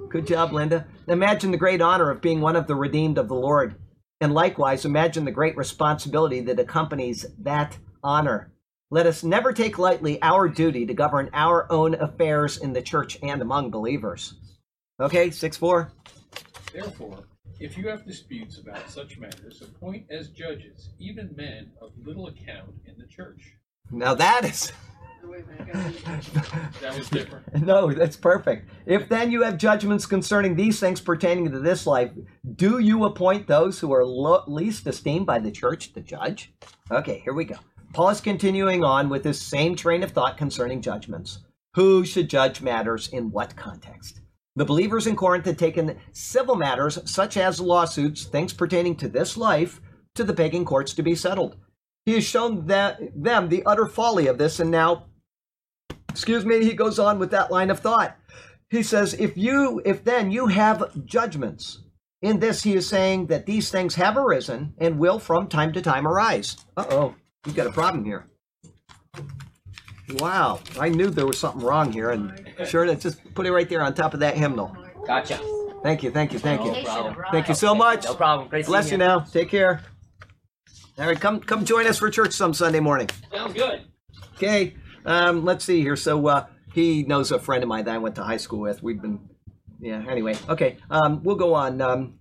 Good 0.09 0.27
job, 0.27 0.51
Linda. 0.51 0.85
Imagine 1.07 1.51
the 1.51 1.57
great 1.57 1.81
honor 1.81 2.11
of 2.11 2.19
being 2.19 2.41
one 2.41 2.57
of 2.57 2.67
the 2.67 2.75
redeemed 2.75 3.17
of 3.17 3.29
the 3.29 3.35
Lord. 3.35 3.75
And 4.19 4.33
likewise, 4.33 4.83
imagine 4.83 5.23
the 5.23 5.31
great 5.31 5.55
responsibility 5.55 6.41
that 6.41 6.59
accompanies 6.59 7.25
that 7.39 7.77
honor. 8.03 8.51
Let 8.89 9.05
us 9.05 9.23
never 9.23 9.53
take 9.53 9.79
lightly 9.79 10.21
our 10.21 10.49
duty 10.49 10.85
to 10.85 10.93
govern 10.93 11.29
our 11.31 11.71
own 11.71 11.95
affairs 11.95 12.57
in 12.57 12.73
the 12.73 12.81
church 12.81 13.19
and 13.23 13.41
among 13.41 13.71
believers. 13.71 14.33
Okay, 14.99 15.31
6 15.31 15.55
4. 15.55 15.93
Therefore, 16.73 17.23
if 17.61 17.77
you 17.77 17.87
have 17.87 18.05
disputes 18.05 18.57
about 18.57 18.89
such 18.89 19.17
matters, 19.17 19.61
appoint 19.61 20.07
as 20.11 20.27
judges 20.27 20.89
even 20.99 21.33
men 21.37 21.71
of 21.81 21.93
little 22.03 22.27
account 22.27 22.73
in 22.85 22.97
the 22.97 23.07
church. 23.07 23.53
Now 23.91 24.13
that 24.15 24.45
is. 24.45 24.71
That 26.81 26.97
was 26.97 27.09
different. 27.09 27.45
No, 27.65 27.91
that's 27.93 28.15
perfect. 28.15 28.69
If 28.85 29.07
then 29.09 29.31
you 29.31 29.43
have 29.43 29.57
judgments 29.57 30.05
concerning 30.05 30.55
these 30.55 30.79
things 30.79 30.99
pertaining 30.99 31.51
to 31.51 31.59
this 31.59 31.85
life, 31.85 32.11
do 32.55 32.79
you 32.79 33.03
appoint 33.05 33.47
those 33.47 33.79
who 33.79 33.93
are 33.93 34.05
lo- 34.05 34.43
least 34.47 34.87
esteemed 34.87 35.25
by 35.25 35.39
the 35.39 35.51
church 35.51 35.93
to 35.93 36.01
judge? 36.01 36.53
Okay, 36.89 37.19
here 37.19 37.33
we 37.33 37.45
go. 37.45 37.55
Paul 37.93 38.09
is 38.09 38.21
continuing 38.21 38.83
on 38.83 39.09
with 39.09 39.23
this 39.23 39.41
same 39.41 39.75
train 39.75 40.01
of 40.01 40.11
thought 40.11 40.37
concerning 40.37 40.81
judgments. 40.81 41.39
Who 41.75 42.05
should 42.05 42.29
judge 42.29 42.61
matters 42.61 43.09
in 43.09 43.31
what 43.31 43.55
context? 43.55 44.21
The 44.55 44.65
believers 44.65 45.07
in 45.07 45.15
Corinth 45.15 45.45
had 45.45 45.57
taken 45.57 45.97
civil 46.11 46.55
matters, 46.55 46.99
such 47.09 47.37
as 47.37 47.61
lawsuits, 47.61 48.25
things 48.25 48.53
pertaining 48.53 48.95
to 48.97 49.07
this 49.07 49.37
life, 49.37 49.81
to 50.15 50.23
the 50.23 50.33
pagan 50.33 50.65
courts 50.65 50.93
to 50.95 51.03
be 51.03 51.15
settled. 51.15 51.57
He 52.05 52.13
has 52.13 52.23
shown 52.23 52.65
that, 52.67 52.99
them 53.15 53.49
the 53.49 53.63
utter 53.65 53.85
folly 53.85 54.27
of 54.27 54.37
this, 54.37 54.59
and 54.59 54.71
now 54.71 55.05
excuse 56.11 56.45
me 56.45 56.63
he 56.63 56.73
goes 56.73 56.99
on 56.99 57.17
with 57.19 57.31
that 57.31 57.51
line 57.51 57.69
of 57.69 57.79
thought. 57.79 58.17
He 58.69 58.83
says 58.83 59.13
if 59.15 59.37
you 59.37 59.81
if 59.85 60.03
then 60.03 60.31
you 60.31 60.47
have 60.47 61.05
judgments 61.05 61.79
in 62.21 62.39
this 62.39 62.63
he 62.63 62.75
is 62.75 62.87
saying 62.87 63.27
that 63.27 63.45
these 63.45 63.71
things 63.71 63.95
have 63.95 64.17
arisen 64.17 64.73
and 64.77 64.99
will 64.99 65.19
from 65.19 65.47
time 65.47 65.73
to 65.73 65.81
time 65.81 66.07
arise. 66.07 66.57
Uh-oh 66.77 67.15
you've 67.45 67.55
got 67.55 67.67
a 67.67 67.71
problem 67.71 68.05
here. 68.05 68.27
Wow 70.15 70.59
i 70.79 70.89
knew 70.89 71.09
there 71.09 71.25
was 71.25 71.39
something 71.39 71.61
wrong 71.61 71.91
here 71.91 72.11
and 72.11 72.45
sure 72.65 72.85
to 72.85 72.95
just 72.95 73.33
put 73.33 73.45
it 73.45 73.51
right 73.51 73.69
there 73.69 73.81
on 73.81 73.93
top 73.93 74.13
of 74.13 74.19
that 74.19 74.35
hymnal. 74.35 74.75
Gotcha. 75.07 75.39
thank 75.81 76.03
you 76.03 76.11
thank 76.11 76.33
you 76.33 76.39
thank 76.39 76.63
you. 76.65 76.71
No 76.83 77.15
thank 77.31 77.47
you 77.47 77.55
so 77.55 77.73
much. 77.73 78.03
No 78.03 78.15
problem. 78.15 78.49
Great 78.49 78.65
bless 78.65 78.91
you 78.91 78.97
now. 78.97 79.19
Take 79.19 79.49
care 79.49 79.81
all 81.01 81.07
right 81.07 81.19
come 81.19 81.39
come 81.39 81.65
join 81.65 81.87
us 81.87 81.97
for 81.97 82.09
church 82.09 82.31
some 82.31 82.53
sunday 82.53 82.79
morning 82.79 83.09
Sounds 83.31 83.53
good. 83.53 83.81
Okay, 84.35 84.73
um, 85.05 85.45
let's 85.45 85.63
see 85.63 85.81
here. 85.81 85.95
So 85.95 86.25
uh, 86.27 86.45
he 86.73 87.03
knows 87.03 87.31
a 87.31 87.39
friend 87.39 87.61
of 87.63 87.69
mine 87.69 87.85
that 87.85 87.93
I 87.93 87.97
went 87.99 88.15
to 88.15 88.23
high 88.23 88.37
school 88.37 88.59
with. 88.59 88.81
We've 88.81 88.99
been, 88.99 89.19
yeah. 89.79 90.03
Anyway, 90.09 90.35
okay, 90.49 90.77
um, 90.89 91.21
we'll 91.23 91.35
go 91.35 91.53
on. 91.53 91.79
Um, 91.79 92.19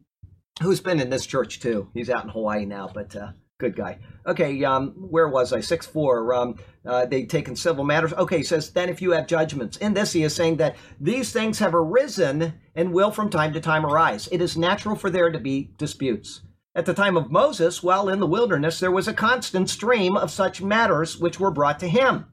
who's 0.61 0.81
been 0.81 1.01
in 1.01 1.09
this 1.09 1.24
church 1.24 1.61
too? 1.61 1.89
He's 1.95 2.11
out 2.11 2.24
in 2.24 2.31
Hawaii 2.31 2.66
now, 2.66 2.91
but 2.93 3.16
uh, 3.16 3.33
good 3.59 3.74
guy. 3.74 4.01
Okay, 4.26 4.62
um, 4.64 4.91
where 5.11 5.28
was 5.28 5.55
I? 5.55 5.61
Six 5.61 5.87
four. 5.87 6.35
Um, 6.35 6.57
uh, 6.85 7.07
they've 7.07 7.26
taken 7.26 7.57
civil 7.57 7.85
matters. 7.85 8.12
Okay, 8.12 8.39
he 8.39 8.43
says 8.43 8.70
then 8.70 8.91
if 8.91 9.01
you 9.01 9.12
have 9.12 9.26
judgments. 9.26 9.78
In 9.78 9.95
this, 9.95 10.12
he 10.12 10.22
is 10.22 10.35
saying 10.35 10.59
that 10.59 10.76
these 11.01 11.33
things 11.33 11.59
have 11.59 11.74
arisen 11.74 12.53
and 12.74 12.93
will 12.93 13.11
from 13.11 13.31
time 13.31 13.55
to 13.55 13.61
time 13.61 13.87
arise. 13.87 14.28
It 14.31 14.43
is 14.43 14.59
natural 14.59 14.95
for 14.95 15.09
there 15.09 15.31
to 15.31 15.39
be 15.39 15.70
disputes. 15.78 16.43
At 16.73 16.87
the 16.87 16.95
time 16.95 17.16
of 17.16 17.33
Moses, 17.33 17.83
while 17.83 18.09
in 18.09 18.21
the 18.21 18.29
wilderness, 18.29 18.79
there 18.79 18.93
was 18.93 19.09
a 19.09 19.12
constant 19.12 19.68
stream 19.68 20.16
of 20.16 20.31
such 20.31 20.62
matters 20.62 21.18
which 21.18 21.41
were 21.41 21.51
brought 21.51 21.81
to 21.81 21.89
him. 21.89 22.27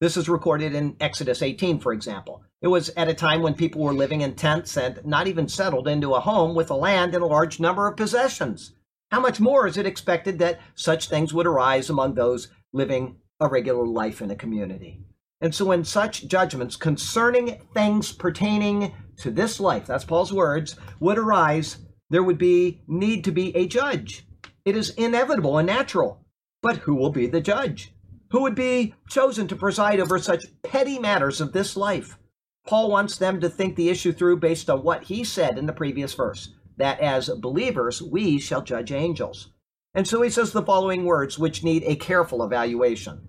This 0.00 0.16
is 0.16 0.28
recorded 0.28 0.74
in 0.74 0.96
Exodus 0.98 1.40
18, 1.40 1.78
for 1.78 1.92
example. 1.92 2.42
It 2.60 2.66
was 2.66 2.88
at 2.90 3.08
a 3.08 3.14
time 3.14 3.42
when 3.42 3.54
people 3.54 3.82
were 3.82 3.94
living 3.94 4.22
in 4.22 4.34
tents 4.34 4.76
and 4.76 5.00
not 5.04 5.28
even 5.28 5.48
settled 5.48 5.86
into 5.86 6.14
a 6.14 6.20
home 6.20 6.56
with 6.56 6.68
a 6.68 6.74
land 6.74 7.14
and 7.14 7.22
a 7.22 7.28
large 7.28 7.60
number 7.60 7.86
of 7.86 7.96
possessions. 7.96 8.72
How 9.12 9.20
much 9.20 9.38
more 9.38 9.68
is 9.68 9.76
it 9.76 9.86
expected 9.86 10.40
that 10.40 10.58
such 10.74 11.08
things 11.08 11.32
would 11.32 11.46
arise 11.46 11.88
among 11.88 12.14
those 12.14 12.48
living 12.72 13.20
a 13.38 13.48
regular 13.48 13.86
life 13.86 14.20
in 14.20 14.32
a 14.32 14.36
community? 14.36 15.00
And 15.40 15.54
so, 15.54 15.66
when 15.66 15.84
such 15.84 16.26
judgments 16.26 16.74
concerning 16.74 17.60
things 17.72 18.10
pertaining 18.10 18.94
to 19.18 19.30
this 19.30 19.60
life, 19.60 19.86
that's 19.86 20.04
Paul's 20.04 20.32
words, 20.32 20.74
would 20.98 21.18
arise, 21.18 21.76
there 22.10 22.22
would 22.22 22.38
be 22.38 22.82
need 22.86 23.24
to 23.24 23.32
be 23.32 23.54
a 23.56 23.66
judge. 23.66 24.26
It 24.64 24.76
is 24.76 24.90
inevitable 24.90 25.58
and 25.58 25.66
natural. 25.66 26.24
But 26.62 26.78
who 26.78 26.94
will 26.94 27.10
be 27.10 27.26
the 27.26 27.40
judge? 27.40 27.92
Who 28.30 28.42
would 28.42 28.54
be 28.54 28.94
chosen 29.08 29.46
to 29.48 29.56
preside 29.56 30.00
over 30.00 30.18
such 30.18 30.46
petty 30.62 30.98
matters 30.98 31.40
of 31.40 31.52
this 31.52 31.76
life? 31.76 32.18
Paul 32.66 32.90
wants 32.90 33.16
them 33.16 33.40
to 33.40 33.48
think 33.48 33.76
the 33.76 33.88
issue 33.88 34.12
through 34.12 34.38
based 34.38 34.68
on 34.68 34.82
what 34.82 35.04
he 35.04 35.22
said 35.22 35.58
in 35.58 35.66
the 35.66 35.72
previous 35.72 36.14
verse 36.14 36.50
that 36.76 37.00
as 37.00 37.28
believers, 37.28 38.02
we 38.02 38.38
shall 38.38 38.62
judge 38.62 38.92
angels. 38.92 39.48
And 39.94 40.06
so 40.06 40.20
he 40.20 40.28
says 40.28 40.52
the 40.52 40.62
following 40.62 41.04
words, 41.04 41.38
which 41.38 41.64
need 41.64 41.82
a 41.84 41.96
careful 41.96 42.42
evaluation 42.42 43.28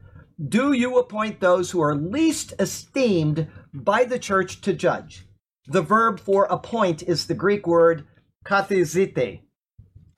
Do 0.49 0.73
you 0.73 0.97
appoint 0.97 1.39
those 1.39 1.71
who 1.71 1.81
are 1.81 1.95
least 1.95 2.53
esteemed 2.59 3.47
by 3.73 4.03
the 4.03 4.19
church 4.19 4.61
to 4.61 4.73
judge? 4.73 5.25
The 5.67 5.81
verb 5.81 6.19
for 6.19 6.45
appoint 6.45 7.03
is 7.03 7.27
the 7.27 7.33
Greek 7.33 7.65
word 7.67 8.05
kathizite. 8.47 9.41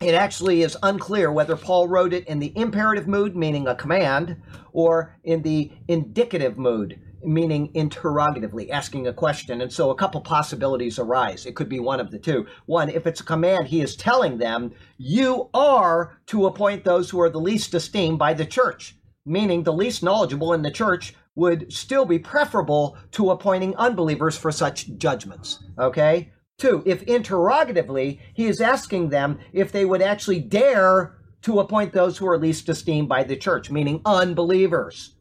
It 0.01 0.13
actually 0.13 0.61
is 0.61 0.77
unclear 0.83 1.31
whether 1.31 1.57
Paul 1.57 1.87
wrote 1.87 2.13
it 2.13 2.27
in 2.27 2.39
the 2.39 2.53
imperative 2.55 3.07
mood, 3.07 3.35
meaning 3.35 3.67
a 3.67 3.75
command, 3.75 4.41
or 4.71 5.17
in 5.23 5.41
the 5.41 5.71
indicative 5.89 6.57
mood, 6.57 7.01
meaning 7.21 7.69
interrogatively, 7.73 8.71
asking 8.71 9.07
a 9.07 9.13
question. 9.13 9.59
And 9.59 9.73
so 9.73 9.89
a 9.89 9.95
couple 9.95 10.21
possibilities 10.21 10.99
arise. 10.99 11.45
It 11.45 11.55
could 11.55 11.67
be 11.67 11.81
one 11.81 11.99
of 11.99 12.11
the 12.11 12.19
two. 12.19 12.45
One, 12.65 12.89
if 12.89 13.05
it's 13.07 13.19
a 13.19 13.25
command, 13.25 13.67
he 13.67 13.81
is 13.81 13.97
telling 13.97 14.37
them, 14.37 14.71
you 14.97 15.49
are 15.53 16.17
to 16.27 16.45
appoint 16.45 16.85
those 16.85 17.09
who 17.09 17.19
are 17.19 17.29
the 17.29 17.39
least 17.39 17.73
esteemed 17.73 18.19
by 18.19 18.33
the 18.33 18.45
church, 18.45 18.95
meaning 19.25 19.63
the 19.63 19.73
least 19.73 20.01
knowledgeable 20.01 20.53
in 20.53 20.61
the 20.61 20.71
church 20.71 21.13
would 21.35 21.73
still 21.73 22.05
be 22.05 22.19
preferable 22.19 22.97
to 23.11 23.31
appointing 23.31 23.75
unbelievers 23.75 24.37
for 24.37 24.51
such 24.51 24.95
judgments. 24.97 25.59
Okay? 25.77 26.31
Two, 26.59 26.83
if 26.85 27.01
interrogatively, 27.03 28.19
he 28.33 28.45
is 28.45 28.59
asking 28.59 29.09
them 29.09 29.39
if 29.53 29.71
they 29.71 29.85
would 29.85 30.01
actually 30.01 30.41
dare 30.41 31.15
to 31.41 31.59
appoint 31.59 31.93
those 31.93 32.17
who 32.17 32.27
are 32.27 32.37
least 32.37 32.67
esteemed 32.67 33.07
by 33.07 33.23
the 33.23 33.37
church, 33.37 33.71
meaning 33.71 34.01
unbelievers. 34.05 35.15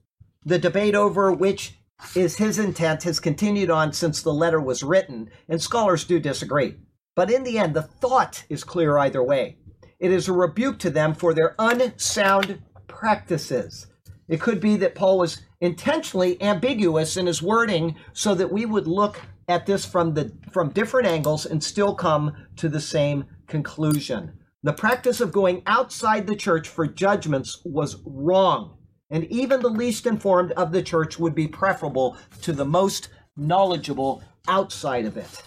The 0.45 0.59
debate 0.59 0.97
over 0.97 1.33
which 1.33 1.79
is 2.17 2.37
his 2.37 2.59
intent 2.59 3.05
has 3.05 3.21
continued 3.21 3.71
on 3.71 3.93
since 3.93 4.21
the 4.21 4.33
letter 4.33 4.61
was 4.61 4.83
written, 4.83 5.31
and 5.49 5.63
scholars 5.63 6.05
do 6.05 6.19
disagree. 6.19 6.75
But 7.15 7.31
in 7.31 7.45
the 7.45 7.59
end, 7.59 7.75
the 7.75 7.83
thought 7.83 8.45
is 8.49 8.65
clear 8.65 8.99
either 8.99 9.23
way. 9.23 9.59
It 10.01 10.11
is 10.11 10.27
a 10.27 10.33
rebuke 10.33 10.81
to 10.81 10.91
them 10.91 11.15
for 11.15 11.35
their 11.35 11.55
unsound 11.59 12.63
practices. 12.89 13.87
It 14.29 14.41
could 14.41 14.61
be 14.61 14.77
that 14.77 14.97
Paul 14.97 15.19
was 15.19 15.43
intentionally 15.61 16.41
ambiguous 16.43 17.17
in 17.17 17.27
his 17.27 17.43
wording 17.43 17.97
so 18.13 18.35
that 18.35 18.53
we 18.53 18.67
would 18.67 18.89
look 18.89 19.21
at 19.49 19.67
this 19.67 19.85
from 19.85 20.15
the 20.15 20.33
from 20.53 20.71
different 20.71 21.09
angles 21.09 21.47
and 21.47 21.63
still 21.63 21.95
come 21.95 22.33
to 22.57 22.69
the 22.69 22.81
same 22.81 23.25
conclusion. 23.47 24.33
The 24.63 24.73
practice 24.73 25.21
of 25.21 25.33
going 25.33 25.63
outside 25.67 26.27
the 26.27 26.37
church 26.37 26.69
for 26.69 26.87
judgments 26.87 27.63
was 27.65 28.03
wrong, 28.05 28.77
and 29.11 29.25
even 29.27 29.61
the 29.61 29.69
least 29.69 30.07
informed 30.07 30.53
of 30.53 30.73
the 30.73 30.83
church 30.83 31.19
would 31.19 31.35
be 31.35 31.49
preferable 31.49 32.17
to 32.43 32.53
the 32.53 32.65
most 32.65 33.09
knowledgeable 33.37 34.23
outside 34.49 35.05
of 35.05 35.17
it. 35.17 35.43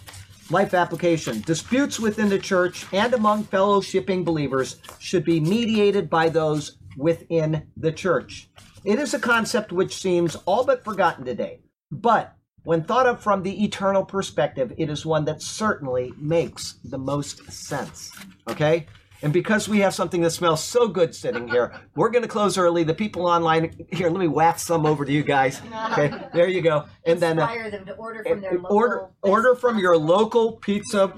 Life 0.50 0.74
application 0.74 1.40
disputes 1.42 2.00
within 2.00 2.28
the 2.28 2.38
church 2.38 2.86
and 2.92 3.14
among 3.14 3.44
fellowshipping 3.44 4.24
believers 4.24 4.76
should 4.98 5.24
be 5.24 5.40
mediated 5.40 6.10
by 6.10 6.28
those 6.28 6.78
within 6.96 7.68
the 7.76 7.92
church. 7.92 8.50
It 8.84 8.98
is 8.98 9.14
a 9.14 9.18
concept 9.18 9.72
which 9.72 9.96
seems 9.96 10.36
all 10.44 10.64
but 10.64 10.84
forgotten 10.84 11.24
today, 11.24 11.60
but 11.90 12.36
when 12.64 12.84
thought 12.84 13.06
of 13.06 13.22
from 13.22 13.42
the 13.42 13.64
eternal 13.64 14.04
perspective, 14.04 14.72
it 14.76 14.88
is 14.88 15.04
one 15.04 15.24
that 15.24 15.42
certainly 15.42 16.12
makes 16.16 16.74
the 16.84 16.98
most 16.98 17.50
sense. 17.50 18.12
Okay? 18.48 18.86
And 19.22 19.32
because 19.32 19.68
we 19.68 19.78
have 19.78 19.94
something 19.94 20.20
that 20.22 20.30
smells 20.30 20.62
so 20.62 20.88
good 20.88 21.14
sitting 21.14 21.46
here, 21.46 21.72
we're 21.94 22.10
going 22.10 22.22
to 22.22 22.28
close 22.28 22.58
early. 22.58 22.82
The 22.82 22.94
people 22.94 23.26
online, 23.26 23.86
here, 23.92 24.10
let 24.10 24.18
me 24.18 24.26
waft 24.26 24.60
some 24.60 24.84
over 24.84 25.04
to 25.04 25.12
you 25.12 25.22
guys. 25.22 25.62
Okay, 25.92 26.12
there 26.34 26.48
you 26.48 26.60
go. 26.60 26.86
And 27.06 27.20
then 27.20 27.38
uh, 27.38 27.46
them 27.70 27.86
to 27.86 27.94
order 27.94 28.24
from 28.24 28.40
their 28.40 28.54
local. 28.54 28.76
order 28.76 29.08
order 29.22 29.54
from 29.54 29.78
your 29.78 29.96
local 29.96 30.52
pizza 30.52 31.12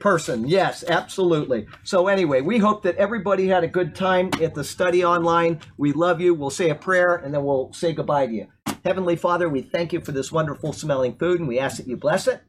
person. 0.00 0.48
Yes, 0.48 0.84
absolutely. 0.88 1.66
So 1.82 2.08
anyway, 2.08 2.40
we 2.40 2.58
hope 2.58 2.82
that 2.84 2.96
everybody 2.96 3.46
had 3.46 3.62
a 3.62 3.68
good 3.68 3.94
time 3.94 4.30
at 4.42 4.54
the 4.54 4.64
study 4.64 5.04
online. 5.04 5.60
We 5.76 5.92
love 5.92 6.20
you. 6.20 6.34
We'll 6.34 6.50
say 6.50 6.70
a 6.70 6.74
prayer 6.74 7.16
and 7.16 7.32
then 7.32 7.44
we'll 7.44 7.72
say 7.72 7.92
goodbye 7.92 8.26
to 8.26 8.32
you. 8.32 8.46
Heavenly 8.84 9.16
Father, 9.16 9.48
we 9.48 9.62
thank 9.62 9.94
you 9.94 10.00
for 10.02 10.12
this 10.12 10.30
wonderful 10.30 10.74
smelling 10.74 11.16
food 11.16 11.40
and 11.40 11.48
we 11.48 11.58
ask 11.58 11.78
that 11.78 11.88
you 11.88 11.96
bless 11.96 12.28
it. 12.28 12.42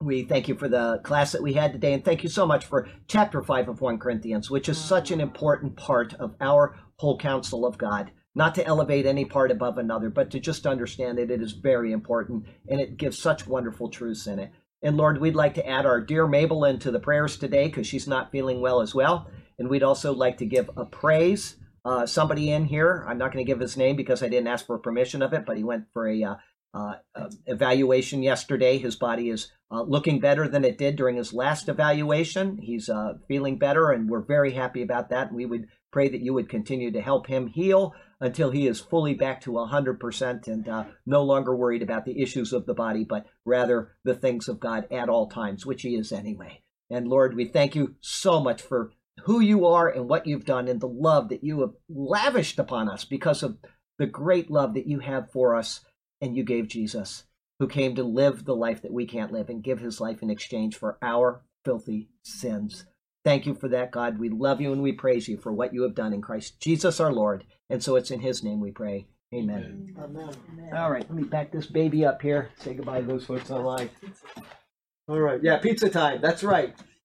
We 0.00 0.24
thank 0.24 0.48
you 0.48 0.56
for 0.56 0.68
the 0.68 1.00
class 1.04 1.30
that 1.30 1.42
we 1.42 1.52
had 1.52 1.72
today, 1.72 1.92
and 1.92 2.04
thank 2.04 2.24
you 2.24 2.28
so 2.28 2.46
much 2.46 2.64
for 2.64 2.88
chapter 3.06 3.42
5 3.42 3.68
of 3.68 3.80
1 3.80 3.98
Corinthians, 3.98 4.50
which 4.50 4.68
is 4.68 4.76
such 4.76 5.12
an 5.12 5.20
important 5.20 5.76
part 5.76 6.14
of 6.14 6.34
our 6.40 6.76
whole 6.96 7.16
counsel 7.16 7.64
of 7.64 7.78
God. 7.78 8.10
Not 8.34 8.56
to 8.56 8.66
elevate 8.66 9.06
any 9.06 9.24
part 9.24 9.52
above 9.52 9.78
another, 9.78 10.10
but 10.10 10.32
to 10.32 10.40
just 10.40 10.66
understand 10.66 11.18
that 11.18 11.30
it 11.30 11.40
is 11.40 11.52
very 11.52 11.92
important 11.92 12.46
and 12.68 12.80
it 12.80 12.96
gives 12.96 13.18
such 13.18 13.46
wonderful 13.46 13.88
truths 13.88 14.26
in 14.26 14.40
it. 14.40 14.50
And 14.82 14.96
Lord, 14.96 15.20
we'd 15.20 15.36
like 15.36 15.54
to 15.54 15.68
add 15.68 15.86
our 15.86 16.00
dear 16.00 16.26
Mabel 16.26 16.64
into 16.64 16.90
the 16.90 17.00
prayers 17.00 17.36
today 17.36 17.68
because 17.68 17.86
she's 17.86 18.08
not 18.08 18.32
feeling 18.32 18.60
well 18.60 18.80
as 18.80 18.96
well. 18.96 19.30
And 19.60 19.68
we'd 19.68 19.84
also 19.84 20.12
like 20.12 20.38
to 20.38 20.46
give 20.46 20.70
a 20.76 20.84
praise. 20.84 21.56
Uh, 21.84 22.06
somebody 22.06 22.50
in 22.50 22.64
here, 22.64 23.04
I'm 23.08 23.18
not 23.18 23.32
going 23.32 23.44
to 23.44 23.50
give 23.50 23.60
his 23.60 23.76
name 23.76 23.96
because 23.96 24.22
I 24.22 24.28
didn't 24.28 24.48
ask 24.48 24.66
for 24.66 24.78
permission 24.78 25.22
of 25.22 25.32
it, 25.32 25.44
but 25.46 25.56
he 25.56 25.64
went 25.64 25.84
for 25.92 26.08
a 26.08 26.22
uh, 26.22 26.34
uh, 26.74 26.94
uh, 27.14 27.30
evaluation 27.46 28.22
yesterday. 28.22 28.78
His 28.78 28.94
body 28.94 29.30
is 29.30 29.50
uh, 29.70 29.82
looking 29.82 30.20
better 30.20 30.46
than 30.46 30.64
it 30.64 30.76
did 30.76 30.96
during 30.96 31.16
his 31.16 31.32
last 31.32 31.68
evaluation. 31.68 32.58
He's 32.58 32.88
uh, 32.88 33.14
feeling 33.26 33.58
better, 33.58 33.90
and 33.90 34.08
we're 34.08 34.20
very 34.20 34.52
happy 34.52 34.82
about 34.82 35.10
that. 35.10 35.32
We 35.32 35.46
would 35.46 35.68
pray 35.90 36.08
that 36.08 36.20
you 36.20 36.34
would 36.34 36.48
continue 36.48 36.92
to 36.92 37.00
help 37.00 37.26
him 37.26 37.46
heal 37.46 37.94
until 38.20 38.50
he 38.50 38.66
is 38.66 38.80
fully 38.80 39.14
back 39.14 39.40
to 39.42 39.52
100% 39.52 40.46
and 40.46 40.68
uh, 40.68 40.84
no 41.06 41.22
longer 41.22 41.56
worried 41.56 41.82
about 41.82 42.04
the 42.04 42.20
issues 42.20 42.52
of 42.52 42.66
the 42.66 42.74
body, 42.74 43.04
but 43.04 43.26
rather 43.44 43.96
the 44.04 44.14
things 44.14 44.48
of 44.48 44.60
God 44.60 44.86
at 44.90 45.08
all 45.08 45.28
times, 45.28 45.64
which 45.64 45.82
he 45.82 45.94
is 45.94 46.12
anyway. 46.12 46.62
And 46.90 47.08
Lord, 47.08 47.34
we 47.34 47.46
thank 47.46 47.74
you 47.74 47.94
so 48.00 48.40
much 48.40 48.60
for 48.60 48.92
who 49.24 49.40
you 49.40 49.66
are 49.66 49.88
and 49.88 50.08
what 50.08 50.26
you've 50.26 50.44
done 50.44 50.68
and 50.68 50.80
the 50.80 50.88
love 50.88 51.28
that 51.28 51.44
you 51.44 51.60
have 51.60 51.72
lavished 51.88 52.58
upon 52.58 52.88
us 52.88 53.04
because 53.04 53.42
of 53.42 53.58
the 53.98 54.06
great 54.06 54.50
love 54.50 54.74
that 54.74 54.86
you 54.86 55.00
have 55.00 55.30
for 55.30 55.54
us 55.54 55.80
and 56.20 56.36
you 56.36 56.44
gave 56.44 56.68
Jesus, 56.68 57.24
who 57.58 57.66
came 57.66 57.94
to 57.94 58.04
live 58.04 58.44
the 58.44 58.54
life 58.54 58.82
that 58.82 58.92
we 58.92 59.06
can't 59.06 59.32
live 59.32 59.48
and 59.48 59.62
give 59.62 59.80
his 59.80 60.00
life 60.00 60.22
in 60.22 60.30
exchange 60.30 60.76
for 60.76 60.98
our 61.02 61.42
filthy 61.64 62.08
sins. 62.22 62.86
Thank 63.24 63.46
you 63.46 63.54
for 63.54 63.68
that, 63.68 63.90
God. 63.90 64.18
We 64.18 64.28
love 64.28 64.60
you 64.60 64.72
and 64.72 64.82
we 64.82 64.92
praise 64.92 65.28
you 65.28 65.36
for 65.36 65.52
what 65.52 65.74
you 65.74 65.82
have 65.82 65.94
done 65.94 66.12
in 66.12 66.22
Christ 66.22 66.60
Jesus 66.60 67.00
our 67.00 67.12
Lord. 67.12 67.44
And 67.68 67.82
so 67.82 67.96
it's 67.96 68.10
in 68.10 68.20
his 68.20 68.42
name 68.42 68.60
we 68.60 68.70
pray. 68.70 69.06
Amen. 69.34 69.94
Amen. 70.02 70.30
All 70.74 70.90
right, 70.90 71.04
let 71.08 71.14
me 71.14 71.24
back 71.24 71.52
this 71.52 71.66
baby 71.66 72.06
up 72.06 72.22
here. 72.22 72.50
Say 72.56 72.74
goodbye 72.74 73.02
to 73.02 73.06
those 73.06 73.26
folks 73.26 73.50
online. 73.50 73.90
All 75.06 75.20
right, 75.20 75.40
yeah, 75.42 75.58
pizza 75.58 75.90
time. 75.90 76.20
That's 76.22 76.42
right. 76.42 76.74